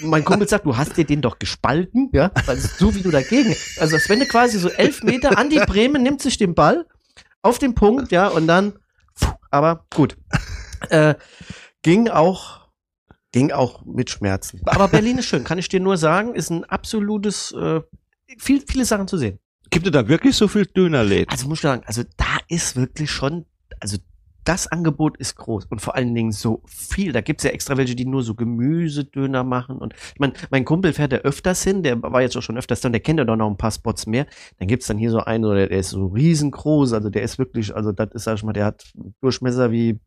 mein 0.00 0.24
Kumpel 0.24 0.48
sagt, 0.48 0.66
du 0.66 0.76
hast 0.76 0.96
dir 0.96 1.04
den 1.04 1.20
doch 1.20 1.38
gespalten, 1.38 2.10
ja, 2.12 2.30
weil 2.46 2.58
so 2.58 2.94
wie 2.94 3.02
du 3.02 3.10
dagegen. 3.10 3.54
Also, 3.78 3.96
als 3.96 4.08
wenn 4.08 4.20
du 4.20 4.26
quasi 4.26 4.58
so 4.58 4.68
elf 4.68 5.02
Meter 5.02 5.38
an 5.38 5.50
die 5.50 5.58
Bremen 5.58 6.02
nimmt 6.02 6.22
sich 6.22 6.36
den 6.36 6.54
Ball 6.54 6.86
auf 7.42 7.58
den 7.58 7.74
Punkt, 7.74 8.10
ja, 8.10 8.28
und 8.28 8.46
dann, 8.46 8.74
aber 9.50 9.86
gut. 9.94 10.16
Äh, 10.90 11.14
ging 11.82 12.08
auch, 12.08 12.68
ging 13.32 13.52
auch 13.52 13.84
mit 13.84 14.10
Schmerzen. 14.10 14.60
Aber 14.64 14.88
Berlin 14.88 15.18
ist 15.18 15.26
schön, 15.26 15.44
kann 15.44 15.58
ich 15.58 15.68
dir 15.68 15.80
nur 15.80 15.96
sagen, 15.96 16.34
ist 16.34 16.50
ein 16.50 16.64
absolutes, 16.64 17.52
äh, 17.52 17.80
viel, 18.38 18.62
viele 18.66 18.84
Sachen 18.84 19.08
zu 19.08 19.16
sehen. 19.18 19.38
Gibt 19.70 19.86
es 19.86 19.92
da 19.92 20.08
wirklich 20.08 20.36
so 20.36 20.48
viel 20.48 20.66
Dönerläden? 20.66 21.28
Also 21.30 21.48
muss 21.48 21.58
ich 21.58 21.62
sagen, 21.62 21.82
also 21.86 22.02
da 22.16 22.38
ist 22.48 22.76
wirklich 22.76 23.10
schon, 23.10 23.46
also 23.80 23.96
das 24.44 24.66
Angebot 24.66 25.16
ist 25.16 25.36
groß 25.36 25.66
und 25.66 25.80
vor 25.80 25.94
allen 25.94 26.14
Dingen 26.14 26.32
so 26.32 26.62
viel. 26.66 27.12
Da 27.12 27.22
gibt's 27.22 27.44
ja 27.44 27.50
extra 27.50 27.76
welche, 27.76 27.94
die 27.94 28.04
nur 28.04 28.22
so 28.22 28.34
Gemüsedöner 28.34 29.42
machen. 29.42 29.78
Und 29.78 29.94
ich 29.94 30.20
meine, 30.20 30.34
mein 30.50 30.64
Kumpel 30.64 30.92
fährt 30.92 31.12
ja 31.12 31.18
öfters 31.20 31.62
hin, 31.64 31.82
der 31.82 32.02
war 32.02 32.20
jetzt 32.20 32.36
auch 32.36 32.42
schon 32.42 32.58
öfters 32.58 32.80
da 32.80 32.88
und 32.88 32.92
der 32.92 33.00
kennt 33.00 33.18
ja 33.18 33.24
doch 33.24 33.36
noch 33.36 33.48
ein 33.48 33.56
paar 33.56 33.70
Spots 33.70 34.06
mehr. 34.06 34.26
Dann 34.58 34.68
gibt's 34.68 34.86
dann 34.86 34.98
hier 34.98 35.10
so 35.10 35.20
einen, 35.20 35.42
der, 35.44 35.68
der 35.68 35.78
ist 35.78 35.90
so 35.90 36.06
riesengroß, 36.06 36.92
also 36.92 37.08
der 37.08 37.22
ist 37.22 37.38
wirklich, 37.38 37.74
also 37.74 37.92
das 37.92 38.12
ist, 38.12 38.24
sag 38.24 38.36
ich 38.36 38.42
mal, 38.44 38.52
der 38.52 38.66
hat 38.66 38.84
Durchmesser 39.20 39.70
wie, 39.70 39.98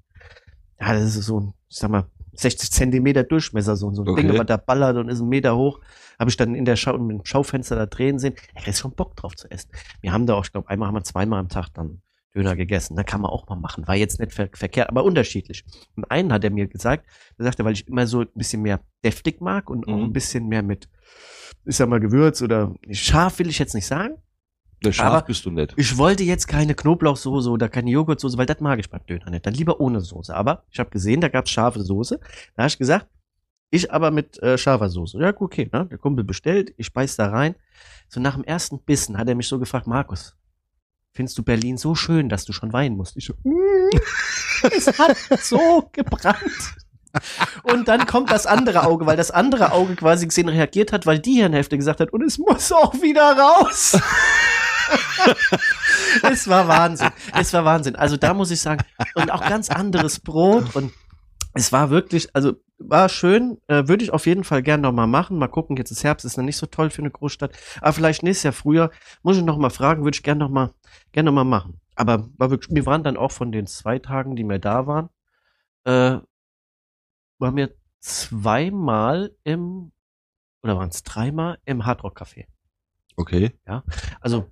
ja, 0.80 0.94
das 0.94 1.16
ist 1.16 1.26
so, 1.26 1.54
ich 1.70 1.78
sag 1.78 1.90
mal, 1.90 2.06
60 2.34 2.72
Zentimeter 2.72 3.24
Durchmesser, 3.24 3.76
so, 3.76 3.92
so 3.94 4.04
ein 4.04 4.10
Okay. 4.10 4.22
Ding, 4.22 4.32
aber 4.32 4.46
da 4.46 4.58
ballert 4.58 4.98
und 4.98 5.10
ist 5.10 5.22
ein 5.22 5.28
Meter 5.28 5.58
hoch. 5.58 5.80
Habe 6.20 6.30
ich 6.30 6.38
dann 6.38 6.54
in 6.54 6.66
der 6.66 6.76
Schau, 6.76 6.96
im 6.96 7.22
Schaufenster 7.24 7.76
da 7.76 7.88
drehen 7.88 8.20
sehen. 8.20 8.36
Da 8.54 8.62
kriegst 8.62 8.80
schon 8.82 8.92
Bock 8.92 9.16
drauf 9.16 9.36
zu 9.36 9.50
essen. 9.50 9.70
Wir 10.02 10.14
haben 10.14 10.28
da 10.28 10.36
auch, 10.36 10.46
ich 10.46 10.52
glaube, 10.52 10.70
einmal 10.70 10.88
haben 10.88 10.96
wir 10.96 11.04
zweimal 11.04 11.40
am 11.40 11.50
Tag 11.50 11.70
dann 11.74 12.02
Döner 12.38 12.56
gegessen. 12.56 12.96
Da 12.96 13.04
kann 13.04 13.22
man 13.22 13.32
auch 13.32 13.48
mal 13.50 13.56
machen. 13.56 13.88
War 13.88 13.96
jetzt 13.96 14.20
nicht 14.20 14.34
ver 14.34 14.50
verkehrt, 14.54 14.90
aber 14.90 15.04
unterschiedlich. 15.04 15.64
Und 15.96 16.10
einen 16.12 16.32
hat 16.32 16.44
er 16.44 16.52
mir 16.52 16.68
gesagt, 16.68 17.06
der 17.38 17.46
sagte, 17.46 17.66
weil 17.66 17.74
ich 17.74 17.88
immer 17.88 18.06
so 18.06 18.22
ein 18.22 18.28
bisschen 18.36 18.62
mehr 18.62 18.80
deftig 19.04 19.42
mag 19.42 19.70
und 19.70 19.88
auch 19.88 19.96
Mhm. 19.98 20.04
ein 20.06 20.14
bisschen 20.14 20.48
mehr 20.48 20.62
mit, 20.64 20.88
ich 21.66 21.76
sag 21.76 21.90
mal, 21.90 22.00
Gewürz 22.00 22.42
oder 22.42 22.74
scharf 22.92 23.40
will 23.40 23.50
ich 23.50 23.60
jetzt 23.60 23.74
nicht 23.74 23.88
sagen. 23.88 24.16
Der 24.84 24.92
Schaf 24.92 25.08
aber- 25.14 25.26
bist 25.26 25.44
du 25.46 25.50
nicht. 25.50 25.74
Ich 25.78 25.98
wollte 25.98 26.24
jetzt 26.24 26.48
keine 26.48 26.76
Knoblauchsoße 26.76 27.50
oder 27.50 27.68
keine 27.68 27.90
Joghurtsoße, 27.90 28.38
weil 28.38 28.46
das 28.46 28.60
mag 28.60 28.78
ich 28.80 28.90
beim 28.92 29.04
Döner 29.08 29.32
nicht. 29.32 29.46
Dann 29.46 29.56
lieber 29.56 29.80
ohne 29.80 30.00
Soße. 30.02 30.36
Aber 30.36 30.64
ich 30.70 30.78
habe 30.80 30.92
gesehen, 30.92 31.20
da 31.20 31.30
gab's 31.30 31.50
scharfe 31.50 31.82
Soße. 31.82 32.20
Da 32.56 32.64
habe 32.64 32.68
ich 32.68 32.78
gesagt, 32.78 33.08
ich 33.72 33.92
aber 33.92 34.12
mit 34.12 34.42
äh, 34.44 34.56
scharfer 34.58 34.90
Soße. 34.90 35.20
Ja, 35.20 35.32
gut, 35.32 35.48
okay. 35.52 35.68
Ne? 35.74 35.88
Der 35.88 35.98
Kumpel 35.98 36.24
bestellt, 36.24 36.74
ich 36.78 36.94
beiß 36.94 37.16
da 37.16 37.30
rein. 37.32 37.56
So 38.08 38.22
nach 38.22 38.36
dem 38.36 38.44
ersten 38.44 38.80
Bissen 38.80 39.18
hat 39.18 39.28
er 39.28 39.34
mich 39.36 39.48
so 39.48 39.58
gefragt, 39.60 39.88
Markus, 39.88 40.37
findest 41.18 41.38
du 41.40 41.44
Berlin 41.44 41.78
so 41.78 41.96
schön, 41.96 42.30
dass 42.30 42.46
du 42.46 42.54
schon 42.54 42.74
weinen 42.74 42.96
musst? 42.96 43.18
Ich 43.18 43.26
so, 43.26 43.34
mm, 43.44 43.90
es 44.72 44.88
hat 45.00 45.18
so 45.42 45.90
gebrannt. 45.92 46.76
Und 47.64 47.88
dann 47.88 48.06
kommt 48.06 48.30
das 48.30 48.46
andere 48.46 48.86
Auge, 48.86 49.08
weil 49.08 49.18
das 49.18 49.32
andere 49.32 49.72
Auge 49.72 49.96
quasi 49.96 50.28
gesehen 50.28 50.48
reagiert 50.48 50.94
hat, 50.94 51.08
weil 51.08 51.18
die 51.18 51.34
Hirnhälfte 51.34 51.76
gesagt 51.76 52.02
hat, 52.02 52.14
und 52.14 52.22
es 52.22 52.38
muss 52.38 52.72
auch 52.72 52.94
wieder 53.02 53.36
raus. 53.36 54.00
es 56.22 56.48
war 56.48 56.68
Wahnsinn. 56.68 57.10
Es 57.34 57.52
war 57.52 57.66
Wahnsinn. 57.66 57.96
Also 57.96 58.16
da 58.16 58.36
muss 58.36 58.52
ich 58.52 58.62
sagen, 58.62 58.84
und 59.16 59.32
auch 59.32 59.42
ganz 59.42 59.72
anderes 59.72 60.20
Brot 60.20 60.76
und 60.76 60.94
es 61.56 61.72
war 61.72 61.90
wirklich, 61.90 62.30
also 62.36 62.54
war 62.80 63.10
schön, 63.10 63.58
äh, 63.68 63.88
würde 63.88 64.04
ich 64.04 64.12
auf 64.14 64.26
jeden 64.26 64.44
Fall 64.44 64.62
gern 64.62 64.82
noch 64.82 64.92
mal 64.92 65.08
machen. 65.08 65.38
Mal 65.38 65.48
gucken, 65.48 65.78
jetzt 65.78 65.92
ist 65.92 66.04
Herbst, 66.04 66.26
ist 66.26 66.38
noch 66.38 66.44
nicht 66.44 66.58
so 66.58 66.68
toll 66.68 66.90
für 66.90 67.02
eine 67.02 67.12
Großstadt, 67.12 67.52
aber 67.82 67.94
vielleicht 67.94 68.24
nächstes 68.24 68.44
Jahr 68.44 68.54
früher, 68.54 68.92
muss 69.24 69.38
ich 69.38 69.44
noch 69.44 69.58
mal 69.58 69.70
fragen, 69.70 70.04
würde 70.04 70.16
ich 70.16 70.24
gern 70.24 70.38
noch 70.38 70.50
mal, 71.08 71.12
gern 71.12 71.26
noch 71.26 71.32
mal 71.32 71.44
machen. 71.44 71.80
Aber 71.96 72.30
war 72.38 72.52
wirklich, 72.52 72.74
wir 72.76 72.86
waren 72.86 73.04
dann 73.04 73.18
auch 73.18 73.32
von 73.32 73.52
den 73.52 73.68
zwei 73.68 74.00
Tagen, 74.00 74.36
die 74.36 74.44
wir 74.44 74.60
da 74.60 74.88
waren, 74.88 75.10
äh, 75.86 76.20
waren 77.40 77.56
wir 77.56 77.76
zweimal 78.00 79.36
im, 79.44 79.92
oder 80.64 80.78
waren 80.78 80.90
es 80.90 81.04
dreimal 81.04 81.60
im 81.66 81.86
Hardrock 81.86 82.22
Café. 82.22 82.46
Okay. 83.16 83.52
Also 84.22 84.50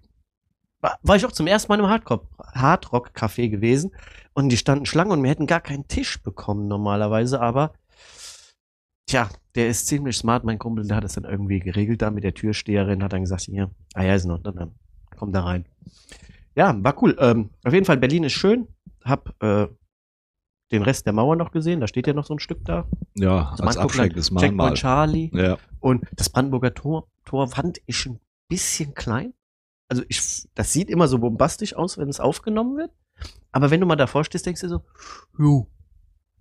war, 0.81 0.99
war 1.03 1.15
ich 1.15 1.25
auch 1.25 1.31
zum 1.31 1.47
ersten 1.47 1.71
Mal 1.71 1.79
im 1.79 1.87
Hardrock, 1.87 2.27
Hardrock 2.53 3.11
Café 3.15 3.49
gewesen 3.49 3.91
und 4.33 4.49
die 4.49 4.57
standen 4.57 4.85
Schlange 4.85 5.13
und 5.13 5.23
wir 5.23 5.29
hätten 5.29 5.47
gar 5.47 5.61
keinen 5.61 5.87
Tisch 5.87 6.21
bekommen 6.21 6.67
normalerweise, 6.67 7.41
aber 7.41 7.73
tja, 9.07 9.29
der 9.55 9.69
ist 9.69 9.87
ziemlich 9.87 10.17
smart, 10.17 10.43
mein 10.43 10.59
Kumpel, 10.59 10.87
der 10.87 10.97
hat 10.97 11.03
das 11.03 11.13
dann 11.13 11.25
irgendwie 11.25 11.59
geregelt 11.59 12.01
da 12.01 12.11
mit 12.11 12.23
der 12.23 12.33
Türsteherin, 12.33 13.03
hat 13.03 13.13
dann 13.13 13.21
gesagt, 13.21 13.43
hier, 13.43 13.71
ah 13.93 14.03
ja, 14.03 14.15
ist 14.15 14.25
noch, 14.25 14.39
dann 14.39 14.75
komm 15.15 15.31
da 15.31 15.43
rein. 15.43 15.65
Ja, 16.55 16.75
war 16.83 17.01
cool. 17.01 17.15
Ähm, 17.19 17.49
auf 17.63 17.73
jeden 17.73 17.85
Fall, 17.85 17.97
Berlin 17.97 18.23
ist 18.23 18.33
schön. 18.33 18.67
Hab 19.03 19.35
äh, 19.43 19.67
den 20.71 20.81
Rest 20.81 21.05
der 21.05 21.13
Mauer 21.13 21.35
noch 21.35 21.51
gesehen, 21.51 21.79
da 21.79 21.87
steht 21.87 22.07
ja 22.07 22.13
noch 22.13 22.25
so 22.25 22.33
ein 22.33 22.39
Stück 22.39 22.63
da. 22.65 22.87
Ja, 23.15 23.49
Also 23.51 23.63
als 23.63 23.75
man 23.75 23.83
guckt 23.83 23.85
Abschreck 23.85 24.09
dann 24.11 24.17
des 24.17 24.27
Checkpoint 24.29 24.55
Mahnmal. 24.55 24.73
Charlie. 24.73 25.29
Ja. 25.33 25.57
Und 25.79 26.05
das 26.13 26.29
Brandenburger 26.29 26.73
Tor, 26.73 27.07
Tor 27.25 27.47
fand 27.47 27.79
ich 27.85 28.05
ein 28.05 28.19
bisschen 28.47 28.93
klein. 28.93 29.33
Also 29.87 30.03
ich, 30.07 30.47
das 30.55 30.73
sieht 30.73 30.89
immer 30.89 31.07
so 31.07 31.19
bombastisch 31.19 31.75
aus, 31.75 31.97
wenn 31.97 32.09
es 32.09 32.19
aufgenommen 32.19 32.77
wird. 32.77 32.91
Aber 33.51 33.69
wenn 33.69 33.79
du 33.79 33.85
mal 33.85 33.95
davor 33.95 34.23
stehst, 34.25 34.45
denkst 34.45 34.61
du 34.61 34.69
so, 34.69 34.81
jo, 35.37 35.67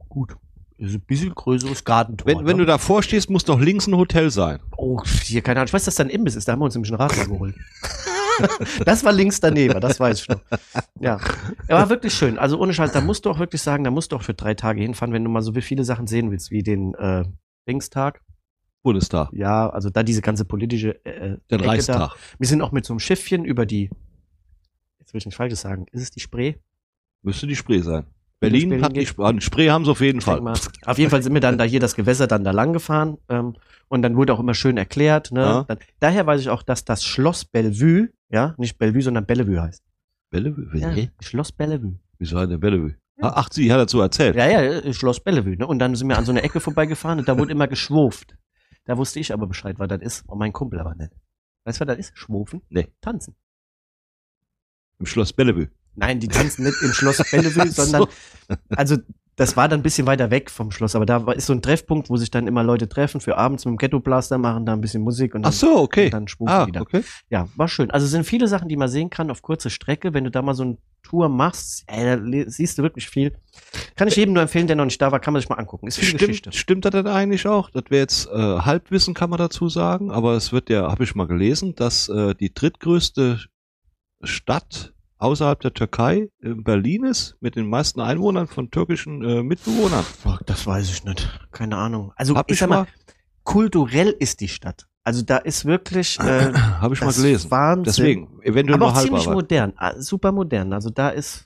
gut. 0.09 0.37
Ist 0.77 0.95
ein 0.95 1.01
bisschen 1.03 1.35
größeres 1.35 1.85
Gartentor. 1.85 2.27
Wenn, 2.27 2.47
wenn 2.47 2.57
du 2.57 2.65
ne? 2.65 2.67
davor 2.67 3.03
stehst, 3.03 3.31
muss 3.31 3.45
doch 3.45 3.61
links 3.61 3.87
ein 3.87 3.97
Hotel 3.97 4.31
sein. 4.31 4.59
Oh, 4.77 5.01
hier, 5.23 5.41
keine 5.41 5.61
Ahnung. 5.61 5.69
Ich 5.69 5.73
weiß, 5.73 5.85
dass 5.85 5.95
da 5.95 6.03
ein 6.03 6.11
Imbiss 6.11 6.35
ist. 6.35 6.49
Da 6.49 6.53
haben 6.53 6.61
wir 6.61 6.65
uns 6.65 6.75
nämlich 6.75 6.91
einen 6.91 7.01
Radler 7.01 7.27
geholt. 7.27 7.55
das 8.85 9.05
war 9.05 9.13
links 9.13 9.41
daneben, 9.41 9.81
das 9.81 10.01
weiß 10.01 10.23
ich 10.23 10.29
noch. 10.29 10.41
Ja. 11.01 11.21
Er 11.67 11.77
war 11.77 11.89
wirklich 11.91 12.15
schön. 12.15 12.39
Also 12.39 12.59
ohne 12.59 12.75
Scheiß, 12.75 12.93
da 12.93 13.01
musst 13.01 13.25
du 13.25 13.31
auch 13.31 13.39
wirklich 13.39 13.63
sagen, 13.63 13.85
da 13.85 13.91
musst 13.91 14.13
du 14.13 14.17
auch 14.17 14.23
für 14.23 14.35
drei 14.35 14.55
Tage 14.55 14.81
hinfahren, 14.81 15.13
wenn 15.13 15.25
du 15.25 15.31
mal 15.31 15.43
so 15.43 15.53
viele 15.53 15.85
Sachen 15.85 16.07
sehen 16.07 16.31
willst, 16.31 16.51
wie 16.51 16.63
den 16.63 16.95
äh, 16.95 17.25
Dingstag. 17.69 18.23
Bundestag. 18.83 19.31
Ja, 19.33 19.71
also 19.71 19.91
da 19.91 20.03
diese 20.03 20.21
ganze 20.21 20.45
politische 20.45 21.05
äh, 21.05 21.39
Den 21.51 21.61
Ecke 21.61 21.67
Reichstag. 21.67 21.97
Da. 21.97 22.15
Wir 22.39 22.47
sind 22.47 22.61
auch 22.61 22.73
mit 22.73 22.85
so 22.85 22.93
einem 22.93 23.01
Schiffchen 23.01 23.45
über 23.45 23.65
die, 23.67 23.91
jetzt 24.99 25.15
will 25.15 25.19
ich 25.19 25.27
nicht 25.27 25.37
Falsches 25.37 25.63
sagen, 25.63 25.87
ist 25.93 26.03
es 26.03 26.11
die 26.11 26.21
Spree? 26.21 26.55
Müsste 27.23 27.47
die 27.47 27.57
Spree 27.57 27.81
sein. 27.81 28.05
Berlin 28.41 28.69
Berlin 28.69 28.85
hat 28.85 28.93
die 28.97 29.01
geht. 29.01 29.43
Spree. 29.43 29.71
Haben 29.71 29.85
sie 29.85 29.91
auf 29.91 30.01
jeden 30.01 30.21
Fall. 30.21 30.41
Mal. 30.41 30.55
Auf 30.85 30.99
jeden 30.99 31.11
Fall 31.11 31.23
sind 31.23 31.33
wir 31.33 31.41
dann 31.41 31.57
da 31.57 31.65
hier 31.65 31.81
das 31.81 31.95
Gewässer 31.95 32.27
dann 32.27 32.45
da 32.45 32.51
lang 32.51 32.73
gefahren 32.73 33.17
ähm, 33.29 33.57
und 33.89 34.03
dann 34.03 34.17
wurde 34.17 34.35
auch 34.35 34.41
immer 34.41 34.55
schön 34.55 34.77
erklärt. 34.77 35.33
Ne? 35.33 35.41
Ja. 35.41 35.65
Dann, 35.65 35.79
daher 36.01 36.27
weiß 36.27 36.41
ich 36.41 36.49
auch, 36.51 36.63
dass 36.63 36.85
das 36.85 37.05
Schloss 37.05 37.45
Bellevue, 37.45 38.11
ja, 38.29 38.55
nicht 38.59 38.77
Bellevue, 38.79 39.03
sondern 39.03 39.25
Bellevue 39.25 39.63
heißt. 39.63 39.83
Bellevue? 40.31 40.69
Ja, 40.79 40.91
Ja. 40.93 41.07
Schloss 41.21 41.53
Bellevue. 41.53 41.99
Wieso 42.19 42.39
hat 42.39 42.51
der 42.51 42.59
Bellevue? 42.59 42.95
Ah, 43.21 43.33
Ach, 43.37 43.49
sie 43.53 43.73
hat 43.73 43.79
dazu 43.79 44.01
erzählt. 44.01 44.35
Ja, 44.35 44.47
ja, 44.49 44.61
äh, 44.61 44.93
Schloss 44.93 45.21
Bellevue. 45.21 45.57
Ne? 45.57 45.67
Und 45.67 45.79
dann 45.79 45.95
sind 45.95 46.09
wir 46.09 46.19
an 46.19 46.25
so 46.25 46.33
einer 46.33 46.43
Ecke 46.43 46.59
vorbeigefahren 46.61 47.21
und 47.21 47.29
da 47.29 47.39
wurde 47.39 47.53
immer 47.53 47.69
geschwurft. 47.69 48.37
Da 48.85 48.99
wusste 48.99 49.21
ich 49.21 49.33
aber 49.33 49.47
Bescheid, 49.47 49.79
was 49.79 49.89
das 49.89 50.03
ist. 50.03 50.29
Und 50.29 50.39
mein 50.39 50.53
Kumpel 50.53 50.81
aber 50.81 50.95
nicht. 50.97 51.13
Weißt 51.65 51.81
du, 51.81 51.87
was 51.87 51.97
das 51.97 52.09
ist? 52.09 52.19
Schwurfen? 52.19 52.61
Nee. 52.69 52.89
Tanzen. 53.01 53.37
Im 54.99 55.07
Schloss 55.07 55.33
Bellevue. 55.33 55.69
Nein, 55.97 56.21
die 56.21 56.29
tanzen 56.29 56.65
nicht 56.65 56.81
im 56.83 56.93
Schloss 56.93 57.19
Bellevue, 57.31 57.69
so. 57.69 57.83
sondern, 57.85 58.09
also, 58.71 58.97
das 59.37 59.57
war 59.57 59.69
dann 59.69 59.81
ein 59.81 59.83
bisschen 59.83 60.07
weiter 60.07 60.31
weg 60.31 60.49
vom 60.49 60.71
Schloss, 60.71 60.95
aber 60.95 61.07
da 61.07 61.33
ist 61.33 61.47
so 61.47 61.53
ein 61.53 61.61
Treffpunkt, 61.61 62.09
wo 62.09 62.17
sich 62.17 62.31
dann 62.31 62.47
immer 62.47 62.63
Leute 62.63 62.89
treffen 62.89 63.21
für 63.21 63.37
abends 63.37 63.65
mit 63.65 63.73
dem 63.73 63.79
Ghetto 63.79 63.99
Blaster, 63.99 64.39
machen 64.39 64.65
da 64.65 64.73
ein 64.73 64.81
bisschen 64.81 65.03
Musik 65.03 65.35
und 65.35 65.43
dann, 65.43 65.51
Ach 65.51 65.57
so, 65.57 65.77
okay. 65.79 66.09
dann 66.09 66.29
schwufen 66.29 66.53
Ah, 66.55 66.67
die 66.67 66.71
da. 66.73 66.81
okay. 66.83 67.03
Ja, 67.31 67.49
war 67.57 67.67
schön. 67.67 67.91
Also 67.91 68.05
es 68.07 68.13
sind 68.13 68.25
viele 68.25 68.47
Sachen, 68.47 68.69
die 68.69 68.77
man 68.77 68.89
sehen 68.89 69.11
kann 69.11 69.33
auf 69.33 69.43
kurze 69.43 69.71
Strecke. 69.71 70.15
Wenn 70.15 70.23
du 70.23 70.31
da 70.31 70.41
mal 70.41 70.55
so 70.55 70.63
eine 70.63 70.79
Tour 71.03 71.29
machst, 71.29 71.83
ey, 71.89 72.17
da 72.17 72.45
siehst 72.49 72.79
du 72.79 72.85
wirklich 72.85 73.09
viel. 73.09 73.35
Kann 73.97 74.07
ich 74.07 74.15
jedem 74.15 74.35
nur 74.35 74.43
empfehlen, 74.45 74.69
der 74.69 74.77
noch 74.77 74.85
nicht 74.85 75.03
da 75.03 75.11
war, 75.11 75.19
kann 75.19 75.33
man 75.33 75.41
sich 75.43 75.49
mal 75.49 75.57
angucken. 75.57 75.89
Ist 75.89 75.99
viel 75.99 76.13
Geschichte. 76.17 76.51
Stimmt, 76.53 76.55
stimmt 76.55 76.85
das 76.85 76.93
denn 76.93 77.09
eigentlich 77.09 77.49
auch? 77.49 77.71
Das 77.71 77.83
wäre 77.89 78.03
jetzt 78.03 78.29
äh, 78.29 78.37
Halbwissen, 78.39 79.15
kann 79.15 79.31
man 79.31 79.41
dazu 79.41 79.69
sagen, 79.69 80.13
aber 80.13 80.35
es 80.35 80.53
wird 80.53 80.71
ja, 80.71 80.89
habe 80.93 81.03
ich 81.03 81.17
mal 81.17 81.27
gelesen, 81.27 81.75
dass 81.75 82.09
äh, 82.09 82.37
die 82.37 82.55
drittgrößte 82.55 83.41
Stadt 84.23 84.95
außerhalb 85.19 85.61
der 85.61 85.73
Türkei 85.75 86.29
äh, 86.43 86.51
Berlin 86.55 87.05
ist, 87.05 87.37
mit 87.41 87.57
den 87.57 87.69
meisten 87.69 88.01
Einwohnern 88.01 88.47
von 88.47 88.71
türkischen 88.71 89.23
äh, 89.25 89.43
Mitbewohnern. 89.43 90.05
Boah, 90.23 90.39
das 90.47 90.67
weiß 90.67 90.91
ich 90.91 91.05
nicht. 91.05 91.29
Keine 91.53 91.77
Ahnung. 91.77 92.13
Also 92.17 92.37
Hab 92.37 92.51
ich 92.51 92.55
ich 92.55 92.61
sag 92.61 92.69
mal, 92.69 92.83
mal, 92.83 92.87
kulturell 93.45 94.15
ist 94.19 94.41
die 94.41 94.49
Stadt. 94.49 94.87
Also 95.03 95.23
da 95.23 95.37
ist 95.37 95.65
wirklich 95.65 96.19
äh, 96.21 96.53
habe 96.53 96.95
ich 96.95 97.01
mal 97.01 97.09
das 97.09 97.17
gelesen. 97.17 97.51
Wahnsinn. 97.51 97.85
Deswegen, 97.85 98.43
eventuell 98.43 98.83
aber 98.83 98.93
auch 98.93 99.01
ziemlich 99.01 99.27
modern, 99.27 99.73
ah, 99.77 100.01
super 100.01 100.33
modern. 100.33 100.73
Also 100.73 100.91
da 100.91 101.11
ist, 101.11 101.45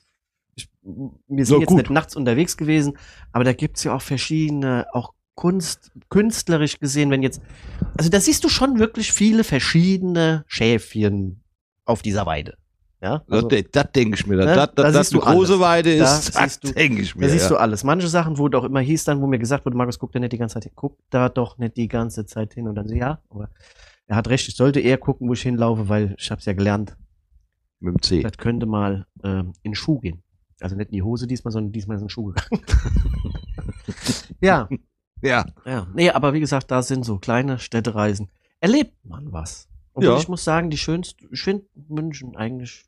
ich, 0.54 0.68
wir 0.83 1.44
So, 1.44 1.54
sind 1.54 1.61
jetzt 1.61 1.68
gut. 1.68 1.78
nicht 1.78 1.90
nachts 1.90 2.16
unterwegs 2.16 2.57
gewesen, 2.57 2.96
aber 3.33 3.44
da 3.44 3.52
gibt's 3.52 3.85
ja 3.85 3.94
auch 3.94 4.02
verschiedene, 4.02 4.87
auch 4.92 5.12
Kunst, 5.35 5.92
künstlerisch 6.09 6.81
gesehen, 6.81 7.12
wenn 7.12 7.22
jetzt, 7.22 7.40
also 7.96 8.11
da 8.11 8.20
siehst 8.20 8.42
du 8.42 8.48
schon 8.48 8.81
wirklich 8.81 9.12
viele 9.12 9.44
verschiedene 9.44 10.44
Schäfchen 10.48 11.44
auf 11.85 12.02
dieser 12.02 12.26
Weide. 12.26 12.57
Ja, 13.01 13.23
Das, 13.29 13.45
also, 13.45 13.49
das 13.71 13.93
denke 13.93 14.17
ich 14.17 14.27
mir. 14.27 14.37
Ne, 14.37 14.47
dass 14.47 14.57
da 14.57 14.67
das, 14.67 14.93
das 14.93 15.09
siehst 15.11 15.13
eine 15.25 15.33
du 15.33 15.39
große 15.39 15.53
alles. 15.53 15.61
Weide 15.65 15.99
Da 15.99 16.05
ist, 16.19 16.35
das 16.35 16.43
siehst 16.43 16.65
du- 16.65 16.73
denke 16.73 17.03
ich 17.03 17.15
mir. 17.15 17.27
da 17.27 17.33
siehst 17.33 17.45
ja. 17.45 17.49
du 17.51 17.57
alles. 17.57 17.85
Manche 17.85 18.09
Sachen, 18.09 18.39
wo 18.39 18.49
doch 18.49 18.65
immer 18.65 18.81
hieß 18.81 19.05
dann, 19.05 19.21
wo 19.21 19.27
mir 19.29 19.39
gesagt 19.39 19.65
wurde, 19.65 19.77
Markus, 19.77 19.99
guck 19.99 20.11
da 20.13 20.19
nicht 20.19 20.33
die 20.33 20.39
ganze 20.39 20.55
Zeit 20.55 20.65
hin. 20.65 20.73
Guck 20.75 20.99
da 21.11 21.29
doch 21.29 21.59
nicht 21.59 21.77
die 21.77 21.87
ganze 21.87 22.27
Zeit 22.27 22.55
hin. 22.55 22.67
Und 22.67 22.75
dann 22.75 22.89
so, 22.89 22.95
ja, 22.95 23.21
aber 23.31 23.51
er 24.09 24.17
hat 24.17 24.29
recht, 24.29 24.49
ich 24.49 24.57
sollte 24.57 24.81
eher 24.81 24.99
gucken, 24.99 25.29
wo 25.29 25.33
ich 25.35 25.43
hinlaufe, 25.43 25.89
weil 25.89 26.17
ich 26.19 26.31
hab's 26.31 26.45
ja 26.47 26.55
gelernt. 26.55 26.97
Mit 27.81 27.95
dem 27.95 28.03
C. 28.03 28.23
Das 28.23 28.37
könnte 28.37 28.67
mal 28.67 29.07
ähm, 29.23 29.53
in 29.63 29.77
Schuh 29.77 30.01
gehen. 30.01 30.23
Also 30.61 30.75
nicht 30.75 30.89
in 30.89 30.95
die 30.97 31.03
Hose 31.03 31.29
diesmal, 31.29 31.53
sondern 31.53 31.71
diesmal 31.71 31.97
ist 31.97 32.01
in 32.01 32.07
den 32.07 32.11
Schuh 32.11 32.25
gegangen. 32.33 32.65
ja, 34.41 34.69
Ja. 35.23 35.47
ja. 35.65 35.87
Nee, 35.95 36.11
aber 36.11 36.33
wie 36.33 36.41
gesagt, 36.41 36.71
da 36.73 36.83
sind 36.83 37.05
so 37.05 37.19
kleine 37.19 37.59
Städtereisen. 37.61 38.29
Erlebt 38.61 38.95
man 39.05 39.33
was. 39.33 39.69
Und 39.93 40.05
Ja. 40.05 40.17
ich 40.17 40.29
muss 40.29 40.45
sagen, 40.45 40.71
die 40.71 40.79
schönste, 40.79 41.27
ich 41.31 41.41
finde 41.43 41.67
München 41.89 42.37
eigentlich, 42.37 42.85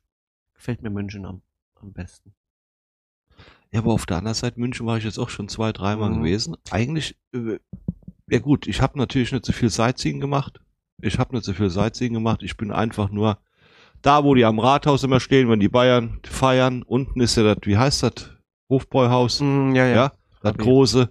gefällt 0.60 0.82
mir 0.82 0.90
München 0.90 1.24
am, 1.24 1.40
am 1.80 1.92
besten. 1.94 2.34
Ja, 3.72 3.80
aber 3.80 3.92
auf 3.94 4.04
der 4.04 4.18
anderen 4.18 4.34
Seite, 4.34 4.60
München 4.60 4.84
war 4.84 4.98
ich 4.98 5.04
jetzt 5.04 5.16
auch 5.18 5.30
schon 5.30 5.48
zwei, 5.48 5.72
dreimal 5.72 6.10
Mhm. 6.10 6.18
gewesen. 6.18 6.56
Eigentlich, 6.70 7.16
äh, 7.32 7.58
ja 8.28 8.38
gut, 8.40 8.66
ich 8.66 8.82
habe 8.82 8.98
natürlich 8.98 9.32
nicht 9.32 9.46
so 9.46 9.52
viel 9.54 9.70
Sightseeing 9.70 10.20
gemacht. 10.20 10.60
Ich 11.00 11.18
habe 11.18 11.34
nicht 11.34 11.46
so 11.46 11.54
viel 11.54 11.70
Sightseeing 11.70 12.12
gemacht. 12.12 12.42
Ich 12.42 12.58
bin 12.58 12.72
einfach 12.72 13.08
nur 13.10 13.38
da, 14.02 14.22
wo 14.22 14.34
die 14.34 14.44
am 14.44 14.58
Rathaus 14.58 15.02
immer 15.02 15.18
stehen, 15.20 15.48
wenn 15.48 15.60
die 15.60 15.68
Bayern 15.70 16.20
feiern. 16.24 16.82
Unten 16.82 17.20
ist 17.22 17.36
ja 17.36 17.42
das, 17.54 17.58
wie 17.62 17.78
heißt 17.78 18.02
das? 18.02 18.30
Hofbräuhaus. 18.68 19.40
Mm, 19.40 19.74
ja, 19.74 19.86
Ja, 19.86 20.12
das 20.42 20.52
Hab 20.52 20.58
ich. 20.58 20.62
große. 20.66 21.10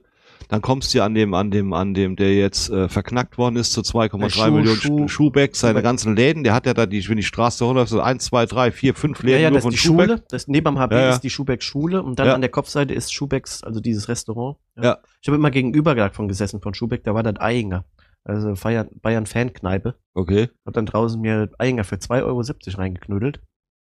Dann 0.50 0.62
kommst 0.62 0.94
du 0.94 0.98
ja 0.98 1.06
an 1.06 1.14
dem, 1.14 1.34
an 1.36 1.52
dem, 1.52 1.74
an 1.74 1.94
dem, 1.94 2.16
der 2.16 2.36
jetzt 2.36 2.70
äh, 2.72 2.90
verknackt 2.90 3.38
worden 3.38 3.56
ist 3.56 3.72
zu 3.72 3.82
2,3 3.82 4.20
Der 4.20 4.30
Schuh- 4.30 4.52
Millionen 4.52 4.78
Schuh- 4.78 4.98
Schuh, 4.98 5.08
Schuhbeck, 5.08 5.56
seine 5.56 5.82
ganzen 5.84 6.16
Läden. 6.16 6.44
Der 6.44 6.54
hat 6.56 6.66
ja 6.66 6.74
da 6.74 6.88
die, 6.88 7.08
wenn 7.08 7.18
die 7.18 7.24
Straße 7.24 7.64
runter, 7.64 7.86
so 7.86 8.02
1, 8.02 8.26
2, 8.26 8.48
3, 8.48 8.72
4, 8.72 8.96
5 8.96 9.20
Ja, 9.20 9.26
Läden 9.28 9.42
ja, 9.44 9.50
nur 9.52 9.58
das 9.58 9.64
von 9.64 9.72
ist 9.74 9.82
die 9.84 9.88
Schuhbeck. 9.88 10.08
Schule. 10.10 10.24
Das 10.30 10.48
neben 10.48 10.68
am 10.68 10.80
HB 10.80 10.92
Ja, 10.96 11.00
ja. 11.02 11.10
ist 11.12 11.22
die 11.22 11.30
Schubeck 11.30 11.62
Schule 11.62 12.02
und 12.02 12.18
dann 12.18 12.28
Ja. 12.28 12.34
an 12.34 12.42
der 12.42 12.50
Kopfseite 12.50 12.94
ist 12.96 13.14
Schubecks, 13.14 13.64
also 13.64 13.80
dieses 13.80 14.10
Restaurant. 14.10 14.58
Ja. 14.76 14.98
Ich 15.22 15.28
habe 15.28 15.38
immer 15.38 15.52
gegenüber 15.52 15.94
davon 15.94 16.28
gesessen 16.28 16.60
von 16.62 16.74
Schubeck, 16.74 17.04
da 17.04 17.14
war 17.14 17.22
das 17.24 17.40
Eiinger. 17.40 17.86
Also 18.24 18.54
Bayern, 19.02 19.26
Fankneipe. 19.28 19.96
Okay. 20.16 20.50
Hab 20.66 20.74
dann 20.74 20.86
draußen 20.88 21.22
mir 21.22 21.50
Eiinger 21.60 21.84
für 21.84 21.96
2,70 21.96 22.24
Euro 22.26 22.42
reingeknüdelt. 22.82 23.40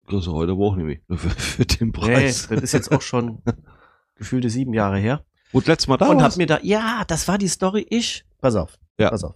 Das 0.09 0.27
ist 0.27 0.33
heute 0.33 0.53
aber 0.53 0.63
auch. 0.63 0.75
Nur 0.77 0.95
für, 1.17 1.29
für 1.29 1.65
den 1.65 1.87
Nee, 1.87 1.91
Preis. 1.91 2.47
das 2.47 2.61
ist 2.61 2.71
jetzt 2.71 2.91
auch 2.91 3.01
schon 3.01 3.39
gefühlte 4.15 4.49
sieben 4.49 4.73
Jahre 4.73 4.97
her. 4.97 5.25
Und 5.53 5.67
letztes 5.67 5.87
Mal 5.87 5.97
da 5.97 6.07
und 6.07 6.17
warst. 6.17 6.33
hab 6.33 6.37
mir 6.37 6.47
da, 6.47 6.59
ja, 6.61 7.03
das 7.07 7.27
war 7.27 7.37
die 7.37 7.47
Story. 7.47 7.85
Ich, 7.89 8.25
pass 8.41 8.55
auf, 8.55 8.77
Ja. 8.99 9.09
pass 9.09 9.23
auf. 9.23 9.35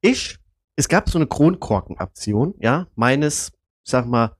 Ich, 0.00 0.36
es 0.76 0.88
gab 0.88 1.08
so 1.10 1.18
eine 1.18 1.26
Kronkorkenaktion, 1.26 2.54
ja, 2.60 2.86
meines, 2.94 3.50
sag 3.82 4.06
mal, 4.06 4.36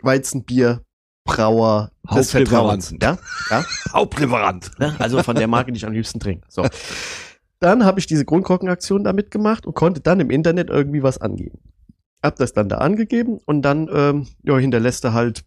Weizenbier, 0.00 0.82
Brauer, 1.24 1.90
des 2.14 2.30
Vertrauens, 2.30 2.94
ja, 3.00 3.16
ja, 3.50 3.64
Hauptlieferant. 3.92 4.70
ne? 4.80 4.96
also 4.98 5.22
von 5.22 5.36
der 5.36 5.46
Marke, 5.46 5.70
die 5.72 5.76
ich 5.76 5.86
am 5.86 5.92
liebsten 5.92 6.18
trinke. 6.18 6.46
So. 6.48 6.66
Dann 7.60 7.84
habe 7.84 8.00
ich 8.00 8.06
diese 8.06 8.24
Kronkorkenaktion 8.24 9.04
da 9.04 9.12
mitgemacht 9.12 9.66
und 9.66 9.74
konnte 9.74 10.00
dann 10.00 10.18
im 10.18 10.30
Internet 10.30 10.68
irgendwie 10.68 11.02
was 11.04 11.18
angeben. 11.18 11.58
Hab 12.22 12.36
das 12.36 12.52
dann 12.52 12.68
da 12.68 12.78
angegeben 12.78 13.38
und 13.46 13.62
dann 13.62 13.88
ähm, 13.92 14.26
ja, 14.44 14.56
hinterlässt 14.58 15.04
er 15.04 15.12
halt 15.12 15.44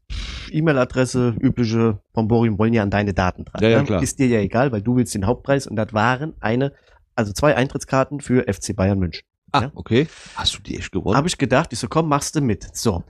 E-Mail-Adresse, 0.51 1.35
übliche 1.39 1.99
Pomborium 2.13 2.57
wollen 2.59 2.73
ja 2.73 2.83
an 2.83 2.89
deine 2.89 3.13
Daten 3.13 3.45
dran. 3.45 3.61
Ja, 3.63 3.69
ja, 3.69 3.79
ne? 3.79 3.85
klar. 3.85 4.03
Ist 4.03 4.19
dir 4.19 4.27
ja 4.27 4.39
egal, 4.39 4.71
weil 4.71 4.81
du 4.81 4.95
willst 4.95 5.15
den 5.15 5.25
Hauptpreis 5.25 5.67
und 5.67 5.75
das 5.75 5.93
waren 5.93 6.33
eine, 6.39 6.73
also 7.15 7.31
zwei 7.33 7.55
Eintrittskarten 7.55 8.19
für 8.19 8.43
FC 8.51 8.75
Bayern 8.75 8.99
München. 8.99 9.23
Ah, 9.51 9.61
Ja. 9.63 9.71
okay. 9.75 10.07
Hast 10.35 10.57
du 10.57 10.61
die 10.61 10.77
echt 10.77 10.91
gewonnen? 10.91 11.15
Habe 11.15 11.27
ich 11.27 11.37
gedacht, 11.37 11.71
ich 11.71 11.79
so, 11.79 11.87
komm, 11.87 12.09
machst 12.09 12.35
du 12.35 12.41
mit. 12.41 12.75
So. 12.75 13.03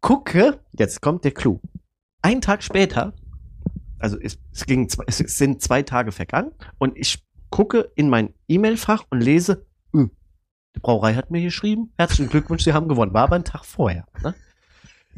Gucke, 0.00 0.60
jetzt 0.78 1.00
kommt 1.00 1.24
der 1.24 1.32
Clou. 1.32 1.60
Ein 2.22 2.40
Tag 2.40 2.62
später, 2.62 3.12
also 3.98 4.16
es, 4.20 4.38
es, 4.52 4.64
ging, 4.66 4.88
es 5.06 5.18
sind 5.18 5.60
zwei 5.60 5.82
Tage 5.82 6.12
vergangen 6.12 6.52
und 6.78 6.96
ich 6.96 7.22
gucke 7.50 7.90
in 7.96 8.08
mein 8.08 8.32
E-Mail-Fach 8.48 9.04
und 9.10 9.20
lese, 9.20 9.66
"Hm, 9.92 10.10
die 10.74 10.80
Brauerei 10.80 11.14
hat 11.14 11.30
mir 11.30 11.42
geschrieben, 11.42 11.92
herzlichen 11.98 12.30
Glückwunsch, 12.30 12.64
Sie 12.64 12.72
haben 12.72 12.88
gewonnen. 12.88 13.14
War 13.14 13.24
aber 13.24 13.36
ein 13.36 13.44
Tag 13.44 13.64
vorher. 13.64 14.06
Ne? 14.22 14.34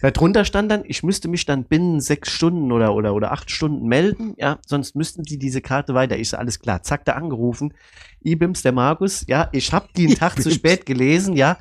Darunter 0.00 0.44
stand 0.44 0.70
dann, 0.70 0.82
ich 0.84 1.02
müsste 1.02 1.28
mich 1.28 1.46
dann 1.46 1.64
binnen 1.64 2.00
sechs 2.00 2.30
Stunden 2.30 2.72
oder, 2.72 2.94
oder, 2.94 3.14
oder 3.14 3.32
acht 3.32 3.50
Stunden 3.50 3.86
melden, 3.86 4.34
ja, 4.36 4.58
sonst 4.66 4.96
müssten 4.96 5.22
die 5.22 5.38
diese 5.38 5.60
Karte 5.60 5.94
weiter. 5.94 6.18
Ich 6.18 6.30
so, 6.30 6.36
alles 6.36 6.58
klar, 6.58 6.82
zack, 6.82 7.04
da 7.04 7.12
angerufen. 7.12 7.74
Ibims, 8.20 8.62
der 8.62 8.72
Markus, 8.72 9.24
ja, 9.28 9.48
ich 9.52 9.72
hab 9.72 9.92
die 9.94 10.06
einen 10.06 10.16
Tag 10.18 10.42
zu 10.42 10.50
spät 10.50 10.84
gelesen, 10.84 11.36
ja. 11.36 11.58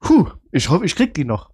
Puh, 0.00 0.28
ich 0.52 0.68
hoffe, 0.68 0.84
ich 0.84 0.94
krieg 0.94 1.14
die 1.14 1.24
noch. 1.24 1.50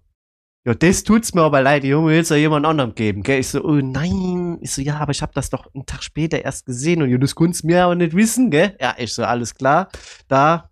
Ja, 0.67 0.73
das 0.73 1.03
tut's 1.03 1.33
mir 1.33 1.43
aber 1.43 1.61
leid, 1.61 1.83
Junge, 1.83 2.11
willst 2.11 2.31
du 2.31 2.35
jemand 2.35 2.65
anderem 2.65 2.95
geben, 2.95 3.21
gell? 3.23 3.39
Ich 3.39 3.49
so, 3.49 3.63
oh 3.63 3.75
nein. 3.75 4.57
Ich 4.61 4.71
so, 4.71 4.81
ja, 4.81 4.97
aber 4.97 5.11
ich 5.11 5.21
hab 5.21 5.31
das 5.33 5.49
doch 5.51 5.73
einen 5.73 5.85
Tag 5.85 6.03
später 6.03 6.43
erst 6.43 6.65
gesehen 6.65 7.03
und 7.03 7.09
ja, 7.09 7.17
das 7.17 7.35
du 7.35 7.51
mir 7.63 7.85
aber 7.85 7.95
nicht 7.95 8.15
wissen, 8.15 8.49
gell? 8.49 8.75
Ja, 8.81 8.95
ich 8.97 9.13
so, 9.13 9.23
alles 9.23 9.53
klar. 9.55 9.89
Da 10.27 10.71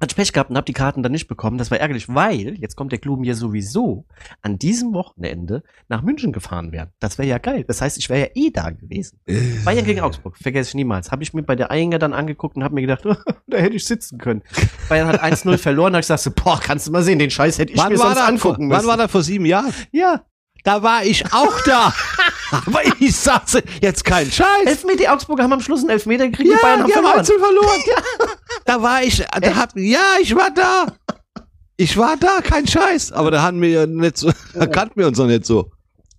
hat 0.00 0.14
Pech 0.14 0.32
gehabt 0.32 0.50
und 0.50 0.56
hab 0.56 0.66
die 0.66 0.72
Karten 0.72 1.02
dann 1.02 1.12
nicht 1.12 1.28
bekommen. 1.28 1.58
Das 1.58 1.70
war 1.70 1.78
ärgerlich, 1.78 2.08
weil, 2.08 2.58
jetzt 2.58 2.76
kommt 2.76 2.92
der 2.92 2.98
Clou 2.98 3.16
mir 3.16 3.34
sowieso, 3.34 4.06
an 4.42 4.58
diesem 4.58 4.92
Wochenende 4.92 5.62
nach 5.88 6.02
München 6.02 6.32
gefahren 6.32 6.72
wären. 6.72 6.90
Das 7.00 7.18
wäre 7.18 7.28
ja 7.28 7.38
geil. 7.38 7.64
Das 7.66 7.80
heißt, 7.80 7.98
ich 7.98 8.08
wäre 8.08 8.20
ja 8.20 8.26
eh 8.34 8.50
da 8.50 8.70
gewesen. 8.70 9.18
Bayern 9.64 9.84
gegen 9.84 10.00
Augsburg, 10.00 10.36
vergesse 10.38 10.70
ich 10.70 10.74
niemals. 10.74 11.10
Habe 11.10 11.22
ich 11.22 11.34
mir 11.34 11.42
bei 11.42 11.56
der 11.56 11.70
Einger 11.70 11.98
dann 11.98 12.12
angeguckt 12.12 12.56
und 12.56 12.64
habe 12.64 12.74
mir 12.74 12.82
gedacht, 12.82 13.04
da 13.46 13.56
hätte 13.58 13.76
ich 13.76 13.84
sitzen 13.84 14.18
können. 14.18 14.42
Bayern 14.88 15.08
hat 15.08 15.22
1-0 15.22 15.58
verloren, 15.58 15.92
da 15.92 15.98
ich 15.98 16.04
gesagt, 16.04 16.22
so, 16.22 16.30
boah, 16.30 16.60
kannst 16.60 16.86
du 16.86 16.92
mal 16.92 17.02
sehen, 17.02 17.18
den 17.18 17.30
Scheiß 17.30 17.58
hätte 17.58 17.72
ich 17.72 17.78
Wann 17.78 17.92
mir 17.92 17.98
war, 17.98 18.14
sonst 18.14 18.18
vor, 18.18 18.52
angucken 18.52 18.70
wann 18.70 18.78
müssen. 18.78 18.88
war 18.88 18.96
das 18.96 19.10
vor 19.10 19.22
sieben 19.22 19.46
Jahren? 19.46 19.72
ja, 19.92 20.24
Da 20.68 20.82
war 20.82 21.02
ich 21.02 21.24
auch 21.32 21.58
da. 21.64 21.94
Aber 22.66 22.82
ich 23.00 23.16
sag's 23.16 23.56
jetzt 23.80 24.04
kein 24.04 24.30
Scheiß. 24.30 24.66
Elfmeter, 24.66 24.98
die 24.98 25.08
Augsburger 25.08 25.44
haben 25.44 25.54
am 25.54 25.62
Schluss 25.62 25.80
einen 25.80 25.88
Elfmeter 25.88 26.26
gekriegt, 26.28 26.50
die 26.50 26.52
Ja, 26.52 26.58
Bayern 26.60 26.80
haben 26.82 26.88
die 26.88 26.92
haben 26.94 27.04
verloren. 27.04 27.18
einzeln 27.20 27.40
verloren. 27.40 27.80
Da 28.66 28.82
war 28.82 29.02
ich, 29.02 29.16
da 29.40 29.54
hab, 29.56 29.74
ja, 29.76 30.16
ich 30.20 30.36
war 30.36 30.50
da. 30.50 30.86
Ich 31.78 31.96
war 31.96 32.18
da, 32.18 32.42
kein 32.42 32.66
Scheiß. 32.66 33.12
Aber 33.12 33.30
da 33.30 33.40
haben 33.40 33.62
wir 33.62 33.70
ja 33.70 33.86
nicht 33.86 34.18
so, 34.18 34.30
da 34.52 34.66
kannten 34.66 35.00
wir 35.00 35.06
uns 35.06 35.16
noch 35.16 35.24
nicht 35.24 35.46
so. 35.46 35.70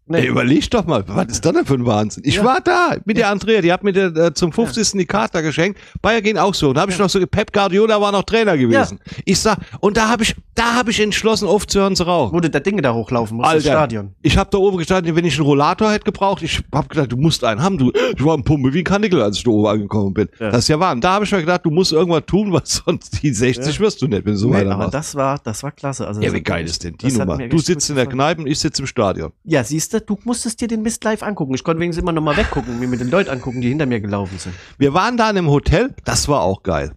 Nee. 0.09 0.21
Ey, 0.21 0.27
überleg 0.27 0.69
doch 0.71 0.85
mal, 0.85 1.03
was 1.07 1.27
ist 1.27 1.45
das 1.45 1.53
denn 1.53 1.65
für 1.65 1.75
ein 1.75 1.85
Wahnsinn? 1.85 2.23
Ich 2.25 2.35
Ja. 2.37 2.43
war 2.43 2.59
da 2.61 2.95
mit 3.05 3.17
der 3.17 3.29
Andrea, 3.29 3.61
die 3.61 3.71
hat 3.71 3.83
mir 3.83 3.93
der, 3.93 4.15
äh, 4.15 4.33
zum 4.33 4.51
50. 4.51 4.97
die 4.99 5.05
Karte 5.05 5.41
geschenkt. 5.41 5.79
Bayer 6.01 6.21
gehen 6.21 6.37
auch 6.37 6.53
so. 6.53 6.69
Und 6.69 6.75
da 6.75 6.81
habe 6.81 6.91
ich 6.91 6.97
noch 6.99 7.09
so, 7.09 7.19
Pep 7.27 7.53
Guardiola 7.53 8.01
war 8.01 8.11
noch 8.11 8.23
Trainer 8.23 8.57
gewesen. 8.57 8.99
Ich 9.25 9.39
sag, 9.39 9.59
und 9.79 9.97
da 9.97 10.09
habe 10.09 10.23
ich, 10.23 10.35
da 10.55 10.73
habe 10.75 10.91
ich 10.91 10.99
entschlossen 10.99 11.47
aufzuhören 11.47 11.95
zu 11.95 12.03
rauchen. 12.03 12.35
Wo 12.35 12.39
du 12.39 12.49
Dinge 12.49 12.81
da 12.81 12.93
hochlaufen 12.93 13.37
musst, 13.37 13.47
das 13.47 13.53
Alter. 13.65 13.69
Stadion. 13.69 14.15
Ich 14.21 14.37
habe 14.37 14.49
da 14.51 14.57
oben 14.57 14.77
gestanden, 14.77 15.15
wenn 15.15 15.23
ich 15.25 15.35
einen 15.37 15.45
Rollator 15.45 15.91
hätte 15.91 16.03
gebraucht, 16.05 16.41
ich 16.41 16.59
habe 16.73 16.87
gedacht, 16.87 17.11
du 17.11 17.17
musst 17.17 17.43
einen 17.43 17.61
haben. 17.61 17.77
Du, 17.77 17.91
ich 18.15 18.23
war 18.25 18.35
ein 18.35 18.43
Pumpe 18.43 18.73
wie 18.73 18.79
ein 18.79 18.83
Kanickel, 18.83 19.21
als 19.21 19.37
ich 19.37 19.43
da 19.43 19.51
oben 19.51 19.67
angekommen 19.67 20.13
bin. 20.13 20.27
Ja. 20.39 20.49
Das 20.51 20.59
ist 20.63 20.67
ja 20.67 20.79
wahr. 20.79 20.91
Und 20.93 21.03
da 21.03 21.13
habe 21.13 21.25
ich 21.25 21.31
mir 21.31 21.39
gedacht, 21.39 21.61
du 21.63 21.69
musst 21.71 21.91
irgendwas 21.93 22.23
tun, 22.25 22.51
was 22.53 22.81
sonst 22.85 23.21
die 23.23 23.31
60 23.31 23.79
wirst 23.79 24.01
du 24.01 24.07
nicht, 24.07 24.25
wenn 24.25 24.33
du 24.33 24.39
so 24.39 24.49
Nee, 24.49 24.55
weiter 24.55 24.71
aber 24.73 24.87
das 24.87 25.15
war, 25.15 25.39
das 25.43 25.63
war 25.63 25.71
klasse. 25.71 26.07
Also 26.07 26.19
Ja, 26.21 26.33
wie 26.33 26.41
geil 26.41 26.65
ist 26.65 26.83
denn 26.83 26.97
die 26.97 27.11
Nummer? 27.11 27.37
Du 27.37 27.59
sitzt 27.59 27.89
in 27.89 27.95
der. 27.95 28.09
Kneipe 28.09 28.41
und 28.41 28.47
ich 28.47 28.59
sitze 28.59 28.81
im 28.81 28.87
Stadion. 28.87 29.31
Ja, 29.43 29.63
siehst 29.63 29.93
du, 29.93 29.98
du 29.99 30.17
musstest 30.23 30.61
dir 30.61 30.67
den 30.67 30.81
Mist 30.81 31.03
live 31.03 31.23
angucken. 31.23 31.53
Ich 31.53 31.63
konnte 31.63 31.79
wenigstens 31.81 32.03
immer 32.03 32.11
noch 32.11 32.21
mal 32.21 32.37
weggucken, 32.37 32.79
mir 32.79 32.87
mit 32.87 32.99
den 32.99 33.09
Leuten 33.09 33.29
angucken, 33.29 33.61
die 33.61 33.69
hinter 33.69 33.85
mir 33.85 33.99
gelaufen 33.99 34.37
sind. 34.37 34.55
Wir 34.77 34.93
waren 34.93 35.17
da 35.17 35.29
in 35.29 35.37
einem 35.37 35.49
Hotel, 35.49 35.95
das 36.05 36.27
war 36.27 36.41
auch 36.41 36.63
geil. 36.63 36.93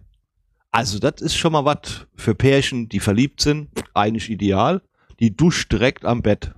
Also, 0.71 0.97
das 0.97 1.21
ist 1.21 1.35
schon 1.35 1.53
mal 1.53 1.65
was 1.65 2.07
für 2.15 2.33
Pärchen, 2.33 2.89
die 2.89 2.99
verliebt 2.99 3.41
sind, 3.41 3.69
eigentlich 3.93 4.29
ideal. 4.29 4.81
Die 5.19 5.35
duscht 5.35 5.71
direkt 5.71 6.03
am 6.03 6.23
Bett. 6.23 6.53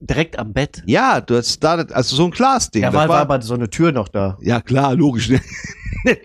Direkt 0.00 0.38
am 0.38 0.52
Bett. 0.52 0.82
Ja, 0.86 1.20
du 1.20 1.36
hast 1.36 1.62
da, 1.62 1.74
also 1.74 2.16
so 2.16 2.24
ein 2.24 2.30
Glasding. 2.30 2.82
Ja, 2.82 2.90
das 2.90 3.00
war, 3.00 3.08
war 3.08 3.18
aber 3.20 3.42
so 3.42 3.54
eine 3.54 3.68
Tür 3.68 3.92
noch 3.92 4.08
da. 4.08 4.38
Ja, 4.40 4.60
klar, 4.60 4.94
logisch. 4.94 5.30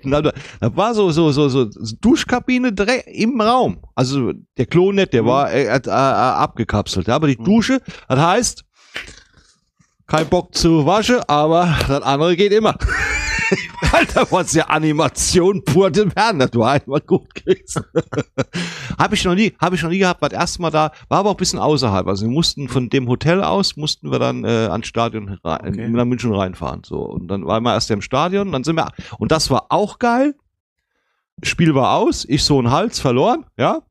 Da 0.05 0.21
da 0.21 0.31
war 0.61 0.93
so, 0.93 1.11
so, 1.11 1.31
so, 1.31 1.49
so 1.49 1.69
Duschkabine 1.99 2.71
direkt 2.71 3.07
im 3.09 3.41
Raum. 3.41 3.79
Also 3.93 4.31
der 4.57 4.67
Klo 4.67 4.93
nicht, 4.93 5.11
der 5.11 5.23
Mhm. 5.23 5.27
war 5.27 5.51
äh, 5.51 5.65
äh, 5.65 5.81
äh, 5.85 5.89
abgekapselt. 5.89 7.09
Aber 7.09 7.27
die 7.27 7.35
Mhm. 7.37 7.43
Dusche, 7.43 7.81
das 8.07 8.19
heißt, 8.19 8.63
kein 10.07 10.27
Bock 10.29 10.55
zu 10.55 10.85
waschen, 10.85 11.17
aber 11.27 11.75
das 11.89 12.03
andere 12.03 12.37
geht 12.37 12.53
immer. 12.53 12.77
Alter, 13.91 14.27
was 14.31 14.53
ja 14.53 14.65
Animation 14.65 15.63
pur 15.63 15.91
dem 15.91 16.11
Herrn, 16.15 16.39
das 16.39 16.53
war 16.55 16.73
einmal 16.73 17.01
gut 17.01 17.33
gewesen. 17.35 17.83
habe 18.97 19.15
ich 19.15 19.23
noch 19.23 19.35
nie, 19.35 19.53
habe 19.59 19.75
ich 19.75 19.83
noch 19.83 19.89
nie 19.89 19.99
gehabt, 19.99 20.21
war 20.21 20.29
das 20.29 20.39
erste 20.39 20.61
Mal 20.61 20.71
da, 20.71 20.91
war 21.09 21.19
aber 21.19 21.29
auch 21.29 21.33
ein 21.35 21.37
bisschen 21.37 21.59
außerhalb. 21.59 22.07
Also 22.07 22.25
wir 22.25 22.31
mussten 22.31 22.67
von 22.67 22.89
dem 22.89 23.07
Hotel 23.07 23.43
aus, 23.43 23.75
mussten 23.77 24.11
wir 24.11 24.19
dann 24.19 24.43
äh, 24.43 24.67
ans 24.67 24.87
Stadion 24.87 25.37
rein, 25.43 25.67
Okay. 25.67 25.87
nach 25.89 26.05
München 26.05 26.33
reinfahren. 26.33 26.81
So. 26.85 26.99
Und 26.99 27.27
dann 27.27 27.45
waren 27.45 27.63
wir 27.63 27.73
erst 27.73 27.91
im 27.91 28.01
Stadion, 28.01 28.51
dann 28.51 28.63
sind 28.63 28.75
wir, 28.75 28.87
und 29.19 29.31
das 29.31 29.49
war 29.49 29.67
auch 29.69 29.99
geil. 29.99 30.35
Spiel 31.43 31.75
war 31.75 31.95
aus, 31.95 32.25
ich 32.27 32.43
so 32.43 32.57
einen 32.59 32.71
Hals 32.71 32.99
verloren, 32.99 33.45
ja. 33.57 33.81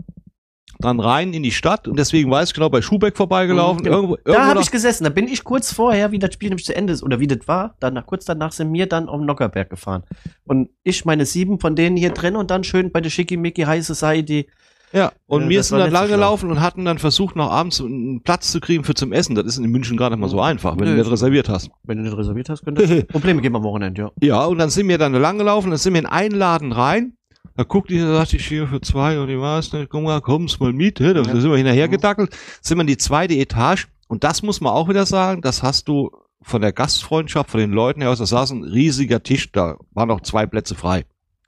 Dann 0.84 1.00
rein 1.00 1.32
in 1.34 1.42
die 1.42 1.50
Stadt 1.50 1.88
und 1.88 1.98
deswegen 1.98 2.30
weiß 2.30 2.48
ich 2.50 2.54
genau, 2.54 2.68
bei 2.68 2.80
Schubeck 2.82 3.16
vorbeigelaufen. 3.16 3.80
Mhm, 3.80 3.84
genau. 3.84 3.96
Irgendwo, 3.96 4.16
Da 4.16 4.22
irgendwo 4.26 4.46
habe 4.48 4.54
noch- 4.56 4.62
ich 4.62 4.70
gesessen. 4.70 5.04
Da 5.04 5.10
bin 5.10 5.26
ich 5.28 5.42
kurz 5.44 5.72
vorher, 5.72 6.12
wie 6.12 6.18
das 6.18 6.32
Spiel 6.34 6.50
nämlich 6.50 6.64
zu 6.66 6.76
Ende 6.76 6.92
ist 6.92 7.02
oder 7.02 7.18
wie 7.20 7.26
das 7.26 7.46
war, 7.48 7.74
danach, 7.80 8.06
kurz 8.06 8.24
danach 8.24 8.52
sind 8.52 8.72
wir 8.72 8.86
dann 8.86 9.08
auf 9.08 9.18
den 9.18 9.26
Nockerberg 9.26 9.70
gefahren. 9.70 10.04
Und 10.44 10.68
ich 10.82 11.04
meine 11.04 11.26
sieben 11.26 11.58
von 11.58 11.74
denen 11.74 11.96
hier 11.96 12.10
drin 12.10 12.36
und 12.36 12.50
dann 12.50 12.62
schön 12.64 12.92
bei 12.92 13.00
der 13.00 13.10
Schickimicki 13.10 13.62
High 13.62 13.84
Society. 13.84 14.46
Ja, 14.92 15.10
und 15.26 15.42
Ja, 15.44 15.48
wir 15.48 15.62
sind 15.64 15.78
dann 15.78 15.90
lang 15.90 16.06
gelaufen 16.06 16.50
und 16.52 16.60
hatten 16.60 16.84
dann 16.84 16.98
versucht, 16.98 17.34
noch 17.34 17.50
abends 17.50 17.80
einen 17.80 18.22
Platz 18.22 18.52
zu 18.52 18.60
kriegen 18.60 18.84
für 18.84 18.94
zum 18.94 19.12
Essen. 19.12 19.34
Das 19.34 19.44
ist 19.46 19.58
in 19.58 19.64
München 19.68 19.96
gar 19.96 20.08
nicht 20.10 20.20
mal 20.20 20.28
so 20.28 20.36
Mhm. 20.36 20.42
einfach, 20.42 20.76
wenn 20.78 20.84
Nö. 20.84 20.92
du 20.92 20.98
nicht 21.02 21.10
reserviert 21.10 21.48
hast. 21.48 21.68
Wenn 21.82 21.96
du 21.98 22.04
nicht 22.04 22.16
reserviert 22.16 22.48
hast, 22.48 22.62
könnte 22.64 22.84
es 22.84 23.04
Probleme 23.08 23.42
geben 23.42 23.56
am 23.56 23.64
Wochenende, 23.64 24.02
ja. 24.02 24.10
Ja, 24.20 24.44
und 24.44 24.58
dann 24.58 24.70
sind 24.70 24.86
wir 24.86 24.96
dann 24.98 25.12
lang 25.14 25.36
gelaufen, 25.38 25.70
dann 25.70 25.78
sind 25.78 25.94
wir 25.94 26.00
in 26.00 26.06
einen 26.06 26.36
Laden 26.36 26.70
rein. 26.70 27.14
Da 27.56 27.62
guckt 27.62 27.90
die, 27.90 27.98
da 27.98 28.12
sagte 28.14 28.36
ich 28.36 28.46
hier 28.48 28.66
für 28.66 28.80
zwei 28.80 29.18
und 29.20 29.28
ich 29.28 29.38
weiß 29.40 29.72
nicht, 29.74 29.88
komm 29.88 30.04
mal, 30.04 30.20
kommst 30.20 30.60
mal 30.60 30.72
mit. 30.72 30.98
hä? 31.00 31.14
Da 31.14 31.22
Ja. 31.22 31.40
sind 31.40 31.50
wir 31.50 31.56
hinterher 31.56 31.88
gedackelt, 31.88 32.36
sind 32.60 32.76
wir 32.78 32.82
in 32.82 32.86
die 32.88 32.96
zweite 32.96 33.34
Etage 33.34 33.86
und 34.08 34.24
das 34.24 34.42
muss 34.42 34.60
man 34.60 34.72
auch 34.72 34.88
wieder 34.88 35.06
sagen, 35.06 35.40
das 35.40 35.62
hast 35.62 35.86
du 35.88 36.10
von 36.42 36.60
der 36.60 36.72
Gastfreundschaft, 36.72 37.50
von 37.50 37.60
den 37.60 37.70
Leuten 37.70 38.00
her 38.02 38.10
aus, 38.10 38.18
da 38.18 38.26
saß 38.26 38.50
ein 38.50 38.64
riesiger 38.64 39.22
Tisch, 39.22 39.50
da 39.52 39.76
waren 39.92 40.08
noch 40.08 40.20
zwei 40.20 40.46
Plätze 40.46 40.74
frei. 40.74 41.04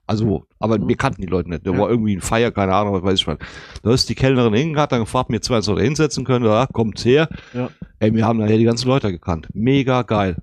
Also, 0.09 0.45
aber 0.59 0.79
Mhm. 0.79 0.87
wir 0.87 0.95
kannten 0.95 1.21
die 1.21 1.27
Leute 1.27 1.49
nicht. 1.49 1.67
Da 1.67 1.71
Ja. 1.71 1.77
war 1.77 1.89
irgendwie 1.89 2.15
ein 2.15 2.21
Feier, 2.21 2.51
keine 2.51 2.73
Ahnung, 2.73 2.93
was 2.93 3.03
weiß 3.03 3.19
ich 3.19 3.27
was. 3.27 3.37
Da 3.83 3.91
ist 3.91 4.07
die 4.07 4.15
Kellnerin 4.15 4.53
hingegangen, 4.53 4.87
dann 4.89 4.99
gefragt, 5.01 5.29
mir 5.29 5.41
zwei 5.41 5.59
so 5.59 5.75
da 5.75 5.81
hinsetzen 5.81 6.23
können, 6.23 6.45
ja, 6.45 6.65
kommt's 6.71 7.03
her. 7.03 7.27
Ja. 7.53 7.69
Ey, 7.99 8.13
wir 8.15 8.25
haben 8.25 8.39
nachher 8.39 8.57
die 8.57 8.63
ganzen 8.63 8.87
Leute 8.87 9.11
gekannt. 9.11 9.49
Mega 9.53 10.03
geil. 10.03 10.37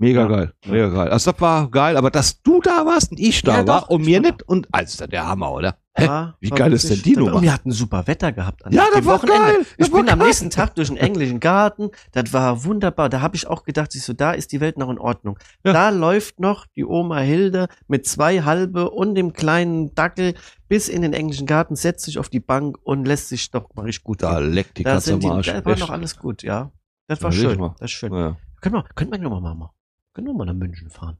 Mega 0.00 0.22
Ja. 0.22 0.26
geil. 0.28 0.52
Ja. 0.64 0.72
Mega 0.72 0.88
geil. 0.88 1.08
Also 1.10 1.30
das 1.32 1.40
war 1.42 1.70
geil, 1.70 1.96
aber 1.96 2.10
dass 2.10 2.40
du 2.42 2.60
da 2.62 2.86
warst 2.86 3.10
und 3.10 3.20
ich 3.20 3.42
da 3.42 3.58
Ja, 3.60 3.66
war 3.68 3.80
doch, 3.82 3.88
und 3.90 4.02
mir 4.06 4.20
nicht 4.20 4.42
und 4.44 4.66
also 4.72 5.06
der 5.06 5.26
Hammer, 5.26 5.52
oder? 5.52 5.76
Hä? 5.94 6.06
War- 6.08 6.36
Wie 6.40 6.50
war 6.50 6.56
geil 6.58 6.72
ist 6.72 6.88
denn 6.88 7.02
die 7.02 7.16
Nummer? 7.16 7.34
Und 7.34 7.42
wir 7.42 7.52
hatten 7.52 7.70
super 7.72 8.06
Wetter 8.06 8.32
gehabt. 8.32 8.64
An 8.64 8.72
Ja, 8.72 8.84
dem 8.84 8.94
das 8.94 9.04
war 9.04 9.14
Wochenende. 9.16 9.42
geil. 9.52 9.66
Das 9.76 9.88
Ich 9.88 9.92
war 9.92 10.00
bin 10.00 10.08
am 10.10 10.18
geil. 10.20 10.28
nächsten 10.28 10.48
Tag 10.48 10.74
durch 10.76 10.88
den 10.88 10.96
englischen 10.96 11.38
Garten. 11.38 11.90
Das 12.12 12.32
war 12.32 12.64
wunderbar. 12.64 13.10
Da 13.10 13.20
habe 13.20 13.36
ich 13.36 13.46
auch 13.46 13.64
gedacht, 13.64 13.94
ich 13.94 14.02
so, 14.02 14.12
da 14.14 14.32
ist 14.32 14.52
die 14.52 14.60
Welt 14.60 14.78
noch 14.78 14.88
in 14.88 14.98
Ordnung. 14.98 15.38
Ja. 15.64 15.72
Da 15.74 15.90
läuft 15.90 16.40
noch 16.40 16.64
die 16.76 16.84
Oma 16.86 17.18
Hilde 17.18 17.66
mit 17.86 18.06
zwei 18.06 18.40
Halbe 18.42 18.88
und 18.90 19.14
dem 19.16 19.34
kleinen 19.34 19.94
Dackel 19.94 20.32
bis 20.68 20.88
in 20.88 21.02
den 21.02 21.12
englischen 21.12 21.46
Garten, 21.46 21.76
setzt 21.76 22.04
sich 22.06 22.18
auf 22.18 22.30
die 22.30 22.40
Bank 22.40 22.78
und 22.84 23.04
lässt 23.04 23.28
sich 23.28 23.50
doch 23.50 23.68
mal 23.74 23.82
richtig 23.82 24.04
gut 24.04 24.22
Da 24.22 24.38
gehen. 24.38 24.52
leckt 24.54 24.78
die 24.78 24.84
Da, 24.84 24.92
Katze 24.94 25.12
am 25.14 25.26
Arsch. 25.26 25.46
da 25.48 25.62
war 25.64 25.72
Echt. 25.72 25.80
noch 25.82 25.90
alles 25.90 26.16
gut, 26.16 26.42
ja. 26.42 26.70
Das 27.08 27.20
war 27.22 27.32
Ja, 27.32 27.40
schön. 27.50 27.58
Das 27.58 27.90
ist 27.90 27.90
schön. 27.90 28.14
Ja. 28.14 28.36
Können 28.62 28.76
wir, 28.76 28.84
können 28.94 29.10
wir 29.10 29.18
noch 29.18 29.40
mal 29.40 29.54
machen. 29.54 29.72
Können 30.20 30.36
wir 30.36 30.44
mal 30.44 30.44
nach 30.44 30.52
München 30.52 30.90
fahren. 30.90 31.16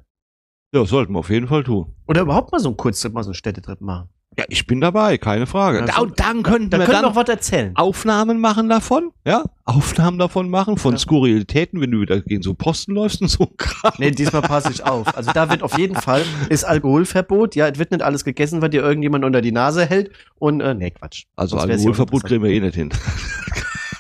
ja, 0.75 0.85
sollten 0.85 1.15
wir 1.15 1.21
auf 1.21 1.31
jeden 1.31 1.49
Fall 1.49 1.65
tun. 1.65 1.87
Oder 2.07 2.21
überhaupt 2.21 2.53
mal 2.53 2.59
so 2.59 2.69
einen 2.69 2.77
Kurztrip, 2.77 3.15
mal 3.15 3.23
so 3.23 3.31
einen 3.31 3.35
Städtetrip 3.35 3.81
machen. 3.81 4.11
Ja, 4.39 4.45
ich 4.51 4.67
bin 4.67 4.79
dabei, 4.83 5.17
keine 5.17 5.47
Frage. 5.47 5.79
Ja, 5.79 5.87
Da, 5.87 6.05
dann 6.17 6.43
könnten 6.43 6.69
Da 6.69 6.79
wir 6.79 6.85
können 6.85 6.99
wir 6.99 7.03
dann 7.03 7.03
noch 7.03 7.17
was 7.17 7.29
erzählen. 7.31 7.75
Aufnahmen 7.77 8.41
machen 8.41 8.69
davon, 8.69 9.11
ja? 9.27 9.43
Aufnahmen 9.65 10.19
davon 10.19 10.51
machen 10.51 10.77
von 10.77 10.93
Ja. 10.93 10.99
Skurrilitäten, 10.99 11.81
wenn 11.81 11.91
du 11.91 12.03
wieder 12.03 12.21
gegen 12.21 12.43
so 12.43 12.53
Posten 12.53 12.93
läufst 12.93 13.23
und 13.23 13.29
so 13.29 13.45
ein 13.45 13.57
Kram. 13.57 13.93
Nee, 13.99 14.11
diesmal 14.11 14.43
passe 14.43 14.71
ich 14.71 14.85
auf. 14.85 15.17
Also 15.17 15.33
da 15.33 15.49
wird 15.49 15.63
auf 15.63 15.79
jeden 15.79 15.97
Fall, 15.97 16.23
ist 16.51 16.65
Alkoholverbot. 16.65 17.57
Ja, 17.57 17.69
es 17.69 17.79
wird 17.79 17.91
nicht 17.91 18.03
alles 18.03 18.23
gegessen, 18.23 18.61
was 18.61 18.69
dir 18.71 18.83
irgendjemand 18.83 19.25
unter 19.25 19.41
die 19.41 19.51
Nase 19.53 19.87
hält. 19.87 20.11
Und, 20.39 20.61
äh, 20.61 20.75
nee, 20.75 20.91
Quatsch. 20.91 21.25
Also 21.37 21.59
Sonst 21.59 21.71
Alkoholverbot 21.73 22.23
kriegen 22.25 22.45
wir 22.45 22.51
eh 22.51 22.61
nicht 22.61 22.75
hin. 22.77 22.91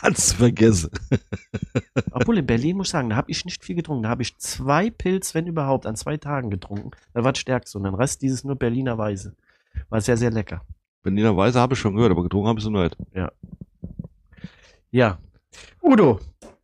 Kannst 0.01 0.35
vergessen. 0.35 0.91
Obwohl, 2.11 2.39
in 2.39 2.47
Berlin 2.47 2.77
muss 2.77 2.89
ich 2.89 2.93
sagen, 2.93 3.11
da 3.11 3.17
habe 3.17 3.31
ich 3.31 3.45
nicht 3.45 3.65
viel 3.65 3.77
getrunken. 3.77 4.05
Da 4.05 4.09
habe 4.09 4.23
ich 4.23 4.39
zwei 4.39 4.91
Pilz, 4.91 5.35
wenn 5.35 5.47
überhaupt, 5.47 5.87
an 5.87 5.97
zwei 5.97 6.17
Tagen 6.17 6.51
getrunken. 6.51 6.91
Das 7.13 7.25
war 7.25 7.33
das 7.33 7.41
Stärkste. 7.41 7.79
Und 7.79 7.85
den 7.85 7.95
Rest 7.95 8.23
dieses 8.23 8.45
nur 8.45 8.57
Berliner 8.57 8.97
Weise. 8.99 9.37
War 9.89 10.01
sehr, 10.01 10.17
sehr 10.17 10.31
lecker. 10.31 10.63
Berliner 11.03 11.37
Weise 11.37 11.61
habe 11.61 11.75
ich 11.75 11.81
schon 11.81 11.95
gehört, 11.95 12.11
aber 12.13 12.23
getrunken 12.23 12.49
habe 12.49 12.59
ich 12.59 12.65
so 12.65 12.71
nicht. 12.71 12.97
Ja. 14.91 15.19
Udo, 15.83 16.21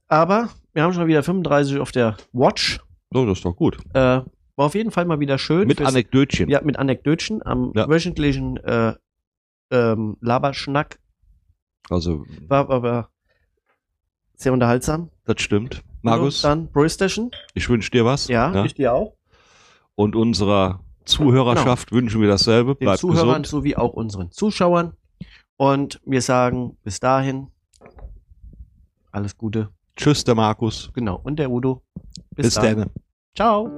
aber 0.09 0.51
wir 0.73 0.83
haben 0.83 0.93
schon 0.93 1.07
wieder 1.07 1.23
35 1.23 1.79
auf 1.79 1.93
der 1.93 2.17
Watch. 2.33 2.81
So, 3.13 3.25
das 3.25 3.39
ist 3.39 3.45
doch 3.45 3.55
gut. 3.57 3.79
Äh, 3.95 4.01
war 4.57 4.67
auf 4.67 4.75
jeden 4.75 4.91
Fall 4.91 5.05
mal 5.05 5.21
wieder 5.21 5.39
schön. 5.39 5.69
Mit 5.69 5.81
Anekdötchen. 5.81 6.49
Ja, 6.49 6.61
mit 6.63 6.79
Anekdötchen 6.79 7.45
am 7.45 7.73
Ja. 7.75 7.89
wöchentlichen 7.89 8.57
äh, 8.59 8.95
ähm, 9.71 10.17
Laberschnack. 10.21 10.99
Also, 11.89 12.25
War 12.49 12.69
aber 12.71 13.11
sehr 14.37 14.53
unterhaltsam. 14.53 15.11
das 15.25 15.41
stimmt. 15.41 15.83
Markus, 16.03 16.43
Dann 16.43 16.69
Brewstation. 16.69 17.31
ich 17.55 17.69
wünsche 17.69 17.91
dir 17.91 18.05
was. 18.05 18.29
Ja, 18.29 18.65
ich 18.65 18.75
dir 18.75 18.95
auch. 18.95 19.15
Und 19.97 20.15
unserer 20.15 20.81
Zuhörerschaft 21.05 21.91
wünschen 21.91 22.21
wir 22.21 22.29
dasselbe. 22.29 22.75
Den 22.75 22.87
Bleibt 22.87 23.01
Zuhörern 23.01 23.43
gesund. 23.43 23.47
sowie 23.47 23.77
auch 23.77 23.93
unseren 23.93 24.31
Zuschauern. 24.31 24.93
Und 25.57 26.01
wir 26.05 26.23
sagen 26.23 26.77
bis 26.85 27.01
dahin 27.01 27.49
alles 29.11 29.37
Gute. 29.37 29.71
Tschüss, 29.97 30.23
der 30.25 30.35
Markus. 30.35 30.91
Genau. 30.95 31.21
Und 31.25 31.39
der 31.39 31.51
Udo. 31.51 31.83
Bis, 32.35 32.55
dann. 32.55 32.79
dann. 32.79 32.91
Ciao. 33.35 33.71